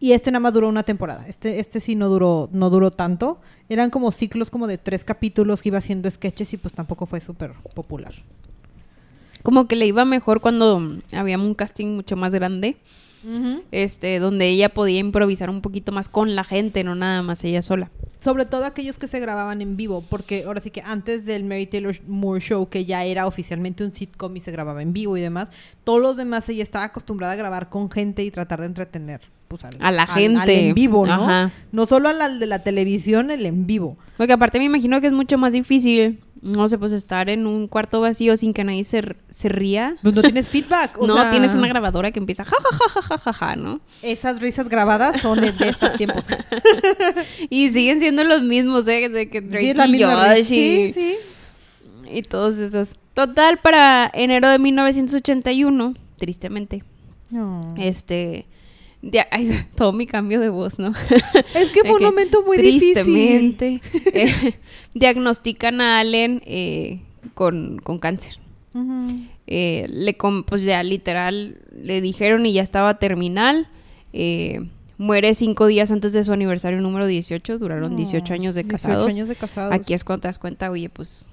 Y 0.00 0.12
este 0.12 0.30
nada 0.30 0.40
más 0.40 0.52
duró 0.52 0.68
una 0.68 0.84
temporada. 0.84 1.26
Este, 1.26 1.58
este 1.58 1.80
sí 1.80 1.96
no 1.96 2.08
duró, 2.08 2.48
no 2.52 2.70
duró 2.70 2.90
tanto. 2.90 3.40
Eran 3.68 3.90
como 3.90 4.12
ciclos 4.12 4.50
como 4.50 4.66
de 4.66 4.78
tres 4.78 5.04
capítulos 5.04 5.60
que 5.60 5.70
iba 5.70 5.78
haciendo 5.78 6.08
sketches 6.08 6.52
y 6.52 6.56
pues 6.56 6.72
tampoco 6.72 7.06
fue 7.06 7.20
súper 7.20 7.52
popular. 7.74 8.14
Como 9.48 9.66
que 9.66 9.76
le 9.76 9.86
iba 9.86 10.04
mejor 10.04 10.42
cuando 10.42 10.98
había 11.10 11.38
un 11.38 11.54
casting 11.54 11.94
mucho 11.96 12.16
más 12.16 12.34
grande, 12.34 12.76
este, 13.72 14.18
donde 14.18 14.46
ella 14.46 14.68
podía 14.68 14.98
improvisar 14.98 15.48
un 15.48 15.62
poquito 15.62 15.90
más 15.90 16.10
con 16.10 16.34
la 16.34 16.44
gente, 16.44 16.84
no 16.84 16.94
nada 16.94 17.22
más 17.22 17.42
ella 17.44 17.62
sola. 17.62 17.90
Sobre 18.18 18.44
todo 18.44 18.66
aquellos 18.66 18.98
que 18.98 19.06
se 19.08 19.20
grababan 19.20 19.62
en 19.62 19.78
vivo, 19.78 20.04
porque 20.10 20.44
ahora 20.44 20.60
sí 20.60 20.70
que 20.70 20.82
antes 20.82 21.24
del 21.24 21.44
Mary 21.44 21.66
Taylor 21.66 21.96
Moore 22.06 22.40
Show, 22.42 22.68
que 22.68 22.84
ya 22.84 23.04
era 23.06 23.26
oficialmente 23.26 23.84
un 23.84 23.94
sitcom 23.94 24.36
y 24.36 24.40
se 24.40 24.50
grababa 24.52 24.82
en 24.82 24.92
vivo 24.92 25.16
y 25.16 25.22
demás, 25.22 25.48
todos 25.82 26.02
los 26.02 26.18
demás 26.18 26.46
ella 26.50 26.62
estaba 26.62 26.84
acostumbrada 26.84 27.32
a 27.32 27.36
grabar 27.36 27.70
con 27.70 27.90
gente 27.90 28.22
y 28.24 28.30
tratar 28.30 28.60
de 28.60 28.66
entretener 28.66 29.22
pues, 29.46 29.64
al- 29.64 29.70
A 29.80 29.90
la 29.92 30.02
al- 30.02 30.10
al 30.10 30.18
gente. 30.18 30.68
en 30.68 30.74
vivo, 30.74 31.06
¿no? 31.06 31.12
Ajá. 31.14 31.50
No 31.72 31.86
solo 31.86 32.10
al 32.10 32.38
de 32.38 32.46
la 32.46 32.58
televisión, 32.62 33.30
el 33.30 33.46
en 33.46 33.66
vivo. 33.66 33.96
Porque 34.18 34.34
aparte 34.34 34.58
me 34.58 34.66
imagino 34.66 35.00
que 35.00 35.06
es 35.06 35.12
mucho 35.14 35.38
más 35.38 35.54
difícil, 35.54 36.18
no 36.40 36.68
sé, 36.68 36.78
pues 36.78 36.92
estar 36.92 37.28
en 37.28 37.46
un 37.46 37.66
cuarto 37.68 38.00
vacío 38.00 38.36
sin 38.36 38.52
que 38.52 38.64
nadie 38.64 38.84
se, 38.84 39.16
se 39.28 39.48
ría. 39.48 39.96
Pues 40.02 40.14
no 40.14 40.22
tienes 40.22 40.50
feedback. 40.50 40.96
o 41.00 41.06
no, 41.06 41.14
sea, 41.14 41.30
tienes 41.30 41.54
una 41.54 41.68
grabadora 41.68 42.10
que 42.12 42.18
empieza 42.20 42.44
ja, 42.44 42.56
ja, 42.56 42.78
ja, 42.78 42.88
ja, 42.88 43.02
ja, 43.02 43.18
ja, 43.18 43.32
ja, 43.32 43.56
¿no? 43.56 43.80
Esas 44.02 44.40
risas 44.40 44.68
grabadas 44.68 45.20
son 45.20 45.40
de, 45.40 45.52
estos 45.60 45.92
tiempos. 45.94 46.24
Y 47.50 47.70
siguen 47.70 48.00
siendo 48.00 48.24
los 48.24 48.42
mismos, 48.42 48.86
¿eh? 48.88 49.08
De 49.08 49.28
que 49.28 49.40
Drake 49.40 49.58
Sí, 49.64 49.70
es 49.70 49.76
la 49.76 49.86
y 49.86 50.02
Josh 50.02 50.38
y, 50.40 50.44
Sí, 50.44 50.92
sí. 50.94 51.16
y 52.10 52.22
todos 52.22 52.56
esos. 52.58 52.96
Total, 53.14 53.58
para 53.58 54.10
enero 54.14 54.48
de 54.48 54.58
1981, 54.58 55.94
tristemente, 56.18 56.84
No. 57.30 57.60
este... 57.78 58.46
ay, 59.30 59.66
todo 59.74 59.92
mi 59.92 60.06
cambio 60.06 60.40
de 60.40 60.48
voz, 60.48 60.78
¿no? 60.78 60.92
Es 61.54 61.70
que 61.70 61.80
fue 61.80 61.94
un 61.94 62.04
momento 62.04 62.42
muy 62.42 62.58
difícil. 62.58 62.94
Tristemente, 62.94 63.80
eh, 64.12 64.54
diagnostican 64.94 65.80
a 65.80 66.00
Allen 66.00 66.42
eh, 66.44 67.00
con, 67.34 67.78
con 67.78 67.98
cáncer. 67.98 68.38
Eh, 69.48 69.86
le 69.88 70.16
pues 70.46 70.62
ya 70.62 70.82
literal 70.82 71.58
le 71.72 72.00
dijeron 72.00 72.46
y 72.46 72.52
ya 72.52 72.62
estaba 72.62 72.98
terminal. 72.98 73.68
Eh, 74.12 74.60
muere 74.98 75.34
cinco 75.34 75.66
días 75.66 75.90
antes 75.90 76.12
de 76.12 76.22
su 76.22 76.32
aniversario 76.32 76.80
número 76.80 77.06
18. 77.06 77.58
Duraron 77.58 77.96
18 77.96 78.34
años 78.34 78.54
de 78.54 78.62
18 78.62 78.70
casados. 78.70 79.12
años 79.12 79.28
de 79.28 79.36
casados. 79.36 79.72
Aquí 79.72 79.94
es 79.94 80.04
cuando 80.04 80.22
te 80.22 80.28
das 80.28 80.38
cuenta, 80.38 80.70
oye, 80.70 80.90
pues 80.90 81.28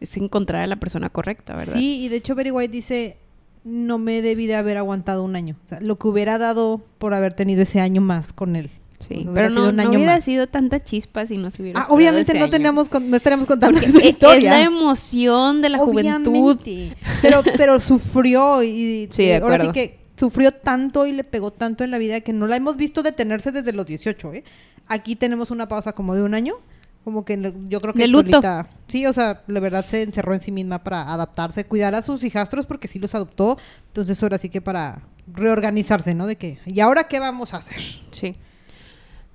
es 0.00 0.16
encontrar 0.16 0.62
a 0.62 0.66
la 0.66 0.76
persona 0.76 1.10
correcta, 1.10 1.56
¿verdad? 1.56 1.74
Sí, 1.74 2.04
y 2.04 2.08
de 2.08 2.16
hecho 2.16 2.34
Very 2.34 2.50
White 2.50 2.72
dice, 2.72 3.16
no 3.64 3.98
me 3.98 4.22
debí 4.22 4.46
de 4.46 4.54
haber 4.56 4.76
aguantado 4.78 5.22
un 5.24 5.36
año. 5.36 5.56
O 5.64 5.68
sea, 5.68 5.80
lo 5.80 5.98
que 5.98 6.08
hubiera 6.08 6.38
dado 6.38 6.82
por 6.98 7.14
haber 7.14 7.34
tenido 7.34 7.62
ese 7.62 7.80
año 7.80 8.00
más 8.00 8.32
con 8.32 8.56
él. 8.56 8.70
Sí, 8.98 9.14
Hubiera 9.26 9.32
pero 9.32 9.48
no, 9.50 9.68
un 9.70 9.76
no 9.76 9.82
año 9.82 9.90
hubiera 9.92 10.16
más. 10.16 10.24
sido 10.24 10.46
tanta 10.46 10.84
chispa 10.84 11.26
si 11.26 11.38
no 11.38 11.50
se 11.50 11.62
hubiera 11.62 11.80
Ah, 11.80 11.86
obviamente 11.88 12.32
ese 12.32 12.38
no 12.40 12.50
tenemos 12.50 12.90
con- 12.90 13.08
no 13.08 13.16
estaríamos 13.16 13.46
contando 13.46 13.80
esa 13.80 13.88
es- 13.88 13.94
es 13.94 14.04
historia. 14.10 14.50
la 14.50 14.60
emoción 14.62 15.62
de 15.62 15.68
la 15.70 15.78
juventud. 15.78 16.30
Obviamente. 16.30 16.96
Pero, 17.22 17.42
pero 17.56 17.80
sufrió 17.80 18.62
y 18.62 19.08
Sí, 19.12 19.24
de 19.24 19.36
ahora 19.36 19.64
sí 19.64 19.72
que 19.72 20.00
sufrió 20.18 20.52
tanto 20.52 21.06
y 21.06 21.12
le 21.12 21.24
pegó 21.24 21.50
tanto 21.50 21.82
en 21.82 21.90
la 21.90 21.96
vida 21.96 22.20
que 22.20 22.34
no 22.34 22.46
la 22.46 22.56
hemos 22.56 22.76
visto 22.76 23.02
detenerse 23.02 23.52
desde 23.52 23.72
los 23.72 23.86
18, 23.86 24.34
¿eh? 24.34 24.44
Aquí 24.86 25.16
tenemos 25.16 25.50
una 25.50 25.66
pausa 25.66 25.92
como 25.94 26.14
de 26.14 26.22
un 26.22 26.34
año, 26.34 26.56
como 27.04 27.24
que 27.24 27.36
yo 27.68 27.80
creo 27.80 27.94
que 27.94 28.06
solita- 28.08 28.68
sí, 28.88 29.06
o 29.06 29.12
sea, 29.12 29.42
la 29.46 29.60
verdad 29.60 29.86
se 29.86 30.02
encerró 30.02 30.34
en 30.34 30.40
sí 30.40 30.52
misma 30.52 30.82
para 30.84 31.12
adaptarse, 31.12 31.64
cuidar 31.64 31.94
a 31.94 32.02
sus 32.02 32.22
hijastros 32.24 32.66
porque 32.66 32.88
sí 32.88 32.98
los 32.98 33.14
adoptó, 33.14 33.56
entonces 33.88 34.22
ahora 34.22 34.38
sí 34.38 34.48
que 34.50 34.60
para 34.60 35.02
reorganizarse, 35.32 36.14
¿no? 36.14 36.26
De 36.26 36.36
que, 36.36 36.58
¿y 36.66 36.80
ahora 36.80 37.04
qué 37.04 37.18
vamos 37.20 37.54
a 37.54 37.58
hacer? 37.58 37.80
Sí. 38.10 38.36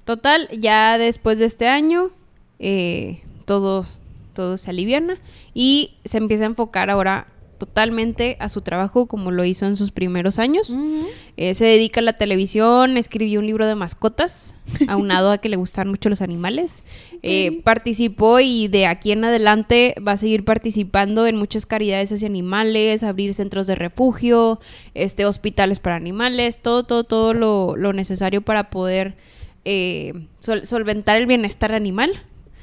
Total, 0.06 0.48
ya 0.60 0.98
después 0.98 1.40
de 1.40 1.46
este 1.46 1.68
año, 1.68 2.12
eh, 2.60 3.22
todo, 3.46 3.86
todo 4.34 4.58
se 4.58 4.70
aliviana 4.70 5.18
y 5.54 5.96
se 6.06 6.18
empieza 6.20 6.44
a 6.44 6.48
enfocar 6.48 6.90
ahora 6.92 7.28
totalmente 7.58 8.38
a 8.40 8.50
su 8.50 8.62
trabajo 8.62 9.06
como 9.08 9.32
lo 9.32 9.44
hizo 9.46 9.66
en 9.66 9.76
sus 9.78 9.92
primeros 9.92 10.40
años. 10.40 10.74
Eh, 11.38 11.54
se 11.54 11.66
dedica 11.66 12.00
a 12.00 12.04
la 12.04 12.14
televisión, 12.14 12.98
escribió 12.98 13.40
un 13.40 13.48
libro 13.48 13.66
de 13.66 13.76
mascotas, 13.76 14.56
aunado 14.88 15.32
a 15.32 15.38
que 15.40 15.50
le 15.50 15.56
gustan 15.58 15.90
mucho 15.90 16.10
los 16.10 16.22
animales. 16.22 16.84
Eh, 17.24 17.62
participó 17.64 18.40
y 18.40 18.68
de 18.68 18.86
aquí 18.86 19.12
en 19.12 19.24
adelante 19.26 19.96
va 20.06 20.12
a 20.12 20.18
seguir 20.18 20.46
participando 20.46 21.26
en 21.26 21.36
muchas 21.38 21.66
caridades 21.66 22.12
hacia 22.12 22.28
animales, 22.28 23.02
abrir 23.04 23.34
centros 23.34 23.66
de 23.68 23.74
refugio, 23.76 24.60
este, 24.94 25.26
hospitales 25.26 25.80
para 25.80 25.96
animales, 25.96 26.60
todo, 26.62 26.84
todo, 26.84 27.04
todo 27.04 27.34
lo, 27.34 27.76
lo 27.76 27.94
necesario 27.94 28.42
para 28.42 28.70
poder 28.70 29.16
eh, 29.66 30.14
sol- 30.40 30.68
solventar 30.68 31.18
el 31.18 31.26
bienestar 31.26 31.74
animal. 31.74 32.12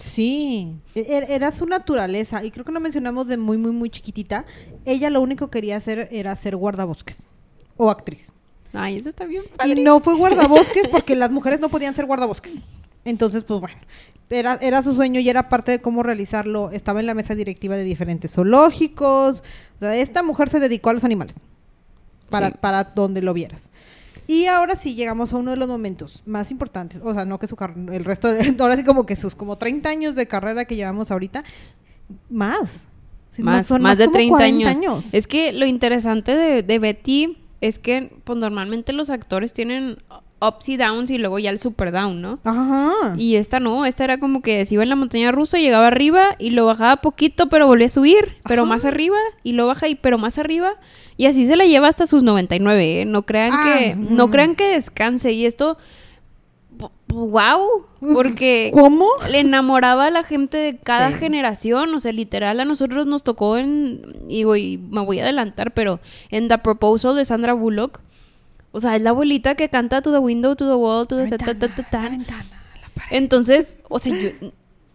Sí, 0.02 0.76
e- 0.94 1.06
er- 1.08 1.26
era 1.30 1.52
su 1.52 1.64
naturaleza 1.66 2.44
y 2.44 2.50
creo 2.50 2.64
que 2.64 2.72
lo 2.72 2.80
mencionamos 2.80 3.26
de 3.28 3.36
muy, 3.36 3.56
muy, 3.56 3.70
muy 3.70 3.88
chiquitita. 3.88 4.44
Ella 4.84 5.10
lo 5.10 5.20
único 5.20 5.46
que 5.48 5.58
quería 5.58 5.76
hacer 5.76 6.08
era 6.10 6.34
ser 6.34 6.56
guardabosques 6.56 7.26
o 7.76 7.88
actriz. 7.90 8.32
Ay, 8.72 8.96
eso 8.98 9.08
está 9.10 9.26
bien 9.26 9.44
Y 9.64 9.74
no 9.76 10.00
fue 10.00 10.16
guardabosques 10.16 10.88
porque 10.88 11.14
las 11.14 11.30
mujeres 11.30 11.60
no 11.60 11.68
podían 11.68 11.94
ser 11.94 12.06
guardabosques. 12.06 12.64
Entonces, 13.04 13.44
pues 13.44 13.60
bueno, 13.60 13.76
era, 14.30 14.58
era 14.62 14.82
su 14.82 14.94
sueño 14.94 15.20
y 15.20 15.28
era 15.28 15.48
parte 15.48 15.72
de 15.72 15.80
cómo 15.80 16.02
realizarlo. 16.02 16.70
Estaba 16.70 17.00
en 17.00 17.06
la 17.06 17.14
mesa 17.14 17.34
directiva 17.34 17.76
de 17.76 17.84
diferentes 17.84 18.32
zoológicos. 18.32 19.40
O 19.76 19.78
sea, 19.80 19.94
esta 19.96 20.22
mujer 20.22 20.48
se 20.48 20.58
dedicó 20.58 20.90
a 20.90 20.94
los 20.94 21.04
animales 21.04 21.36
para, 22.30 22.48
Sí. 22.48 22.54
para 22.60 22.84
donde 22.84 23.22
lo 23.22 23.34
vieras. 23.34 23.70
Y 24.32 24.46
ahora 24.46 24.76
sí 24.76 24.94
llegamos 24.94 25.32
a 25.34 25.36
uno 25.36 25.50
de 25.50 25.58
los 25.58 25.68
momentos 25.68 26.22
más 26.24 26.50
importantes. 26.50 27.02
O 27.04 27.12
sea, 27.12 27.26
no 27.26 27.38
que 27.38 27.46
su 27.46 27.54
car- 27.54 27.74
el 27.76 28.04
resto 28.04 28.32
de... 28.32 28.56
Ahora 28.60 28.76
sí 28.78 28.82
como 28.84 29.04
que 29.04 29.14
sus 29.14 29.34
como 29.34 29.58
30 29.58 29.90
años 29.90 30.14
de 30.14 30.26
carrera 30.26 30.64
que 30.64 30.74
llevamos 30.74 31.10
ahorita. 31.10 31.44
Más. 32.30 32.86
Sí, 33.32 33.42
más, 33.42 33.66
son 33.66 33.82
más 33.82 33.98
de 33.98 34.04
como 34.06 34.14
30 34.14 34.36
40 34.36 34.70
años. 34.70 35.04
Es 35.12 35.26
que 35.26 35.52
lo 35.52 35.66
interesante 35.66 36.34
de, 36.34 36.62
de 36.62 36.78
Betty 36.78 37.36
es 37.60 37.78
que 37.78 38.10
pues 38.24 38.38
normalmente 38.38 38.92
los 38.94 39.10
actores 39.10 39.52
tienen 39.52 39.98
ups 40.46 40.68
y 40.68 40.76
downs 40.76 41.10
y 41.10 41.18
luego 41.18 41.38
ya 41.38 41.50
el 41.50 41.58
super 41.58 41.92
down, 41.92 42.20
¿no? 42.20 42.38
Ajá. 42.44 42.92
Y 43.16 43.36
esta 43.36 43.60
no, 43.60 43.84
esta 43.86 44.04
era 44.04 44.18
como 44.18 44.42
que 44.42 44.64
se 44.66 44.74
iba 44.74 44.82
en 44.82 44.88
la 44.88 44.96
montaña 44.96 45.30
rusa, 45.32 45.58
llegaba 45.58 45.86
arriba 45.86 46.34
y 46.38 46.50
lo 46.50 46.66
bajaba 46.66 46.96
poquito, 46.96 47.48
pero 47.48 47.66
volvía 47.66 47.86
a 47.86 47.90
subir, 47.90 48.36
pero 48.44 48.62
Ajá. 48.62 48.68
más 48.70 48.84
arriba 48.84 49.16
y 49.42 49.52
lo 49.52 49.66
baja 49.66 49.88
y 49.88 49.94
pero 49.94 50.18
más 50.18 50.38
arriba 50.38 50.74
y 51.16 51.26
así 51.26 51.46
se 51.46 51.56
la 51.56 51.64
lleva 51.66 51.88
hasta 51.88 52.06
sus 52.06 52.22
99, 52.22 53.02
¿eh? 53.02 53.04
No 53.04 53.22
crean 53.22 53.50
Ah, 53.52 53.76
que 53.78 53.94
mm. 53.96 54.16
no 54.16 54.30
crean 54.30 54.54
que 54.56 54.64
descanse 54.72 55.32
y 55.32 55.46
esto 55.46 55.78
wow, 57.08 57.84
porque 58.14 58.70
¿Cómo? 58.74 59.06
le 59.30 59.40
enamoraba 59.40 60.06
a 60.06 60.10
la 60.10 60.22
gente 60.24 60.56
de 60.56 60.78
cada 60.78 61.10
Sí. 61.12 61.18
generación, 61.18 61.94
o 61.94 62.00
sea, 62.00 62.12
literal 62.12 62.58
a 62.60 62.64
nosotros 62.64 63.06
nos 63.06 63.22
tocó 63.22 63.58
en, 63.58 64.00
y 64.28 64.44
voy- 64.44 64.78
me 64.90 65.04
voy 65.04 65.20
a 65.20 65.24
adelantar, 65.24 65.72
pero 65.74 66.00
en 66.30 66.48
The 66.48 66.58
Proposal 66.58 67.14
de 67.16 67.24
Sandra 67.24 67.52
Bullock, 67.52 68.00
o 68.72 68.80
sea, 68.80 68.96
es 68.96 69.02
la 69.02 69.10
abuelita 69.10 69.54
que 69.54 69.68
canta 69.68 70.02
To 70.02 70.10
the 70.12 70.18
Window, 70.18 70.56
To 70.56 70.66
the 70.66 70.74
Wall, 70.74 71.06
To 71.06 71.16
the 71.16 71.28
ta, 71.28 71.38
ta, 71.38 71.54
ta, 71.54 71.68
ta, 71.74 71.88
ta. 71.90 72.10
Entonces, 73.10 73.76
o 73.88 73.98
sea, 73.98 74.14
yo- 74.16 74.30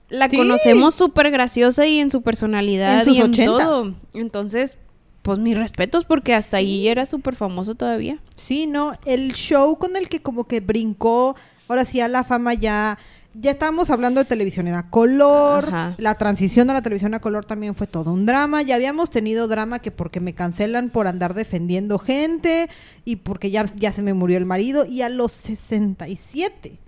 la 0.10 0.30
Sí. 0.30 0.38
conocemos 0.38 0.96
súper 0.96 1.32
graciosa 1.32 1.86
y 1.86 2.00
en 2.00 2.12
su 2.12 2.22
personalidad 2.22 3.08
En 3.08 3.14
y 3.14 3.18
en 3.18 3.24
ochentas. 3.24 3.66
todo. 3.66 3.94
Entonces, 4.14 4.78
pues 5.22 5.40
mis 5.40 5.58
respetos 5.58 6.06
porque 6.06 6.34
hasta 6.34 6.58
ahí 6.58 6.88
era 6.88 7.06
súper 7.06 7.36
famoso 7.36 7.76
todavía. 7.76 8.18
Sí, 8.36 8.66
no, 8.68 8.94
el 9.06 9.34
show 9.34 9.78
con 9.78 9.96
el 9.98 10.08
que 10.08 10.22
como 10.22 10.46
que 10.46 10.62
brincó, 10.62 11.36
ahora 11.68 11.84
sí 11.84 12.00
a 12.00 12.08
la 12.08 12.24
fama 12.24 12.54
ya, 12.54 12.98
ya 13.40 13.52
estábamos 13.52 13.90
hablando 13.90 14.20
de 14.20 14.26
televisión 14.26 14.68
a 14.70 14.90
color, 14.90 15.66
Ajá. 15.66 15.96
la 15.98 16.16
transición 16.16 16.70
a 16.70 16.74
la 16.74 16.82
televisión 16.82 17.14
a 17.14 17.20
color 17.20 17.46
también 17.46 17.76
fue 17.76 17.86
todo 17.86 18.12
un 18.12 18.26
drama, 18.26 18.62
ya 18.64 18.76
habíamos 18.76 19.10
tenido 19.10 19.48
drama 19.48 19.80
que 19.80 19.92
porque 19.92 20.20
me 20.20 20.34
cancelan 20.34 20.90
por 20.90 21.08
andar 21.08 21.34
defendiendo 21.34 22.00
gente 22.00 22.70
y 23.06 23.18
porque 23.18 23.52
ya, 23.52 23.66
ya 23.76 23.92
se 23.92 24.02
me 24.02 24.14
murió 24.14 24.38
el 24.38 24.46
marido 24.46 24.86
y 24.86 25.02
a 25.02 25.10
los 25.10 25.32
67 25.34 26.80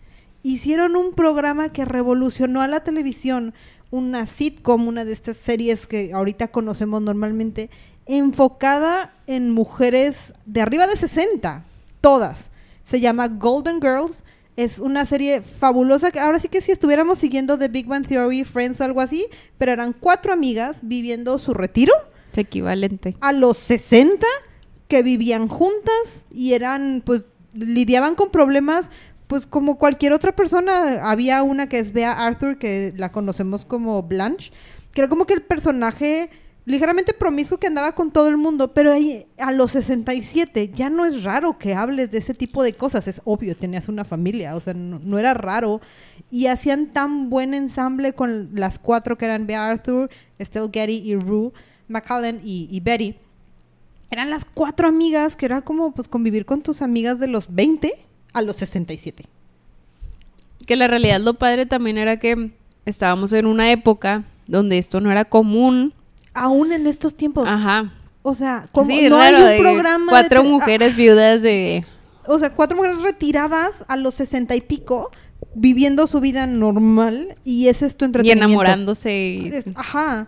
hicieron 0.44 0.96
un 0.96 1.14
programa 1.14 1.70
que 1.70 1.86
revolucionó 1.86 2.62
a 2.62 2.68
la 2.68 2.80
televisión, 2.82 3.54
una 3.92 4.26
sitcom, 4.26 4.88
una 4.88 5.06
de 5.06 5.14
estas 5.14 5.38
series 5.38 5.88
que 5.88 6.14
ahorita 6.14 6.50
conocemos 6.50 7.02
normalmente, 7.02 7.70
enfocada 8.06 9.14
en 9.28 9.52
mujeres 9.52 10.34
de 10.46 10.62
arriba 10.62 10.88
de 10.88 10.96
60, 10.96 11.66
todas. 12.02 12.50
Se 12.86 13.00
llama 13.00 13.28
Golden 13.28 13.82
Girls. 13.82 14.24
Es 14.56 14.80
una 14.80 15.06
serie 15.06 15.42
fabulosa. 15.42 16.12
que 16.12 16.20
Ahora 16.20 16.40
sí 16.40 16.50
que 16.50 16.62
si 16.62 16.72
estuviéramos 16.72 17.18
siguiendo 17.20 17.58
The 17.58 17.70
Big 17.70 17.88
Bang 17.88 18.06
Theory, 18.06 18.44
Friends 18.44 18.82
o 18.82 18.84
algo 18.84 19.02
así, 19.02 19.28
pero 19.58 19.72
eran 19.72 19.94
cuatro 19.94 20.34
amigas 20.34 20.80
viviendo 20.82 21.40
su 21.40 21.54
retiro 21.54 21.94
Es 22.32 22.38
equivalente. 22.40 23.16
a 23.22 23.32
los 23.32 23.58
60 23.58 24.26
que 24.88 25.02
vivían 25.04 25.48
juntas 25.48 26.26
y 26.32 26.54
eran, 26.54 27.02
pues, 27.06 27.26
lidiaban 27.54 28.16
con 28.16 28.32
problemas, 28.32 28.90
pues, 29.28 29.46
como 29.46 29.78
cualquier 29.78 30.14
otra 30.14 30.36
persona. 30.36 31.08
Había 31.10 31.44
una 31.44 31.70
que 31.70 31.80
es 31.80 31.94
Bea 31.94 32.12
Arthur, 32.26 32.58
que 32.58 32.94
la 32.98 33.12
conocemos 33.12 33.66
como 33.66 34.02
Blanche, 34.04 34.52
que 34.94 35.02
era 35.02 35.08
como 35.08 35.26
que 35.26 35.36
el 35.36 35.44
personaje 35.44 36.30
ligeramente 36.70 37.14
promiscuo 37.14 37.58
que 37.58 37.66
andaba 37.66 37.94
con 37.94 38.12
todo 38.12 38.28
el 38.28 38.38
mundo, 38.38 38.76
pero 38.76 38.94
ahí 38.94 39.26
a 39.40 39.52
los 39.52 39.72
67 39.72 40.70
ya 40.72 40.92
no 40.92 41.04
es 41.04 41.24
raro 41.24 41.58
que 41.58 41.74
hables 41.74 42.12
de 42.12 42.20
ese 42.20 42.36
tipo 42.36 42.62
de 42.62 42.74
cosas, 42.74 43.08
es 43.08 43.24
obvio, 43.26 43.56
tenías 43.56 43.90
una 43.90 44.06
familia, 44.06 44.56
o 44.56 44.62
sea, 44.62 44.76
no, 44.76 45.18
era 45.18 45.34
raro. 45.34 45.82
Y 46.30 46.46
hacían 46.46 46.94
tan 46.94 47.32
buen 47.32 47.56
ensamble 47.56 48.14
con 48.14 48.52
las 48.54 48.78
cuatro 48.78 49.18
que 49.18 49.26
eran 49.26 49.48
Bea 49.48 49.68
Arthur, 49.68 50.12
Estelle 50.38 50.70
Getty 50.72 50.98
y 50.98 51.16
Rue 51.16 51.52
McCallan 51.88 52.40
y, 52.44 52.68
y 52.70 52.80
Betty. 52.82 53.16
Eran 54.12 54.30
las 54.30 54.46
cuatro 54.46 54.88
amigas 54.88 55.36
que 55.36 55.48
era 55.48 55.64
como 55.64 55.92
pues 55.92 56.08
convivir 56.08 56.46
con 56.46 56.62
tus 56.62 56.84
amigas 56.84 57.18
de 57.20 57.30
los 57.30 57.52
20 57.52 57.98
a 58.34 58.42
los 58.44 58.58
67. 58.58 59.26
que 60.68 60.76
la 60.76 60.88
realidad 60.88 61.20
lo 61.20 61.34
padre 61.34 61.66
también 61.66 61.98
era 61.98 62.20
que 62.20 62.52
estábamos 62.86 63.34
en 63.34 63.48
una 63.48 63.72
época 63.72 64.26
donde 64.46 64.78
esto 64.78 65.02
no 65.02 65.12
era 65.12 65.26
común. 65.26 65.96
Aún 66.40 66.72
en 66.72 66.88
estos 66.88 67.16
tiempos. 67.16 67.48
Ajá. 67.48 67.92
O 68.22 68.34
sea, 68.34 68.68
como 68.72 68.86
Sí, 68.92 69.08
no 69.10 69.18
raro, 69.18 69.38
hay 69.38 69.58
un 69.58 69.64
programa. 69.64 70.12
Cuatro 70.12 70.44
mujeres 70.44 70.96
viudas 70.96 71.42
de... 71.42 71.86
ah, 72.24 72.32
o 72.32 72.40
sea, 72.40 72.52
cuatro 72.52 72.78
mujeres 72.78 73.02
retiradas 73.02 73.86
a 73.88 73.96
los 73.98 74.14
sesenta 74.16 74.56
y 74.56 74.62
pico, 74.62 75.10
viviendo 75.56 76.06
su 76.08 76.20
vida 76.20 76.46
normal, 76.46 77.36
y 77.46 77.68
ese 77.68 77.86
es 77.86 77.96
tu 77.96 78.06
Y 78.06 78.08
entretenimiento. 78.08 78.46
enamorándose 78.46 79.14
y... 79.16 79.52
Ajá. 79.76 80.28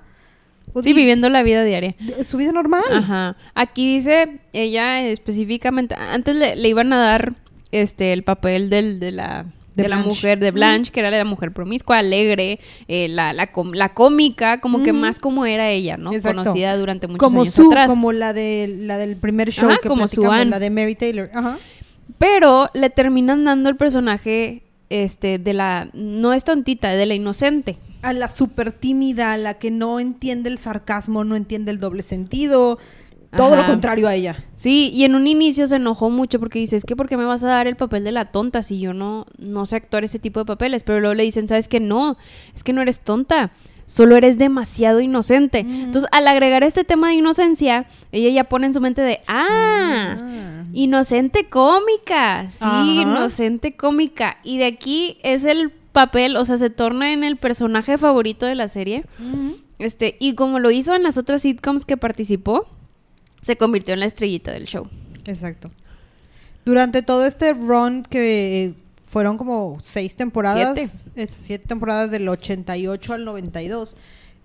O 0.74 0.82
Sí, 0.82 0.94
viviendo 0.94 1.28
la 1.30 1.44
vida 1.44 1.64
diaria. 1.66 1.96
Su 2.26 2.38
vida 2.38 2.54
normal. 2.54 2.84
Ajá. 2.92 3.36
Aquí 3.56 3.96
dice 3.96 4.40
ella 4.54 5.02
específicamente, 5.02 5.96
antes 5.96 6.34
le, 6.36 6.56
le 6.56 6.70
iban 6.70 6.94
a 6.94 6.98
dar 7.00 7.36
este 7.72 8.14
el 8.14 8.24
papel 8.24 8.70
del, 8.70 9.00
de 9.00 9.12
la 9.12 9.46
De 9.76 9.84
de, 9.84 9.90
la 9.90 9.98
mujer 9.98 10.40
de 10.40 10.52
Blanche, 10.52 10.92
que 10.92 11.00
era 11.00 11.10
la 11.12 11.24
mujer 11.24 11.54
promiscua, 11.54 12.00
alegre, 12.00 12.60
eh, 12.90 13.08
la, 13.08 13.32
la, 13.32 13.52
com- 13.52 13.72
la 13.74 13.94
cómica, 13.94 14.60
como 14.60 14.84
que 14.84 14.92
más 14.92 15.20
como 15.20 15.46
era 15.46 15.70
ella, 15.70 15.96
¿no? 15.96 16.12
Exacto. 16.12 16.40
Conocida 16.44 16.76
durante 16.76 17.08
muchos 17.08 17.20
como 17.20 17.42
años 17.42 17.54
su, 17.54 17.70
atrás. 17.72 17.88
como 17.88 18.12
la 18.12 18.34
de 18.34 18.68
la 18.80 18.98
del 18.98 19.16
primer 19.16 19.52
show 19.52 19.70
Ajá, 19.70 19.80
que 19.82 19.88
como 19.88 20.06
la 20.46 20.60
de 20.60 20.70
Mary 20.70 20.96
Taylor. 20.96 21.30
Ajá. 21.34 21.58
Pero 22.18 22.70
le 22.74 22.90
terminan 22.90 23.46
dando 23.46 23.70
el 23.70 23.78
personaje 23.78 24.64
este 24.90 25.40
de 25.40 25.54
la 25.54 25.90
no 25.94 26.34
es 26.34 26.44
tontita, 26.44 26.90
de 26.90 27.06
la 27.06 27.14
inocente. 27.16 27.78
A 28.02 28.14
la 28.14 28.30
súper 28.30 28.72
tímida, 28.72 29.34
a 29.34 29.38
la 29.38 29.54
que 29.56 29.72
no 29.72 30.00
entiende 30.00 30.50
el 30.50 30.58
sarcasmo, 30.58 31.24
no 31.24 31.36
entiende 31.36 31.72
el 31.72 31.80
doble 31.80 32.04
sentido. 32.04 32.78
Todo 33.36 33.56
lo 33.56 33.66
contrario 33.66 34.08
a 34.08 34.16
ella. 34.16 34.44
Sí, 34.56 34.92
y 34.94 35.06
en 35.06 35.16
un 35.16 35.26
inicio 35.28 35.66
se 35.68 35.78
enojó 35.78 36.10
mucho 36.10 36.40
porque 36.40 36.60
dice, 36.60 36.76
es 36.76 36.84
que 36.86 36.96
¿por 36.96 37.08
qué 37.08 37.16
me 37.18 37.26
vas 37.26 37.44
a 37.44 37.48
dar 37.48 37.68
el 37.68 37.76
papel 37.78 38.04
de 38.04 38.12
la 38.12 38.26
tonta 38.32 38.62
si 38.62 38.80
yo 38.80 38.94
no, 38.94 39.26
no 39.38 39.66
sé 39.66 39.78
actuar 39.78 40.04
ese 40.04 40.20
tipo 40.20 40.40
de 40.40 40.46
papeles? 40.46 40.84
Pero 40.84 41.00
luego 41.00 41.14
le 41.16 41.24
dicen, 41.24 41.48
¿sabes 41.48 41.68
qué? 41.68 41.80
No, 41.80 42.18
es 42.54 42.64
que 42.64 42.74
no 42.74 42.82
eres 42.82 43.00
tonta, 43.00 43.52
solo 43.86 44.16
eres 44.18 44.38
demasiado 44.38 45.00
inocente. 45.00 45.64
Mm. 45.64 45.82
Entonces, 45.86 46.10
al 46.12 46.28
agregar 46.28 46.64
este 46.64 46.84
tema 46.84 47.08
de 47.10 47.16
inocencia, 47.16 47.86
ella 48.12 48.30
ya 48.30 48.44
pone 48.46 48.68
en 48.68 48.74
su 48.74 48.82
mente 48.82 49.02
de, 49.02 49.22
ah, 49.28 50.18
Ah. 50.20 50.64
inocente 50.74 51.48
cómica, 51.50 52.48
sí, 52.52 52.60
Ajá. 52.62 52.84
inocente 52.86 53.76
cómica. 53.76 54.38
Y 54.44 54.58
de 54.58 54.66
aquí 54.66 55.18
es 55.24 55.44
el 55.46 55.72
papel, 55.92 56.38
o 56.38 56.46
sea, 56.46 56.58
se 56.58 56.70
torna 56.70 57.12
en 57.14 57.24
el 57.24 57.38
personaje 57.38 57.98
favorito 57.98 58.46
de 58.46 58.56
la 58.56 58.68
serie. 58.68 59.04
Este, 59.80 60.16
y 60.20 60.36
como 60.36 60.60
lo 60.60 60.70
hizo 60.72 60.94
en 60.96 61.04
las 61.04 61.18
otras 61.18 61.42
sitcoms 61.42 61.86
que 61.86 61.98
participó, 61.98 62.68
se 63.42 63.58
convirtió 63.58 63.94
en 63.94 64.00
la 64.02 64.06
estrellita 64.06 64.52
del 64.52 64.66
show. 64.66 64.88
Exacto. 65.26 65.72
Durante 66.66 67.02
todo 67.02 67.26
este 67.26 67.54
run 67.54 68.04
que 68.08 68.74
fueron 69.06 69.38
como 69.38 69.80
seis 69.84 70.16
temporadas, 70.16 70.74
Siete. 70.76 70.92
es- 71.16 71.32
siete 71.32 71.68
temporadas 71.68 72.12
del 72.12 72.28
88 72.30 73.14
al 73.14 73.26
92, 73.26 73.96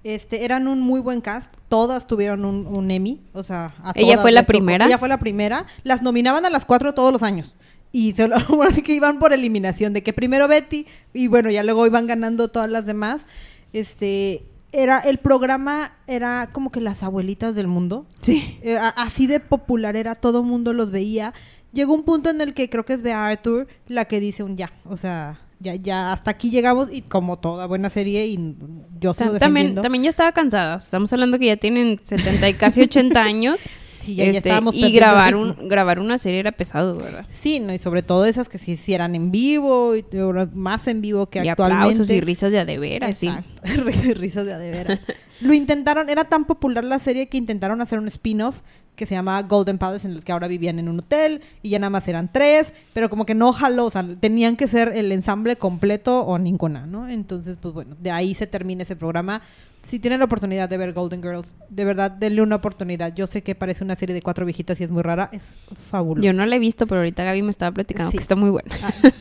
este, 0.03 0.45
eran 0.45 0.67
un 0.69 0.81
muy 0.81 1.01
buen 1.01 1.21
cast. 1.21 1.53
Todas 1.69 2.07
tuvieron 2.07 2.45
un, 2.45 2.67
un 2.67 2.91
Emmy, 2.91 3.21
o 3.33 3.43
sea, 3.43 3.75
a 3.83 3.93
¿Ella 3.95 4.13
todas 4.15 4.23
fue 4.23 4.33
la 4.33 4.43
tocó. 4.43 4.53
primera? 4.53 4.87
Ella 4.87 4.99
fue 4.99 5.09
la 5.09 5.19
primera. 5.19 5.67
Las 5.85 6.01
nominaban 6.03 6.45
a 6.47 6.51
las 6.51 6.65
cuatro 6.65 6.95
todos 6.95 7.13
los 7.13 7.23
años. 7.23 7.55
Y 7.93 8.13
se 8.13 8.29
lo 8.29 8.37
así 8.63 8.83
que 8.83 8.95
iban 8.95 9.19
por 9.19 9.33
eliminación, 9.33 9.93
de 9.93 10.03
que 10.03 10.13
primero 10.13 10.49
Betty, 10.49 10.87
y 11.13 11.29
bueno, 11.29 11.51
ya 11.51 11.63
luego 11.65 11.87
iban 11.87 12.07
ganando 12.07 12.49
todas 12.49 12.71
las 12.71 12.87
demás. 12.87 13.27
Este, 13.73 14.43
era, 14.77 15.01
el 15.01 15.19
programa 15.19 15.93
era 16.07 16.51
como 16.53 16.71
que 16.71 16.81
las 16.81 17.03
abuelitas 17.03 17.55
del 17.55 17.67
mundo. 17.67 18.07
Sí. 18.21 18.59
Eh, 18.63 18.79
así 18.79 19.27
de 19.27 19.41
popular 19.41 19.97
era, 19.97 20.15
todo 20.15 20.43
mundo 20.43 20.73
los 20.73 20.91
veía. 20.91 21.33
Llegó 21.73 21.95
un 21.95 22.05
punto 22.05 22.31
en 22.31 22.41
el 22.41 22.55
que 22.55 22.69
creo 22.69 22.85
que 22.85 22.93
es 22.93 23.03
Bea 23.03 23.27
Arthur 23.27 23.67
la 23.89 24.05
que 24.05 24.21
dice 24.21 24.43
un 24.43 24.57
ya, 24.57 24.73
o 24.85 24.97
sea, 24.97 25.41
ya, 25.59 25.75
ya 25.75 26.13
hasta 26.13 26.31
aquí 26.31 26.51
llegamos 26.51 26.89
y 26.93 27.03
como 27.03 27.39
toda 27.39 27.67
buena 27.67 27.91
serie 27.91 28.27
y 28.27 28.57
yo 29.01 29.15
sigo 29.15 29.39
también, 29.39 29.41
defendiendo. 29.41 29.83
también 29.83 30.05
ya 30.05 30.11
estaba 30.11 30.33
cansada. 30.33 30.77
Estamos 30.77 31.13
hablando 31.13 31.39
que 31.39 31.47
ya 31.47 31.57
tienen 31.57 31.99
70 32.03 32.49
y 32.49 32.55
casi 32.55 32.83
80 32.83 33.21
años. 33.23 33.61
Sí, 34.07 34.15
ya- 34.15 34.25
ya 34.25 34.31
Este, 34.39 34.51
y 34.73 34.93
grabar 34.93 35.35
un 35.35 35.57
grabar 35.69 35.99
una 35.99 36.17
serie 36.19 36.41
era 36.41 36.53
pesado, 36.53 36.97
¿verdad? 36.97 37.27
Sí, 37.33 37.61
no, 37.61 37.75
y 37.75 37.79
sobre 37.79 38.03
todo 38.03 38.25
esas 38.25 38.49
que 38.49 38.57
se 38.59 38.71
hicieran 38.71 39.15
en 39.15 39.31
vivo, 39.33 39.97
y 39.97 40.05
más 40.55 40.87
en 40.89 41.01
vivo 41.01 41.27
que 41.27 41.45
y 41.45 41.49
actualmente. 41.49 41.85
aplausos 41.85 42.11
y 42.11 42.21
risas 42.21 42.53
de 42.53 42.61
a 42.61 42.65
de 42.65 42.79
veras, 42.79 43.19
sí. 43.19 43.29
Risas 44.15 44.47
de 44.47 44.55
a 44.55 44.59
de 44.59 44.71
veras. 44.71 45.01
Lo 45.41 45.53
intentaron, 45.53 46.09
era 46.09 46.25
tan 46.25 46.45
popular 46.45 46.85
la 46.85 46.99
serie 46.99 47.27
que 47.29 47.37
intentaron 47.37 47.81
hacer 47.81 47.99
un 47.99 48.07
spin-off 48.07 48.61
que 48.95 49.05
se 49.05 49.15
llamaba 49.15 49.43
Golden 49.43 49.77
Palace, 49.77 50.07
en 50.09 50.15
el 50.15 50.25
que 50.25 50.33
ahora 50.33 50.49
vivían 50.49 50.79
en 50.79 50.89
un 50.89 51.01
hotel 51.01 51.43
y 51.63 51.69
ya 51.69 51.79
nada 51.79 51.91
más 51.91 52.09
eran 52.09 52.33
tres, 52.33 52.73
pero 52.95 53.11
como 53.11 53.27
que 53.27 53.35
no 53.35 53.53
jaló, 53.53 53.85
o 53.85 53.91
sea, 53.91 54.03
tenían 54.21 54.57
que 54.57 54.69
ser 54.69 54.93
el 54.97 55.13
ensamble 55.13 55.57
completo 55.57 56.21
o 56.25 56.39
ninguna, 56.39 56.87
¿no? 56.87 57.07
Entonces, 57.07 57.59
pues 57.61 57.75
bueno, 57.75 57.95
de 58.01 58.11
ahí 58.11 58.35
se 58.35 58.47
termina 58.47 58.85
ese 58.85 58.97
programa. 58.97 59.43
Si 59.89 60.01
tienen 60.01 60.19
la 60.19 60.25
oportunidad 60.25 60.69
de 60.69 60.77
ver 60.79 60.93
Golden 60.93 61.23
Girls, 61.23 61.55
de 61.71 61.85
verdad, 61.85 62.11
denle 62.11 62.43
una 62.43 62.57
oportunidad. 62.57 63.15
Yo 63.15 63.27
sé 63.29 63.43
que 63.43 63.55
parece 63.55 63.85
una 63.85 63.95
serie 63.95 64.15
de 64.15 64.23
cuatro 64.23 64.45
viejitas 64.45 64.81
y 64.81 64.85
es 64.85 64.91
muy 64.91 65.03
rara, 65.03 65.29
es 65.33 65.55
fabuloso. 65.91 66.27
Yo 66.27 66.33
no 66.33 66.45
la 66.45 66.57
he 66.57 66.59
visto, 66.59 66.87
pero 66.87 67.01
ahorita 67.01 67.23
Gaby 67.25 67.43
me 67.43 67.51
estaba 67.53 67.71
platicando 67.73 68.11
Sí. 68.11 68.17
que 68.19 68.23
está 68.23 68.35
muy 68.35 68.51
buena. 68.51 68.75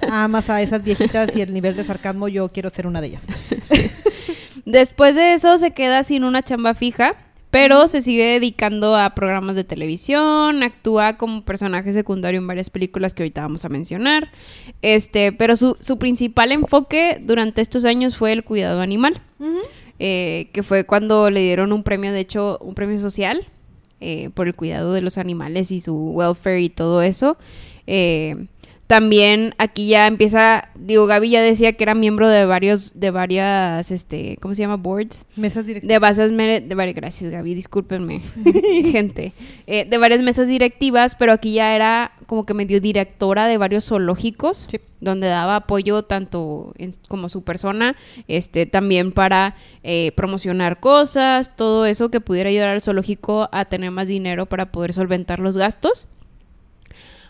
Ah, 0.10 0.24
Amas 0.24 0.50
a 0.50 0.62
esas 0.64 0.84
viejitas 0.84 1.36
y 1.36 1.42
el 1.42 1.54
nivel 1.54 1.76
de 1.76 1.86
sarcasmo, 1.86 2.28
yo 2.28 2.50
quiero 2.52 2.70
ser 2.72 2.88
una 2.88 3.00
de 3.02 3.08
ellas. 3.08 3.28
Después 4.66 5.16
de 5.16 5.34
eso 5.34 5.58
se 5.58 5.72
queda 5.72 6.04
sin 6.04 6.24
una 6.24 6.42
chamba 6.42 6.74
fija, 6.74 7.16
pero 7.52 7.88
se 7.88 8.02
sigue 8.02 8.26
dedicando 8.26 8.96
a 8.98 9.14
programas 9.16 9.56
de 9.56 9.64
televisión, 9.64 10.64
actúa 10.64 11.18
como 11.18 11.44
personaje 11.46 11.94
secundario 11.94 12.40
en 12.40 12.48
varias 12.48 12.70
películas 12.70 13.14
que 13.14 13.24
ahorita 13.24 13.42
vamos 13.42 13.64
a 13.64 13.70
mencionar. 13.70 14.32
Este, 14.82 15.32
pero 15.32 15.56
su, 15.56 15.78
su 15.80 15.98
principal 16.00 16.52
enfoque 16.52 17.22
durante 17.24 17.62
estos 17.62 17.86
años 17.86 18.18
fue 18.18 18.32
el 18.34 18.44
cuidado 18.44 18.82
animal, 18.82 19.22
eh, 20.00 20.50
que 20.54 20.64
fue 20.64 20.86
cuando 20.86 21.30
le 21.30 21.42
dieron 21.42 21.72
un 21.72 21.84
premio, 21.84 22.12
de 22.12 22.20
hecho, 22.20 22.58
un 22.62 22.76
premio 22.76 22.98
social 22.98 23.46
eh, 24.02 24.30
por 24.34 24.48
el 24.48 24.56
cuidado 24.56 24.94
de 24.94 25.02
los 25.02 25.18
animales 25.18 25.72
y 25.72 25.80
su 25.80 25.96
welfare 26.12 26.62
y 26.62 26.70
todo 26.70 27.02
eso. 27.02 27.38
Eh, 27.88 28.48
también 28.88 29.56
aquí 29.58 29.88
ya 29.88 30.06
empieza, 30.06 30.70
digo, 30.76 31.08
Gaby 31.08 31.30
ya 31.32 31.42
decía 31.42 31.74
que 31.74 31.84
era 31.84 31.96
miembro 31.96 32.28
de 32.30 32.46
varios, 32.46 32.92
de 33.00 33.10
varias, 33.10 33.90
este, 33.92 34.38
¿cómo 34.42 34.54
se 34.54 34.62
llama? 34.62 34.76
Boards. 34.78 35.26
Mesas 35.36 35.66
directivas. 35.66 36.18
De 36.18 36.62
de 36.62 36.76
varias, 36.76 36.96
gracias 36.96 37.32
Gaby, 37.32 37.56
discúlpenme, 37.56 38.22
gente. 38.92 39.34
Eh, 39.68 39.86
de 39.90 39.98
varias 39.98 40.22
mesas 40.22 40.48
directivas, 40.48 41.16
pero 41.16 41.32
aquí 41.34 41.54
ya 41.54 41.76
era 41.76 42.12
como 42.28 42.46
que 42.46 42.54
medio 42.54 42.80
directora 42.80 43.48
de 43.48 43.58
varios 43.58 43.86
zoológicos, 43.86 44.68
Sí. 44.70 44.80
donde 45.02 45.28
daba 45.28 45.56
apoyo 45.58 46.04
tanto 46.04 46.74
en- 46.78 46.96
como 47.08 47.30
su 47.30 47.44
persona, 47.44 47.96
este, 48.28 48.66
también 48.68 49.12
para 49.12 49.56
eh, 49.84 50.12
promocionar 50.16 50.80
cosas, 50.80 51.56
todo 51.56 51.86
eso 51.86 52.10
que 52.10 52.22
pudiera 52.22 52.50
ayudar 52.50 52.70
al 52.70 52.82
zoológico 52.82 53.50
a 53.52 53.66
tener 53.66 53.90
más 53.92 54.08
dinero 54.08 54.46
para 54.46 54.72
poder 54.72 54.94
solventar 54.94 55.40
los 55.40 55.58
gastos. 55.58 56.08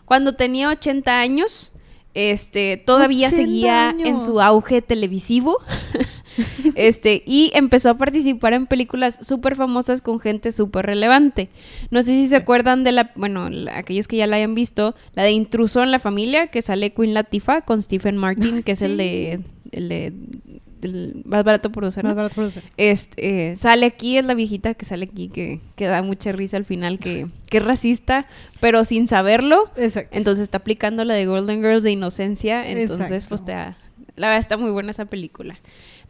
Cuando 0.05 0.33
tenía 0.33 0.69
80 0.69 1.19
años, 1.19 1.73
este, 2.13 2.77
todavía 2.77 3.27
80 3.27 3.41
seguía 3.43 3.95
en 3.97 4.19
su 4.19 4.39
auge 4.41 4.81
televisivo. 4.81 5.57
este, 6.75 7.23
y 7.25 7.51
empezó 7.55 7.89
a 7.89 7.97
participar 7.97 8.53
en 8.53 8.67
películas 8.67 9.19
súper 9.21 9.55
famosas 9.55 10.01
con 10.01 10.19
gente 10.19 10.51
súper 10.51 10.85
relevante. 10.85 11.49
No 11.91 12.01
sé 12.01 12.11
si 12.11 12.27
se 12.27 12.35
acuerdan 12.35 12.83
de 12.83 12.91
la, 12.91 13.11
bueno, 13.15 13.49
la- 13.49 13.77
aquellos 13.77 14.07
que 14.07 14.17
ya 14.17 14.27
la 14.27 14.37
hayan 14.37 14.55
visto, 14.55 14.95
la 15.13 15.23
de 15.23 15.31
Intruso 15.31 15.83
en 15.83 15.91
la 15.91 15.99
familia, 15.99 16.47
que 16.47 16.61
sale 16.61 16.93
Queen 16.93 17.13
Latifah 17.13 17.61
con 17.61 17.81
Stephen 17.81 18.17
Martin, 18.17 18.63
que 18.63 18.73
es 18.73 18.81
el 18.81 18.97
de, 18.97 19.39
el 19.71 19.89
de, 19.89 20.13
del 20.91 21.21
más 21.25 21.43
barato 21.43 21.71
por 21.71 21.83
usar. 21.83 22.03
Más 22.03 22.15
barato 22.15 22.36
por 22.36 22.45
usar. 22.45 22.63
Este, 22.77 23.51
eh, 23.51 23.57
sale 23.57 23.86
aquí, 23.86 24.17
es 24.17 24.25
la 24.25 24.33
viejita 24.33 24.73
que 24.73 24.86
sale 24.86 25.05
aquí, 25.05 25.29
que, 25.29 25.59
que 25.75 25.86
da 25.88 26.01
mucha 26.01 26.31
risa 26.31 26.57
al 26.57 26.65
final, 26.65 26.99
que, 26.99 27.27
que 27.47 27.57
es 27.57 27.63
racista, 27.65 28.25
pero 28.59 28.86
sin 28.86 29.07
saberlo. 29.07 29.69
Exacto. 29.77 30.17
Entonces 30.17 30.43
está 30.43 30.57
aplicando 30.59 31.03
la 31.05 31.13
de 31.13 31.25
Golden 31.25 31.61
Girls 31.61 31.83
de 31.83 31.91
inocencia. 31.91 32.67
Entonces, 32.69 33.11
Exacto. 33.11 33.29
pues 33.29 33.45
te 33.45 33.51
da- 33.51 33.77
la 34.15 34.27
verdad 34.27 34.39
está 34.39 34.57
muy 34.57 34.71
buena 34.71 34.91
esa 34.91 35.05
película. 35.05 35.59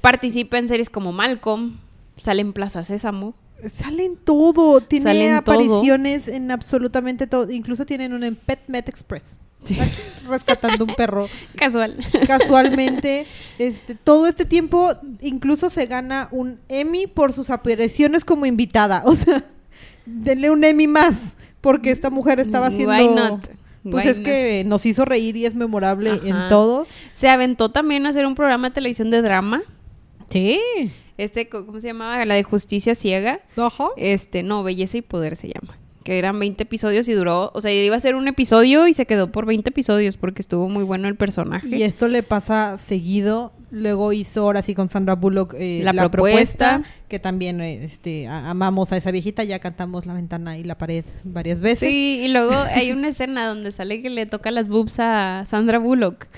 Participa 0.01 0.57
en 0.57 0.67
series 0.67 0.89
como 0.89 1.11
Malcolm, 1.11 1.78
sale 2.17 2.41
en 2.41 2.53
Plaza 2.53 2.84
Sésamo. 2.84 3.34
Salen 3.73 4.17
todo, 4.17 4.82
tiene 4.82 5.03
Salen 5.03 5.28
todo. 5.30 5.38
apariciones 5.38 6.28
en 6.28 6.51
absolutamente 6.51 7.26
todo, 7.26 7.49
incluso 7.49 7.86
tienen 7.86 8.13
una 8.13 8.28
en 8.28 8.36
Pet 8.36 8.59
Met 8.67 8.88
Express. 8.89 9.39
Rescatando 10.30 10.86
un 10.86 10.95
perro 10.95 11.28
Casual. 11.55 11.97
casualmente. 12.28 13.28
Este, 13.59 13.95
todo 13.95 14.28
este 14.28 14.45
tiempo 14.45 14.91
incluso 15.22 15.70
se 15.70 15.86
gana 15.86 16.30
un 16.32 16.59
Emmy 16.68 17.07
por 17.07 17.34
sus 17.34 17.49
apariciones 17.49 18.26
como 18.26 18.45
invitada. 18.45 19.03
O 19.05 19.16
sea, 19.16 19.43
denle 20.05 20.49
un 20.49 20.63
Emmy 20.63 20.88
más 20.88 21.36
porque 21.61 21.91
esta 21.91 22.09
mujer 22.09 22.39
estaba 22.39 22.68
haciendo 22.68 22.93
Why 22.93 23.07
not? 23.07 23.47
Pues 23.84 24.05
Why 24.05 24.11
es 24.11 24.18
not? 24.18 24.26
que 24.26 24.63
nos 24.66 24.86
hizo 24.86 25.05
reír 25.05 25.36
y 25.38 25.45
es 25.45 25.55
memorable 25.55 26.11
Ajá. 26.11 26.28
en 26.28 26.49
todo. 26.49 26.88
Se 27.13 27.30
aventó 27.30 27.70
también 27.70 28.05
a 28.05 28.09
hacer 28.09 28.26
un 28.26 28.36
programa 28.36 28.70
de 28.70 28.74
televisión 28.76 29.11
de 29.11 29.22
drama. 29.22 29.63
Sí. 30.30 30.59
Este, 31.18 31.47
¿cómo 31.47 31.80
se 31.80 31.88
llamaba? 31.88 32.24
La 32.26 32.34
de 32.36 32.43
Justicia 32.43 32.93
Ciega. 32.95 33.39
Ajá. 33.57 33.88
Este, 33.95 34.43
no, 34.43 34.63
Belleza 34.63 34.97
y 34.97 35.01
Poder 35.01 35.36
se 35.36 35.47
llama. 35.47 35.78
Que 36.06 36.20
eran 36.20 36.39
20 36.39 36.62
episodios 36.64 37.10
y 37.10 37.14
duró, 37.14 37.49
o 37.56 37.62
sea, 37.62 37.74
iba 37.74 37.95
a 37.95 37.99
ser 37.99 38.14
un 38.16 38.28
episodio 38.28 38.88
y 38.88 38.93
se 38.93 39.08
quedó 39.08 39.32
por 39.32 39.47
20 39.47 39.68
episodios 39.72 40.18
porque 40.18 40.41
estuvo 40.43 40.70
muy 40.70 40.84
bueno 40.84 41.08
el 41.08 41.16
personaje. 41.16 41.68
Y 41.76 41.82
esto 41.82 42.08
le 42.08 42.22
pasa 42.22 42.78
seguido. 42.78 43.51
Luego 43.72 44.14
hizo 44.14 44.41
ahora 44.41 44.62
sí 44.62 44.76
con 44.76 44.88
Sandra 44.89 45.16
Bullock 45.16 45.56
eh, 45.58 45.82
La 45.84 45.91
la, 45.93 46.08
propuesta. 46.10 46.74
propuesta. 46.76 46.95
que 47.10 47.18
también 47.20 47.60
eh, 47.60 47.84
este, 47.84 48.28
a- 48.28 48.51
amamos 48.51 48.91
a 48.91 48.97
esa 48.97 49.10
viejita. 49.10 49.43
Ya 49.43 49.58
cantamos 49.58 50.06
La 50.06 50.14
Ventana 50.14 50.58
y 50.60 50.64
la 50.64 50.78
Pared 50.78 51.03
varias 51.24 51.60
veces. 51.60 51.89
Sí, 51.89 52.20
y 52.24 52.28
luego 52.28 52.53
hay 52.76 52.91
una 52.91 53.08
escena 53.10 53.47
donde 53.47 53.72
sale 53.72 54.01
que 54.03 54.12
le 54.12 54.28
toca 54.28 54.51
las 54.51 54.68
boobs 54.68 54.99
a 54.99 55.43
Sandra 55.49 55.80
Bullock. 55.80 56.28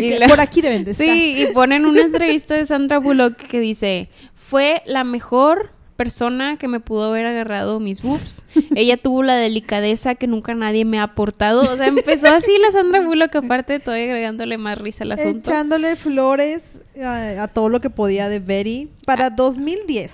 Y 0.00 0.18
la- 0.18 0.28
Por 0.28 0.40
aquí 0.40 0.60
deben 0.60 0.84
de 0.84 0.90
estar. 0.90 1.06
Sí, 1.06 1.34
y 1.38 1.46
ponen 1.54 1.86
una 1.86 2.02
entrevista 2.02 2.54
de 2.54 2.66
Sandra 2.66 2.98
Bullock 2.98 3.36
que 3.38 3.58
dice, 3.58 4.10
fue 4.34 4.82
la 4.86 5.02
mejor 5.02 5.70
persona 5.98 6.58
que 6.58 6.68
me 6.68 6.78
pudo 6.78 7.08
haber 7.08 7.26
agarrado 7.26 7.80
mis 7.80 8.02
boobs. 8.02 8.46
Ella 8.76 8.96
tuvo 8.96 9.24
la 9.24 9.34
delicadeza 9.34 10.14
que 10.14 10.28
nunca 10.28 10.54
nadie 10.54 10.84
me 10.84 11.00
ha 11.00 11.02
aportado. 11.02 11.62
O 11.62 11.76
sea, 11.76 11.88
empezó 11.88 12.28
así 12.28 12.56
la 12.58 12.70
Sandra 12.70 13.00
Bullock, 13.00 13.34
aparte 13.34 13.80
todavía 13.80 14.04
agregándole 14.04 14.58
más 14.58 14.78
risa 14.78 15.02
al 15.02 15.12
asunto. 15.12 15.50
Echándole 15.50 15.96
flores 15.96 16.80
a, 17.02 17.42
a 17.42 17.48
todo 17.48 17.68
lo 17.68 17.80
que 17.80 17.90
podía 17.90 18.28
de 18.28 18.38
Betty. 18.38 18.88
Para 19.06 19.30
2010 19.30 20.12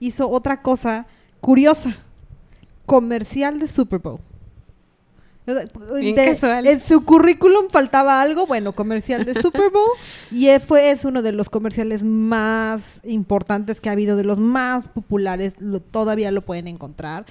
hizo 0.00 0.30
otra 0.30 0.62
cosa 0.62 1.06
curiosa. 1.42 1.94
Comercial 2.86 3.58
de 3.58 3.68
Super 3.68 3.98
Bowl. 3.98 4.20
Bien 6.00 6.14
de- 6.16 6.24
casual. 6.26 6.66
En 6.66 6.80
su 6.80 7.04
currículum 7.04 7.68
faltaba 7.70 8.20
algo, 8.20 8.46
bueno, 8.46 8.72
comercial 8.72 9.24
de 9.24 9.34
Super 9.40 9.70
Bowl. 9.70 9.88
y 10.30 10.48
e- 10.48 10.60
fue, 10.60 10.90
es 10.90 11.04
uno 11.04 11.22
de 11.22 11.32
los 11.32 11.50
comerciales 11.50 12.02
más 12.04 13.00
importantes 13.04 13.80
que 13.80 13.88
ha 13.88 13.92
habido, 13.92 14.16
de 14.16 14.24
los 14.24 14.38
más 14.38 14.88
populares. 14.88 15.54
lo- 15.58 15.80
todavía 15.80 16.30
lo 16.30 16.42
pueden 16.42 16.66
encontrar. 16.68 17.26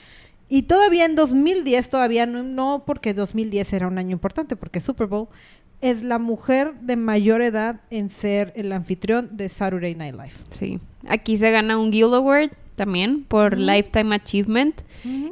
Y 0.49 0.63
todavía 0.63 1.03
en 1.05 1.15
2010, 1.15 1.89
todavía 1.89 2.25
no, 2.25 2.41
no 2.43 2.83
porque 2.85 3.13
2010 3.13 3.73
era 3.73 3.87
un 3.87 3.97
año 3.97 4.11
importante, 4.11 4.55
porque 4.55 4.79
Super 4.79 5.07
Bowl 5.07 5.27
es 5.81 6.01
la 6.03 6.17
mujer 6.19 6.73
de 6.81 6.95
mayor 6.95 7.41
edad 7.41 7.81
en 7.91 8.09
ser 8.09 8.53
el 8.55 8.71
anfitrión 8.71 9.29
de 9.33 9.49
Saturday 9.49 9.93
Night 9.93 10.15
Live. 10.15 10.33
Sí. 10.49 10.79
Aquí 11.07 11.37
se 11.37 11.51
gana 11.51 11.77
un 11.77 11.91
Guild 11.91 12.13
Award 12.15 12.49
también 12.77 13.23
por. 13.23 13.59
Lifetime 13.59 14.15
Achievement. 14.15 14.81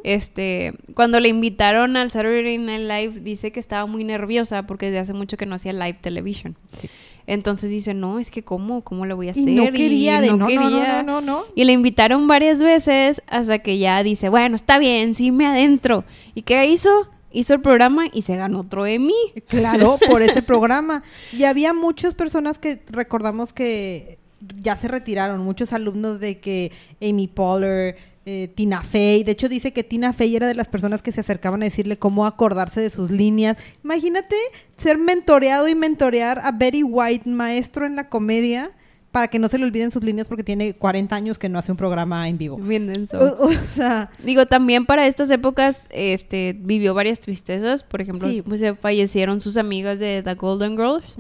Este, 0.04 0.74
cuando 0.93 1.20
le 1.20 1.30
invitaron 1.30 1.96
al 1.96 2.10
Saturday 2.10 2.58
Night 2.58 2.82
Live, 2.82 3.20
dice 3.22 3.52
que 3.52 3.60
estaba 3.60 3.86
muy 3.86 4.04
nerviosa 4.04 4.66
porque 4.66 4.88
desde 4.88 5.00
hace 5.00 5.14
mucho 5.14 5.38
que 5.38 5.46
no 5.46 5.56
hacía 5.56 5.74
live 5.74 5.98
television. 6.02 6.56
Sí. 6.74 6.89
Entonces 7.28 7.70
dice, 7.70 7.93
no, 7.93 8.20
es 8.20 8.32
que 8.32 8.43
cómo, 8.43 8.82
cómo 8.82 9.06
lo 9.06 9.16
voy 9.16 9.28
a 9.28 9.32
hacer. 9.32 9.48
Y 9.48 9.56
no 9.56 9.72
quería, 9.72 10.22
de, 10.22 10.28
no, 10.28 10.38
no, 10.38 10.48
quería. 10.48 11.04
no, 11.04 11.04
no, 11.04 11.22
no, 11.22 11.22
no. 11.22 11.43
Y 11.56 11.64
le 11.66 11.74
invitaron 11.74 12.28
varias 12.28 12.62
veces 12.62 13.22
hasta 13.28 13.60
que 13.60 13.78
ya 13.78 14.02
dice, 14.04 14.30
bueno, 14.30 14.56
está 14.56 14.78
bien, 14.80 15.16
sí 15.16 15.32
me 15.32 15.46
adentro. 15.46 16.04
¿Y 16.34 16.43
qué 16.43 16.66
hizo? 16.68 17.10
Hizo 17.32 17.54
el 17.54 17.62
programa 17.62 18.06
y 18.14 18.22
se 18.22 18.38
ganó 18.38 18.62
otro 18.62 18.86
Emmy. 18.86 19.14
Claro, 19.48 20.00
por 20.08 20.22
ese 20.22 20.41
programa. 20.43 21.04
Y 21.34 21.43
había 21.43 21.74
muchas 21.74 22.14
personas 22.14 22.60
que 22.60 22.82
recordamos 22.89 23.54
que 23.54 24.20
ya 24.60 24.76
se 24.78 24.88
retiraron, 24.88 25.41
muchos 25.41 25.74
alumnos 25.74 26.20
de 26.20 26.39
que 26.39 26.72
Amy 27.02 27.28
Poehler, 27.28 27.98
eh, 28.26 28.48
Tina 28.56 28.82
Fey, 28.82 29.24
de 29.24 29.34
hecho 29.34 29.48
dice 29.50 29.72
que 29.72 29.84
Tina 29.84 30.12
Fey 30.12 30.36
era 30.36 30.48
de 30.48 30.56
las 30.56 30.68
personas 30.68 31.02
que 31.04 31.12
se 31.12 31.22
acercaban 31.22 31.62
a 31.62 31.66
decirle 31.66 31.98
cómo 32.00 32.26
acordarse 32.26 32.82
de 32.82 32.89
sus 32.89 33.12
líneas. 33.12 33.58
Imagínate 33.84 34.36
ser 34.76 34.98
mentoreado 34.98 35.68
y 35.68 35.76
mentorear 35.76 36.39
a 36.43 36.52
Betty 36.52 36.82
White, 36.84 37.30
maestro 37.30 37.86
en 37.86 37.96
la 37.96 38.10
comedia, 38.10 38.72
para 39.12 39.30
que 39.30 39.39
no 39.39 39.48
se 39.48 39.58
le 39.58 39.64
olviden 39.64 39.91
sus 39.91 40.04
líneas 40.04 40.28
porque 40.28 40.43
tiene 40.43 40.74
40 40.74 41.16
años 41.16 41.38
que 41.38 41.48
no 41.48 41.58
hace 41.58 41.72
un 41.72 41.78
programa 41.78 42.28
en 42.28 42.38
vivo. 42.38 42.58
Bien 42.58 42.86
denso. 42.88 43.18
O, 43.18 43.46
o 43.46 43.52
sea, 43.76 44.10
Digo, 44.24 44.46
también 44.46 44.86
para 44.86 45.08
estas 45.08 45.30
épocas, 45.32 45.88
este, 45.89 46.54
vivió 46.60 46.93
varias 46.93 47.22
tristezas. 47.22 47.84
Por 47.84 48.02
ejemplo, 48.02 48.28
Sí. 48.30 48.41
pues, 48.41 48.60
se 48.60 48.76
fallecieron 48.76 49.39
sus 49.39 49.56
amigas 49.56 50.00
de 50.00 50.22
The 50.22 50.34
Golden 50.34 50.72
Girls. 50.76 51.16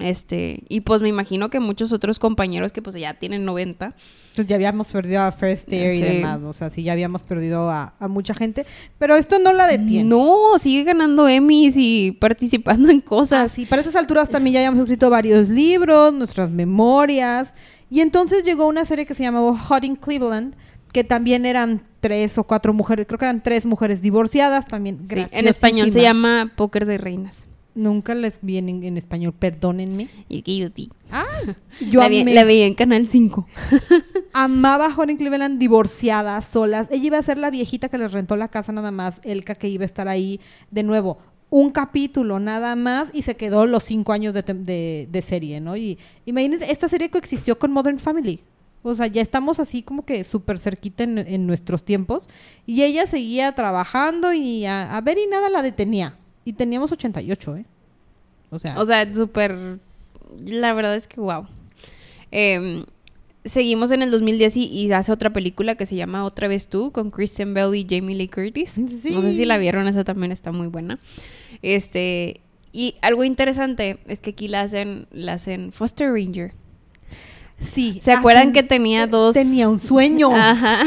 Este, 0.00 0.62
y 0.68 0.80
pues 0.80 1.00
me 1.00 1.08
imagino 1.08 1.50
que 1.50 1.60
muchos 1.60 1.92
otros 1.92 2.18
compañeros 2.18 2.72
que 2.72 2.82
pues 2.82 2.96
ya 2.96 3.14
tienen 3.14 3.44
90. 3.44 3.94
Pues 4.34 4.46
ya 4.46 4.56
habíamos 4.56 4.88
perdido 4.88 5.20
a 5.22 5.32
First 5.32 5.72
Air 5.72 5.92
y 5.92 6.00
demás, 6.00 6.40
o 6.42 6.52
sea, 6.52 6.70
sí, 6.70 6.82
ya 6.82 6.92
habíamos 6.92 7.22
perdido 7.22 7.68
a, 7.68 7.94
a 7.98 8.08
mucha 8.08 8.34
gente, 8.34 8.64
pero 8.98 9.16
esto 9.16 9.38
no 9.38 9.52
la 9.52 9.66
detiene. 9.66 10.08
No, 10.08 10.58
sigue 10.58 10.84
ganando 10.84 11.28
Emmys 11.28 11.74
y 11.76 12.12
participando 12.12 12.90
en 12.90 13.00
cosas. 13.00 13.40
Ah, 13.40 13.48
sí, 13.48 13.66
para 13.66 13.82
esas 13.82 13.96
alturas 13.96 14.28
también 14.28 14.54
ya 14.54 14.60
habíamos 14.60 14.80
escrito 14.80 15.10
varios 15.10 15.48
libros, 15.48 16.12
nuestras 16.12 16.50
memorias, 16.50 17.54
y 17.90 18.00
entonces 18.00 18.44
llegó 18.44 18.66
una 18.66 18.84
serie 18.84 19.04
que 19.04 19.14
se 19.14 19.24
llamaba 19.24 19.56
Hot 19.58 19.84
in 19.84 19.96
Cleveland, 19.96 20.54
que 20.92 21.04
también 21.04 21.44
eran 21.44 21.82
tres 22.00 22.38
o 22.38 22.44
cuatro 22.44 22.72
mujeres, 22.72 23.06
creo 23.06 23.18
que 23.18 23.24
eran 23.24 23.42
tres 23.42 23.66
mujeres 23.66 24.00
divorciadas 24.00 24.66
también. 24.66 25.06
Sí, 25.08 25.26
en 25.30 25.48
español 25.48 25.92
se 25.92 26.02
llama 26.02 26.52
Póker 26.56 26.86
de 26.86 26.98
Reinas. 26.98 27.49
Nunca 27.74 28.14
les 28.14 28.38
vi 28.42 28.58
en, 28.58 28.68
en 28.82 28.96
español, 28.98 29.32
perdónenme. 29.38 30.08
Y 30.28 30.42
que 30.42 30.56
yo 30.56 30.70
ti. 30.72 30.90
Ah, 31.10 31.24
yo 31.90 32.00
la, 32.00 32.08
vi- 32.08 32.20
amé- 32.22 32.34
la 32.34 32.44
veía 32.44 32.66
en 32.66 32.74
Canal 32.74 33.08
5. 33.08 33.46
amaba 34.32 34.90
Hot 34.92 35.10
in 35.10 35.16
Cleveland 35.16 35.58
divorciadas, 35.58 36.46
solas. 36.46 36.88
Ella 36.90 37.06
iba 37.06 37.18
a 37.18 37.22
ser 37.22 37.38
la 37.38 37.50
viejita 37.50 37.88
que 37.88 37.98
les 37.98 38.12
rentó 38.12 38.36
la 38.36 38.48
casa 38.48 38.72
nada 38.72 38.90
más, 38.90 39.20
Elka 39.24 39.54
que 39.54 39.68
iba 39.68 39.82
a 39.84 39.86
estar 39.86 40.08
ahí 40.08 40.40
de 40.70 40.82
nuevo. 40.82 41.18
Un 41.48 41.70
capítulo 41.70 42.38
nada 42.38 42.76
más 42.76 43.08
y 43.12 43.22
se 43.22 43.36
quedó 43.36 43.66
los 43.66 43.82
cinco 43.84 44.12
años 44.12 44.34
de, 44.34 44.42
de- 44.42 45.08
de 45.10 45.22
serie, 45.22 45.60
¿no? 45.60 45.76
Y 45.76 45.98
imagínense, 46.26 46.70
esta 46.70 46.88
serie 46.88 47.10
coexistió 47.10 47.58
con 47.58 47.72
Modern 47.72 47.98
Family. 47.98 48.40
O 48.82 48.94
sea, 48.94 49.08
ya 49.08 49.20
estamos 49.20 49.60
así 49.60 49.82
como 49.82 50.06
que 50.06 50.24
súper 50.24 50.58
cerquita 50.58 51.04
en, 51.04 51.18
en 51.18 51.46
nuestros 51.46 51.84
tiempos. 51.84 52.28
Y 52.66 52.82
ella 52.82 53.06
seguía 53.06 53.52
trabajando 53.54 54.32
y 54.32 54.64
a, 54.64 54.96
a 54.96 55.00
ver 55.02 55.18
y 55.18 55.26
nada 55.26 55.50
la 55.50 55.60
detenía. 55.60 56.16
Y 56.44 56.52
teníamos 56.54 56.90
88, 56.92 57.56
¿eh? 57.56 57.64
O 58.50 58.58
sea, 58.58 58.78
O 58.80 58.84
sea, 58.86 59.12
súper. 59.14 59.78
La 60.44 60.72
verdad 60.74 60.94
es 60.96 61.06
que 61.06 61.20
wow. 61.20 61.46
Em, 62.30 62.84
seguimos 63.44 63.90
en 63.90 64.02
el 64.02 64.10
2010 64.10 64.56
y, 64.56 64.64
y 64.66 64.92
hace 64.92 65.10
otra 65.12 65.32
película 65.32 65.74
que 65.74 65.86
se 65.86 65.96
llama 65.96 66.24
Otra 66.24 66.46
vez 66.48 66.68
tú 66.68 66.92
con 66.92 67.10
Kristen 67.10 67.54
Bell 67.54 67.74
y 67.74 67.86
Jamie 67.88 68.14
Lee 68.16 68.28
Curtis. 68.28 68.70
Sí. 69.02 69.10
No 69.10 69.22
sé 69.22 69.32
si 69.32 69.44
la 69.44 69.58
vieron, 69.58 69.86
esa 69.88 70.04
también 70.04 70.32
está 70.32 70.52
muy 70.52 70.66
buena. 70.68 70.98
Este. 71.62 72.40
Y 72.72 72.94
algo 73.02 73.24
interesante 73.24 73.98
es 74.06 74.20
que 74.20 74.30
aquí 74.30 74.46
la 74.48 74.62
hacen, 74.62 75.06
la 75.10 75.32
hacen 75.34 75.72
Foster 75.72 76.12
Ranger. 76.12 76.52
sí. 77.60 77.98
¿Se 78.00 78.12
acuerdan 78.12 78.48
hacen- 78.48 78.52
que 78.52 78.62
tenía 78.62 79.06
dos? 79.08 79.34
Tenía 79.34 79.68
un 79.68 79.80
sueño. 79.80 80.30
Ajá. 80.34 80.84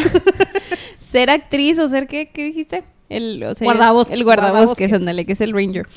ser 0.97 1.29
actriz 1.29 1.77
o 1.79 1.87
ser 1.89 2.07
qué, 2.07 2.29
¿qué 2.29 2.45
dijiste? 2.45 2.83
El, 3.17 3.43
o 3.43 3.55
sea, 3.55 3.65
Guardabosques, 3.65 4.17
El 4.17 4.23
guardabosques, 4.23 4.65
guardabosques. 4.65 4.93
ándale, 4.93 5.25
que 5.25 5.33
es 5.33 5.41
el 5.41 5.53
Ranger. 5.53 5.87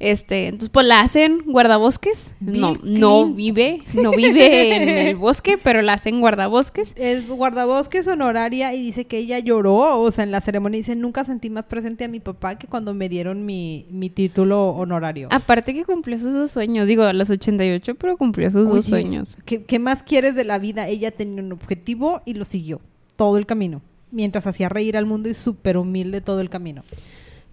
Este, 0.00 0.46
entonces 0.46 0.70
pues 0.70 0.86
la 0.86 1.00
hacen 1.00 1.42
guardabosques. 1.44 2.34
Bill 2.40 2.58
no, 2.58 2.78
no 2.82 3.34
vive, 3.34 3.82
no 3.92 4.10
vive 4.16 4.74
en 4.74 4.88
el 4.88 5.16
bosque, 5.16 5.58
pero 5.62 5.82
la 5.82 5.92
hacen 5.92 6.20
guardabosques. 6.20 6.94
Es 6.96 7.28
guardabosques 7.28 8.06
honoraria 8.06 8.72
y 8.72 8.82
dice 8.82 9.04
que 9.04 9.18
ella 9.18 9.38
lloró, 9.40 10.00
o 10.00 10.10
sea, 10.10 10.24
en 10.24 10.30
la 10.30 10.40
ceremonia 10.40 10.78
dice, 10.78 10.96
nunca 10.96 11.24
sentí 11.24 11.50
más 11.50 11.66
presente 11.66 12.04
a 12.04 12.08
mi 12.08 12.18
papá 12.18 12.56
que 12.56 12.66
cuando 12.66 12.94
me 12.94 13.10
dieron 13.10 13.44
mi, 13.44 13.84
mi 13.90 14.08
título 14.08 14.70
honorario. 14.70 15.28
Aparte 15.30 15.74
que 15.74 15.84
cumplió 15.84 16.18
sus 16.18 16.32
dos 16.32 16.50
sueños, 16.50 16.88
digo, 16.88 17.02
a 17.02 17.12
los 17.12 17.28
88, 17.28 17.94
pero 17.96 18.16
cumplió 18.16 18.50
sus 18.50 18.66
dos 18.66 18.86
sueños. 18.86 19.36
¿qué, 19.44 19.64
qué 19.64 19.78
más 19.78 20.02
quieres 20.02 20.34
de 20.34 20.44
la 20.44 20.58
vida? 20.58 20.88
Ella 20.88 21.10
tenía 21.10 21.42
un 21.42 21.52
objetivo 21.52 22.22
y 22.24 22.32
lo 22.34 22.46
siguió 22.46 22.80
todo 23.16 23.36
el 23.36 23.44
camino, 23.44 23.82
mientras 24.10 24.46
hacía 24.46 24.68
reír 24.68 24.96
al 24.96 25.06
mundo 25.06 25.28
y 25.28 25.34
súper 25.34 25.76
humilde 25.76 26.20
todo 26.20 26.40
el 26.40 26.50
camino. 26.50 26.84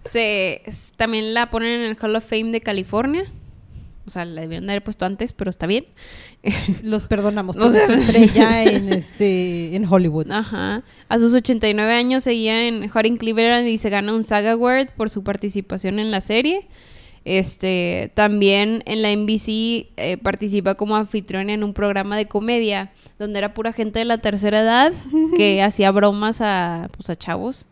Se, 0.04 0.62
también 0.96 1.34
la 1.34 1.50
ponen 1.50 1.80
en 1.80 1.82
el 1.82 1.96
Hall 2.00 2.16
of 2.16 2.24
Fame 2.24 2.50
de 2.50 2.60
California. 2.60 3.24
O 4.06 4.10
sea, 4.10 4.24
la 4.24 4.40
debieron 4.40 4.66
de 4.66 4.72
haber 4.72 4.82
puesto 4.82 5.04
antes, 5.04 5.34
pero 5.34 5.50
está 5.50 5.66
bien. 5.66 5.84
Los 6.82 7.02
perdonamos, 7.04 7.56
No 7.56 7.66
estrella 7.66 8.62
en, 8.64 8.90
este, 8.90 9.76
en 9.76 9.84
Hollywood. 9.84 10.30
Ajá. 10.30 10.82
A 11.10 11.18
sus 11.18 11.34
89 11.34 11.92
años 11.92 12.24
seguía 12.24 12.66
en 12.66 12.88
Hot 12.88 13.04
in 13.04 13.18
Cleveland 13.18 13.68
y 13.68 13.76
se 13.76 13.90
gana 13.90 14.14
un 14.14 14.24
SAG 14.24 14.46
Award 14.46 14.88
por 14.96 15.10
su 15.10 15.22
participación 15.22 15.98
en 15.98 16.10
la 16.10 16.22
serie. 16.22 16.68
Este, 17.30 18.10
también 18.14 18.82
en 18.86 19.02
la 19.02 19.14
NBC 19.14 19.88
eh, 19.98 20.16
participa 20.22 20.76
como 20.76 20.96
anfitriona 20.96 21.52
en 21.52 21.62
un 21.62 21.74
programa 21.74 22.16
de 22.16 22.24
comedia 22.26 22.90
donde 23.18 23.38
era 23.38 23.52
pura 23.52 23.74
gente 23.74 23.98
de 23.98 24.06
la 24.06 24.16
tercera 24.16 24.60
edad 24.60 24.94
que 25.36 25.62
hacía 25.62 25.90
bromas 25.90 26.40
a, 26.40 26.88
pues, 26.96 27.10
a 27.10 27.16
chavos. 27.16 27.66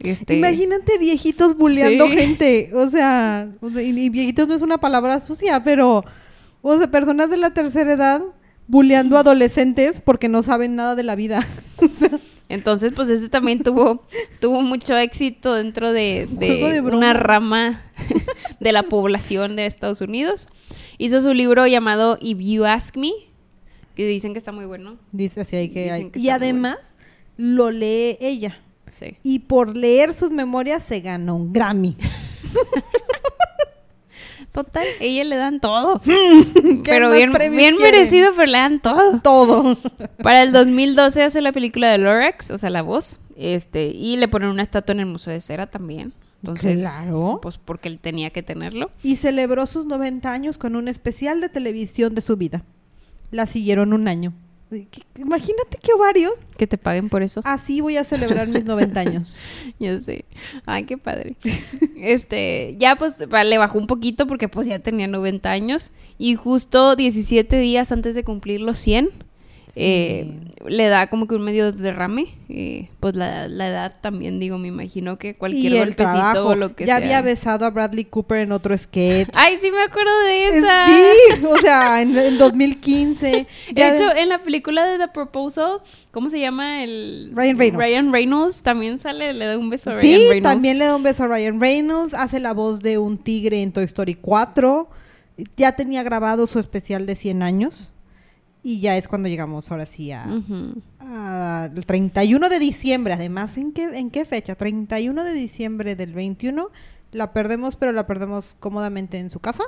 Este, 0.00 0.38
Imagínate 0.38 0.98
viejitos 0.98 1.56
bulleando 1.56 2.08
Sí. 2.08 2.16
gente, 2.16 2.70
o 2.74 2.88
sea, 2.88 3.48
y, 3.62 3.78
y 4.00 4.08
viejitos 4.08 4.48
no 4.48 4.54
es 4.54 4.62
una 4.62 4.78
palabra 4.78 5.20
sucia, 5.20 5.62
pero, 5.62 6.04
o 6.60 6.76
sea, 6.76 6.90
personas 6.90 7.30
de 7.30 7.36
la 7.36 7.50
tercera 7.54 7.92
edad 7.92 8.20
bulleando 8.66 9.16
adolescentes 9.16 10.00
porque 10.00 10.28
no 10.28 10.42
saben 10.42 10.74
nada 10.74 10.96
de 10.96 11.04
la 11.04 11.14
vida. 11.14 11.46
Entonces, 12.48 12.92
pues 12.94 13.08
ese 13.08 13.28
también 13.28 13.62
tuvo, 13.62 14.02
tuvo 14.40 14.62
mucho 14.62 14.96
éxito 14.96 15.54
dentro 15.54 15.92
de, 15.92 16.26
de 16.30 16.80
una 16.80 17.12
rama 17.12 17.82
de 18.60 18.72
la 18.72 18.84
población 18.84 19.56
de 19.56 19.66
Estados 19.66 20.00
Unidos. 20.00 20.48
Hizo 20.96 21.20
su 21.20 21.34
libro 21.34 21.66
llamado 21.66 22.18
If 22.20 22.38
You 22.40 22.64
Ask 22.64 22.96
Me, 22.96 23.12
que 23.94 24.06
dicen 24.06 24.32
que 24.32 24.38
está 24.38 24.52
muy 24.52 24.64
bueno. 24.64 24.96
Dice 25.12 25.42
así 25.42 25.56
hay 25.56 25.68
que 25.68 25.84
Dicen 25.84 26.04
hay. 26.04 26.10
que 26.10 26.18
Y 26.20 26.30
además 26.30 26.78
lo 27.36 27.70
lee 27.70 28.16
ella. 28.20 28.60
Sí. 28.90 29.16
Y 29.22 29.40
por 29.40 29.76
leer 29.76 30.14
sus 30.14 30.30
memorias 30.30 30.82
se 30.84 31.00
ganó 31.00 31.36
un 31.36 31.52
Grammy. 31.52 31.96
Total, 34.64 34.84
ella 34.98 35.22
le 35.22 35.36
dan 35.36 35.60
todo. 35.60 36.00
¿Qué 36.04 36.82
pero 36.84 37.12
bien, 37.12 37.30
merecido, 37.30 38.32
pero 38.34 38.50
le 38.50 38.58
dan 38.58 38.80
todo. 38.80 39.20
Todo. 39.20 39.78
Para 40.20 40.42
el 40.42 40.50
2012 40.52 41.22
hace 41.22 41.40
la 41.40 41.52
película 41.52 41.88
de 41.92 41.98
Lorax, 41.98 42.50
o 42.50 42.58
sea, 42.58 42.68
la 42.68 42.82
voz, 42.82 43.20
este, 43.36 43.86
y 43.86 44.16
le 44.16 44.26
ponen 44.26 44.48
una 44.48 44.62
estatua 44.62 44.94
en 44.94 45.00
el 45.00 45.06
Museo 45.06 45.32
de 45.32 45.40
Cera 45.40 45.68
también. 45.68 46.12
Entonces, 46.42 46.80
Claro. 46.80 47.38
pues 47.40 47.56
porque 47.56 47.86
él 47.88 48.00
tenía 48.00 48.30
que 48.30 48.42
tenerlo. 48.42 48.90
Y 49.04 49.14
celebró 49.14 49.66
sus 49.66 49.86
90 49.86 50.32
años 50.32 50.58
con 50.58 50.74
un 50.74 50.88
especial 50.88 51.40
de 51.40 51.48
televisión 51.48 52.16
de 52.16 52.20
su 52.20 52.36
vida. 52.36 52.64
La 53.30 53.46
siguieron 53.46 53.92
un 53.92 54.08
año. 54.08 54.32
¿Qué- 54.70 55.02
Imagínate 55.18 55.78
qué 55.82 55.92
ovarios. 55.94 56.32
Que 56.56 56.66
te 56.66 56.76
paguen 56.78 57.08
por 57.08 57.22
eso. 57.22 57.40
Así 57.44 57.80
voy 57.80 57.96
a 57.96 58.04
celebrar 58.04 58.48
mis 58.48 58.64
90 58.64 59.00
años. 59.00 59.40
Ya 59.78 60.00
sé. 60.00 60.24
Ay, 60.66 60.84
qué 60.84 60.98
padre. 60.98 61.36
Este, 61.96 62.74
ya 62.78 62.96
pues 62.96 63.18
le 63.20 63.58
bajó 63.58 63.78
un 63.78 63.86
poquito 63.86 64.26
porque 64.26 64.48
pues 64.48 64.66
ya 64.66 64.78
tenía 64.78 65.06
90 65.06 65.50
años 65.50 65.90
y 66.18 66.34
justo 66.36 66.96
17 66.96 67.58
días 67.58 67.90
antes 67.92 68.14
de 68.14 68.24
cumplir 68.24 68.60
los 68.60 68.78
100 68.78 69.10
Sí. 69.68 69.80
eh, 69.82 70.34
le 70.66 70.88
da 70.88 71.06
como 71.08 71.26
que 71.26 71.34
un 71.34 71.42
medio 71.42 71.72
derrame. 71.72 72.34
eh, 72.48 72.88
pues 73.00 73.14
la, 73.14 73.46
la 73.48 73.68
edad 73.68 73.94
también, 74.00 74.40
digo, 74.40 74.58
me 74.58 74.68
imagino 74.68 75.18
que 75.18 75.34
cualquier 75.36 75.72
y 75.72 75.76
el 75.76 75.84
golpecito 75.86 76.12
trabajo. 76.12 76.48
o 76.48 76.54
lo 76.56 76.74
que 76.74 76.84
ya 76.86 76.96
sea. 76.96 77.04
había 77.04 77.22
besado 77.22 77.64
a 77.66 77.70
Bradley 77.70 78.04
Cooper 78.06 78.38
en 78.40 78.52
otro 78.52 78.76
sketch. 78.76 79.28
Ay, 79.34 79.58
sí 79.60 79.70
me 79.70 79.82
acuerdo 79.82 80.10
de 80.26 80.48
esa. 80.48 80.86
Sí, 80.88 81.44
o 81.44 81.58
sea, 81.60 82.00
en, 82.02 82.18
en 82.18 82.38
2015. 82.38 83.26
De 83.28 83.46
Ya 83.74 83.94
hecho, 83.94 84.10
en 84.16 84.28
la 84.30 84.42
película 84.42 84.84
de 84.86 84.98
The 84.98 85.08
Proposal, 85.08 85.80
¿cómo 86.10 86.30
se 86.30 86.40
llama 86.40 86.82
el 86.82 87.32
Ryan 87.34 87.58
Reynolds. 87.58 87.84
Ryan 87.86 88.12
Reynolds 88.12 88.62
también 88.62 88.98
sale, 89.00 89.32
le 89.32 89.44
da 89.46 89.58
un 89.58 89.70
beso 89.70 89.90
a 89.90 90.00
sí, 90.00 90.06
Ryan 90.08 90.20
Reynolds. 90.30 90.42
también 90.42 90.78
le 90.78 90.84
da 90.86 90.96
un 90.96 91.02
beso 91.02 91.24
a 91.24 91.28
Ryan 91.28 91.60
Reynolds. 91.60 92.14
Hace 92.14 92.40
la 92.40 92.52
voz 92.52 92.80
de 92.80 92.98
un 92.98 93.18
tigre 93.18 93.62
en 93.62 93.72
Toy 93.72 93.84
Story 93.84 94.14
4. 94.14 94.88
Ya 95.56 95.72
tenía 95.76 96.02
grabado 96.02 96.46
su 96.48 96.58
especial 96.58 97.06
de 97.06 97.14
100 97.14 97.42
años. 97.42 97.92
Y 98.68 98.80
ya 98.80 98.96
es 98.98 99.08
cuando 99.08 99.28
llegamos 99.30 99.70
ahora 99.70 99.86
sí 99.86 100.12
a, 100.12 100.26
Ujú. 100.26 100.82
a- 101.00 101.70
el 101.74 101.86
31 101.86 102.48
de 102.50 102.58
diciembre. 102.58 103.14
Además, 103.14 103.56
¿en 103.56 103.72
qué, 103.72 103.84
¿en 103.84 104.10
qué 104.10 104.24
fecha? 104.26 104.56
31 104.56 105.24
de 105.24 105.32
diciembre 105.32 105.96
del 105.96 106.12
21. 106.12 106.68
La 107.12 107.32
perdemos, 107.32 107.76
pero 107.76 107.92
la 107.92 108.06
perdemos 108.06 108.56
cómodamente 108.60 109.18
en 109.18 109.30
su 109.30 109.40
casa. 109.40 109.62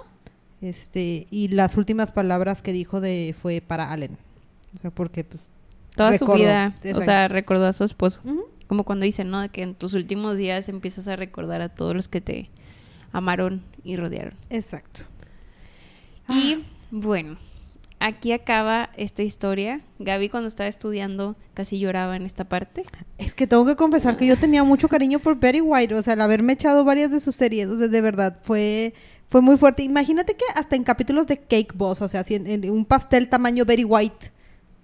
Este, 0.60 1.26
y 1.30 1.48
las 1.48 1.78
últimas 1.78 2.12
palabras 2.12 2.60
que 2.60 2.72
dijo 2.72 3.00
de 3.00 3.34
fue 3.40 3.62
para 3.66 3.90
Allen. 3.90 4.18
O 4.74 4.78
sea, 4.78 4.90
porque 4.90 5.24
pues 5.24 5.50
Toda 5.96 6.16
su 6.18 6.26
vida, 6.26 6.70
o 6.94 7.00
sea, 7.00 7.26
recordó 7.28 7.66
a 7.66 7.72
su 7.72 7.84
esposo. 7.84 8.20
Como 8.66 8.84
cuando 8.84 9.04
dicen, 9.04 9.30
¿no? 9.30 9.50
Que 9.50 9.62
en 9.62 9.74
tus 9.74 9.94
últimos 9.94 10.36
días 10.36 10.68
empiezas 10.68 11.08
a 11.08 11.16
recordar 11.16 11.62
a 11.62 11.70
todos 11.70 11.96
los 11.96 12.08
que 12.08 12.20
te 12.20 12.50
amaron 13.12 13.62
y 13.82 13.96
rodearon. 13.96 14.34
Exacto. 14.50 15.02
Y 16.28 16.58
bueno, 16.90 17.38
aquí 18.00 18.32
acaba 18.32 18.90
esta 18.96 19.22
historia. 19.22 19.82
Gaby 19.98 20.30
cuando 20.30 20.48
estaba 20.48 20.68
estudiando 20.68 21.36
casi 21.54 21.78
lloraba 21.78 22.16
en 22.16 22.22
esta 22.22 22.44
parte. 22.44 22.82
Es 23.18 23.34
que 23.34 23.46
tengo 23.46 23.64
que 23.66 23.76
confesar 23.76 24.16
que 24.16 24.26
yo 24.26 24.36
tenía 24.36 24.64
mucho 24.64 24.88
cariño 24.88 25.20
por 25.20 25.38
Betty 25.38 25.60
White, 25.60 25.94
o 25.94 26.02
sea, 26.02 26.14
al 26.14 26.22
haberme 26.22 26.54
echado 26.54 26.84
varias 26.84 27.12
de 27.12 27.20
sus 27.20 27.36
series, 27.36 27.68
o 27.68 27.78
sea, 27.78 27.88
de 27.88 28.00
verdad, 28.00 28.38
fue, 28.42 28.94
fue 29.28 29.42
muy 29.42 29.56
fuerte. 29.56 29.82
Imagínate 29.82 30.34
que 30.34 30.44
hasta 30.54 30.74
en 30.74 30.82
capítulos 30.82 31.26
de 31.26 31.38
Cake 31.38 31.74
Boss, 31.74 32.00
o 32.00 32.08
sea, 32.08 32.20
así 32.20 32.34
en, 32.34 32.46
en 32.46 32.70
un 32.70 32.84
pastel 32.84 33.28
tamaño 33.28 33.64
Betty 33.64 33.84
White, 33.84 34.32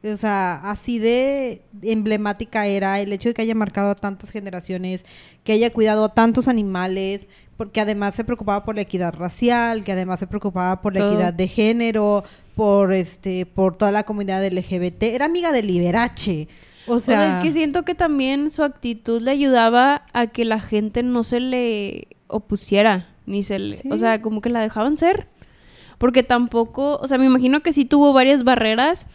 o 0.05 0.17
sea, 0.17 0.57
así 0.71 0.99
de 0.99 1.63
emblemática 1.83 2.67
era 2.67 3.01
el 3.01 3.13
hecho 3.13 3.31
de 3.31 3.35
que 3.35 3.43
haya 3.43 3.55
marcado 3.55 3.91
a 3.91 3.95
tantas 3.95 4.31
generaciones, 4.31 5.05
que 5.43 5.53
haya 5.53 5.73
cuidado 5.73 6.05
a 6.05 6.15
tantos 6.15 6.49
animales, 6.49 7.29
porque 7.57 7.81
además 7.81 8.15
se 8.15 8.23
preocupaba 8.23 8.65
por 8.65 8.75
la 8.75 8.83
equidad 8.83 9.15
racial, 9.15 9.85
que 9.85 9.93
además 9.93 10.21
se 10.21 10.27
preocupaba 10.27 10.83
por 10.83 10.95
la 10.95 11.01
Todo. 11.01 11.13
equidad 11.13 11.35
de 11.35 11.49
género, 11.49 12.25
por 12.57 12.95
este, 12.95 13.45
por 13.45 13.77
toda 13.77 13.93
la 13.93 14.05
comunidad 14.05 14.45
LGBT, 14.45 15.03
era 15.03 15.27
amiga 15.27 15.53
de 15.53 15.63
Liberace. 15.63 16.49
O 16.89 17.01
sea, 17.01 17.37
es 17.37 17.45
que 17.45 17.53
siento 17.53 17.85
que 17.85 17.95
también 17.95 18.51
su 18.51 18.63
actitud 18.63 19.21
le 19.21 19.31
ayudaba 19.31 20.07
a 20.15 20.29
que 20.29 20.45
la 20.47 20.59
gente 20.59 21.03
no 21.03 21.23
se 21.23 21.39
le 21.39 22.09
opusiera, 22.29 23.09
ni 23.27 23.43
se 23.43 23.59
le, 23.59 23.77
Sí. 23.77 23.89
o 23.93 23.99
sea, 23.99 24.23
como 24.23 24.41
que 24.41 24.49
la 24.49 24.61
dejaban 24.61 24.97
ser. 24.97 25.29
Porque 25.99 26.23
tampoco, 26.23 26.97
o 26.97 27.07
sea, 27.07 27.19
me 27.19 27.27
imagino 27.27 27.61
que 27.61 27.73
sí 27.75 27.85
tuvo 27.85 28.13
varias 28.15 28.43
barreras, 28.43 29.07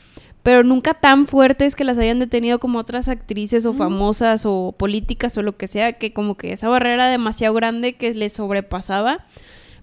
pero 0.44 0.64
nunca 0.64 0.94
tan 0.94 1.26
fuertes 1.26 1.76
que 1.76 1.84
las 1.84 1.98
hayan 1.98 2.20
detenido 2.20 2.60
como 2.60 2.78
otras 2.78 3.08
actrices 3.08 3.66
o 3.66 3.74
famosas 3.74 4.44
o 4.46 4.76
políticas 4.78 5.36
o 5.38 5.42
lo 5.42 5.58
que 5.58 5.68
sea, 5.68 5.94
que 5.94 6.14
como 6.14 6.36
que 6.36 6.52
esa 6.52 6.70
barrera 6.70 7.08
demasiado 7.08 7.56
grande 7.56 7.94
que 7.94 8.14
le 8.14 8.30
sobrepasaba. 8.30 9.26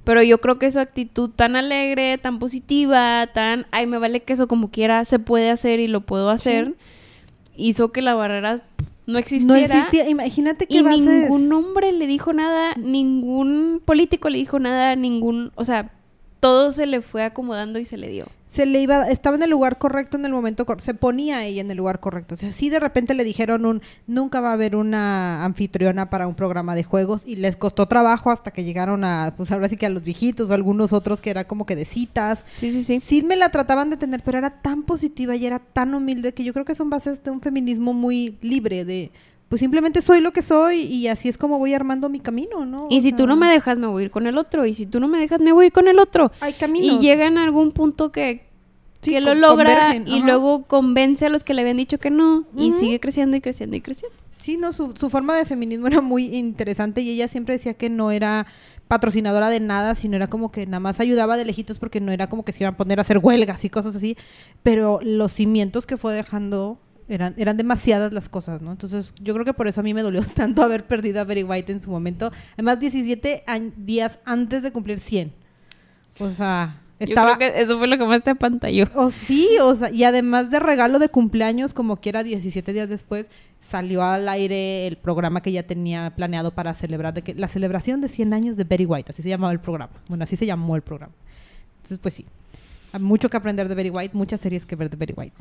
Pero 0.08 0.22
yo 0.22 0.40
creo 0.40 0.58
que 0.58 0.70
su 0.70 0.80
actitud 0.80 1.28
tan 1.28 1.54
alegre, 1.54 2.16
tan 2.16 2.38
positiva, 2.38 3.26
tan, 3.26 3.66
ay, 3.72 3.86
me 3.86 3.98
vale 3.98 4.20
que 4.20 4.32
eso 4.32 4.48
como 4.48 4.70
quiera 4.70 5.04
se 5.04 5.18
puede 5.18 5.50
hacer 5.50 5.80
y 5.80 5.86
lo 5.86 6.00
puedo 6.00 6.30
hacer, 6.30 6.76
hizo 7.56 7.92
que 7.92 8.00
la 8.00 8.14
barrera 8.14 8.64
no 9.04 9.12
No 9.12 9.18
existiera. 9.18 9.64
existía. 9.66 10.08
Imagínate 10.08 10.66
que 10.66 10.78
y 10.78 10.80
bases... 10.80 11.00
ningún 11.04 11.52
hombre 11.52 11.92
le 11.92 12.06
dijo 12.06 12.32
nada, 12.32 12.72
ningún 12.78 13.82
político 13.84 14.30
le 14.30 14.38
dijo 14.38 14.58
nada, 14.58 14.96
ningún, 14.96 15.52
o 15.56 15.66
sea, 15.66 15.92
todo 16.40 16.70
se 16.70 16.86
le 16.86 17.02
fue 17.02 17.22
acomodando 17.22 17.78
y 17.78 17.84
se 17.84 17.98
le 17.98 18.08
dio. 18.08 18.28
Se 18.52 18.66
le 18.66 18.80
iba, 18.80 19.08
estaba 19.08 19.36
en 19.36 19.42
el 19.42 19.50
lugar 19.50 19.78
correcto 19.78 20.16
en 20.16 20.24
el 20.24 20.32
momento 20.32 20.64
correcto. 20.64 20.84
Se 20.84 20.94
ponía 20.94 21.44
ella 21.44 21.60
en 21.60 21.70
el 21.70 21.76
lugar 21.76 22.00
correcto. 22.00 22.34
O 22.34 22.36
sea, 22.36 22.52
si 22.52 22.70
de 22.70 22.80
repente 22.80 23.14
le 23.14 23.24
dijeron 23.24 23.66
un, 23.66 23.82
nunca 24.06 24.40
va 24.40 24.50
a 24.50 24.52
haber 24.54 24.74
una 24.74 25.44
anfitriona 25.44 26.10
para 26.10 26.26
un 26.26 26.34
programa 26.34 26.74
de 26.74 26.84
juegos 26.84 27.22
y 27.26 27.36
les 27.36 27.56
costó 27.56 27.86
trabajo 27.86 28.30
hasta 28.30 28.50
que 28.50 28.64
llegaron 28.64 29.04
a, 29.04 29.34
pues 29.36 29.50
ahora 29.52 29.68
sí 29.68 29.76
que 29.76 29.86
a 29.86 29.90
los 29.90 30.02
viejitos 30.02 30.48
o 30.48 30.54
algunos 30.54 30.92
otros 30.92 31.20
que 31.20 31.30
era 31.30 31.46
como 31.46 31.66
que 31.66 31.76
de 31.76 31.84
citas. 31.84 32.46
Sí, 32.54 32.72
sí, 32.72 32.82
sí. 32.82 33.00
Sí 33.00 33.22
me 33.22 33.36
la 33.36 33.50
trataban 33.50 33.90
de 33.90 33.96
tener, 33.96 34.22
pero 34.22 34.38
era 34.38 34.62
tan 34.62 34.82
positiva 34.82 35.36
y 35.36 35.46
era 35.46 35.58
tan 35.58 35.94
humilde 35.94 36.32
que 36.32 36.44
yo 36.44 36.52
creo 36.52 36.64
que 36.64 36.74
son 36.74 36.90
bases 36.90 37.22
de 37.22 37.30
un 37.30 37.40
feminismo 37.40 37.92
muy 37.92 38.38
libre 38.40 38.84
de, 38.84 39.12
pues 39.48 39.60
simplemente 39.60 40.02
soy 40.02 40.20
lo 40.20 40.32
que 40.32 40.42
soy 40.42 40.82
y 40.82 41.08
así 41.08 41.28
es 41.28 41.38
como 41.38 41.58
voy 41.58 41.72
armando 41.74 42.08
mi 42.08 42.20
camino, 42.20 42.66
¿no? 42.66 42.86
Y 42.90 42.98
O 42.98 43.02
si 43.02 43.12
tú 43.12 43.26
no 43.26 43.34
me 43.36 43.48
dejas, 43.50 43.78
me 43.78 43.86
voy 43.86 44.02
a 44.02 44.04
ir 44.06 44.10
con 44.10 44.26
el 44.26 44.36
otro. 44.36 44.66
Y 44.66 44.74
si 44.74 44.84
tú 44.86 45.00
no 45.00 45.08
me 45.08 45.18
dejas, 45.18 45.40
me 45.40 45.52
voy 45.52 45.64
a 45.64 45.66
ir 45.68 45.72
con 45.72 45.88
el 45.88 45.98
otro. 45.98 46.30
hay 46.40 46.52
caminos. 46.52 46.96
Y 46.96 46.98
llega 46.98 47.26
en 47.26 47.38
algún 47.38 47.72
punto 47.72 48.12
que, 48.12 48.46
Sí, 49.00 49.12
que 49.12 49.20
lo 49.20 49.34
logra 49.34 49.94
y 49.96 50.16
ajá. 50.18 50.26
luego 50.26 50.64
convence 50.64 51.24
a 51.24 51.28
los 51.28 51.44
que 51.44 51.54
le 51.54 51.62
habían 51.62 51.76
dicho 51.76 51.98
que 51.98 52.10
no. 52.10 52.44
Y 52.56 52.72
sigue 52.72 53.00
creciendo 53.00 53.36
y 53.36 53.40
creciendo 53.40 53.76
y 53.76 53.80
creciendo. 53.80 54.16
Sí, 54.38 54.56
no, 54.56 54.72
su, 54.72 54.94
su 54.96 55.08
forma 55.10 55.34
de 55.36 55.44
feminismo 55.44 55.86
era 55.86 56.00
muy 56.00 56.26
interesante 56.36 57.00
y 57.00 57.10
ella 57.10 57.28
siempre 57.28 57.54
decía 57.54 57.74
que 57.74 57.90
no 57.90 58.10
era 58.10 58.46
patrocinadora 58.86 59.50
de 59.50 59.60
nada, 59.60 59.94
sino 59.94 60.16
era 60.16 60.28
como 60.28 60.50
que 60.50 60.66
nada 60.66 60.80
más 60.80 61.00
ayudaba 61.00 61.36
de 61.36 61.44
lejitos 61.44 61.78
porque 61.78 62.00
no 62.00 62.10
era 62.12 62.28
como 62.28 62.44
que 62.44 62.52
se 62.52 62.64
iban 62.64 62.74
a 62.74 62.76
poner 62.76 62.98
a 62.98 63.02
hacer 63.02 63.18
huelgas 63.18 63.64
y 63.64 63.70
cosas 63.70 63.94
así, 63.94 64.16
pero 64.62 65.00
los 65.02 65.32
cimientos 65.32 65.86
que 65.86 65.96
fue 65.96 66.14
dejando 66.14 66.78
eran, 67.08 67.34
eran 67.36 67.56
demasiadas 67.56 68.12
las 68.12 68.28
cosas, 68.28 68.60
¿no? 68.62 68.70
Entonces 68.70 69.14
yo 69.20 69.34
creo 69.34 69.44
que 69.44 69.54
por 69.54 69.68
eso 69.68 69.80
a 69.80 69.82
mí 69.82 69.94
me 69.94 70.02
dolió 70.02 70.22
tanto 70.34 70.62
haber 70.62 70.84
perdido 70.86 71.20
a 71.20 71.24
Betty 71.24 71.42
White 71.42 71.72
en 71.72 71.80
su 71.82 71.90
momento, 71.90 72.30
además 72.54 72.80
17 72.80 73.44
añ- 73.46 73.72
días 73.76 74.18
antes 74.24 74.62
de 74.62 74.70
cumplir 74.72 74.98
100. 74.98 75.32
O 76.20 76.30
sea, 76.30 76.80
estaba... 76.98 77.32
Yo 77.32 77.36
creo 77.38 77.52
que 77.52 77.60
eso 77.62 77.78
fue 77.78 77.86
lo 77.86 77.96
que 77.96 78.04
más 78.04 78.22
te 78.22 78.30
apantalló. 78.30 78.86
O 78.94 79.10
sí, 79.10 79.48
o 79.62 79.74
sea, 79.74 79.90
y 79.90 80.04
además 80.04 80.50
de 80.50 80.58
regalo 80.58 80.98
de 80.98 81.08
cumpleaños, 81.08 81.74
como 81.74 81.98
quiera, 81.98 82.22
17 82.24 82.72
días 82.72 82.88
después, 82.88 83.30
salió 83.60 84.02
al 84.02 84.28
aire 84.28 84.86
el 84.86 84.96
programa 84.96 85.40
que 85.40 85.52
ya 85.52 85.62
tenía 85.62 86.10
planeado 86.16 86.50
para 86.50 86.74
celebrar, 86.74 87.14
de 87.14 87.22
que, 87.22 87.34
la 87.34 87.48
celebración 87.48 88.00
de 88.00 88.08
100 88.08 88.32
años 88.32 88.56
de 88.56 88.64
Betty 88.64 88.84
White, 88.84 89.12
así 89.12 89.22
se 89.22 89.28
llamaba 89.28 89.52
el 89.52 89.60
programa. 89.60 89.92
Bueno, 90.08 90.24
así 90.24 90.36
se 90.36 90.46
llamó 90.46 90.74
el 90.74 90.82
programa. 90.82 91.12
Entonces, 91.76 91.98
pues 91.98 92.14
sí, 92.14 92.26
mucho 92.98 93.28
que 93.28 93.36
aprender 93.36 93.68
de 93.68 93.74
Betty 93.74 93.90
White, 93.90 94.16
muchas 94.16 94.40
series 94.40 94.64
que 94.66 94.76
ver 94.76 94.88
de 94.90 94.96
Betty 94.96 95.14
White. 95.16 95.34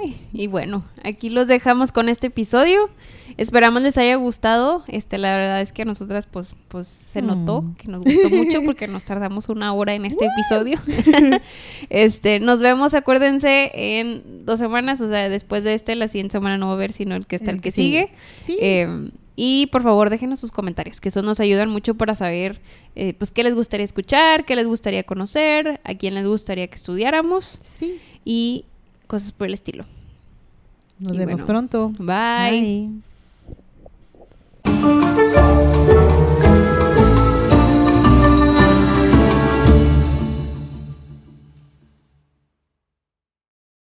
Ay, 0.00 0.16
y 0.32 0.46
bueno, 0.46 0.84
aquí 1.02 1.30
los 1.30 1.48
dejamos 1.48 1.90
con 1.92 2.08
este 2.08 2.28
episodio. 2.28 2.88
Esperamos 3.38 3.80
les 3.82 3.96
haya 3.98 4.14
gustado. 4.16 4.84
Este, 4.88 5.16
la 5.18 5.34
verdad 5.34 5.60
es 5.62 5.72
que 5.72 5.82
a 5.82 5.84
nosotras, 5.86 6.26
pues, 6.26 6.54
pues 6.68 6.86
se 6.86 7.22
Mm. 7.22 7.26
notó 7.26 7.64
que 7.78 7.88
nos 7.88 8.04
gustó 8.04 8.28
mucho 8.30 8.62
porque 8.62 8.86
nos 8.88 9.04
tardamos 9.04 9.48
una 9.48 9.72
hora 9.72 9.94
en 9.94 10.04
este 10.04 10.26
episodio. 10.26 10.78
este, 11.90 12.40
nos 12.40 12.60
vemos, 12.60 12.94
acuérdense, 12.94 13.70
en 13.74 14.44
dos 14.44 14.58
semanas, 14.58 15.00
o 15.00 15.08
sea, 15.08 15.28
después 15.28 15.64
de 15.64 15.74
este, 15.74 15.94
la 15.96 16.08
siguiente 16.08 16.32
semana 16.32 16.58
no 16.58 16.66
va 16.66 16.72
a 16.72 16.74
haber, 16.76 16.92
sino 16.92 17.14
el 17.14 17.26
que 17.26 17.36
está 17.36 17.50
el, 17.50 17.60
que 17.60 17.70
sigue. 17.70 18.10
Sí. 18.44 18.58
Eh, 18.60 19.08
y 19.34 19.68
por 19.68 19.82
favor 19.82 20.10
déjenos 20.10 20.40
sus 20.40 20.50
comentarios, 20.50 21.00
que 21.00 21.08
eso 21.08 21.22
nos 21.22 21.40
ayudan 21.40 21.70
mucho 21.70 21.94
para 21.94 22.14
saber 22.14 22.60
eh, 22.94 23.14
pues 23.14 23.30
qué 23.30 23.42
les 23.44 23.54
gustaría 23.54 23.84
escuchar, 23.84 24.44
qué 24.44 24.56
les 24.56 24.66
gustaría 24.66 25.04
conocer, 25.04 25.80
a 25.84 25.94
quién 25.94 26.14
les 26.14 26.26
gustaría 26.26 26.66
que 26.66 26.74
estudiáramos. 26.74 27.58
Sí. 27.62 28.00
Y 28.24 28.66
cosas 29.06 29.32
por 29.32 29.46
el 29.46 29.54
estilo. 29.54 29.84
Nos 30.98 31.16
vemos 31.16 31.40
pronto. 31.42 31.92
bye. 31.98 32.88
bye. 34.64 35.41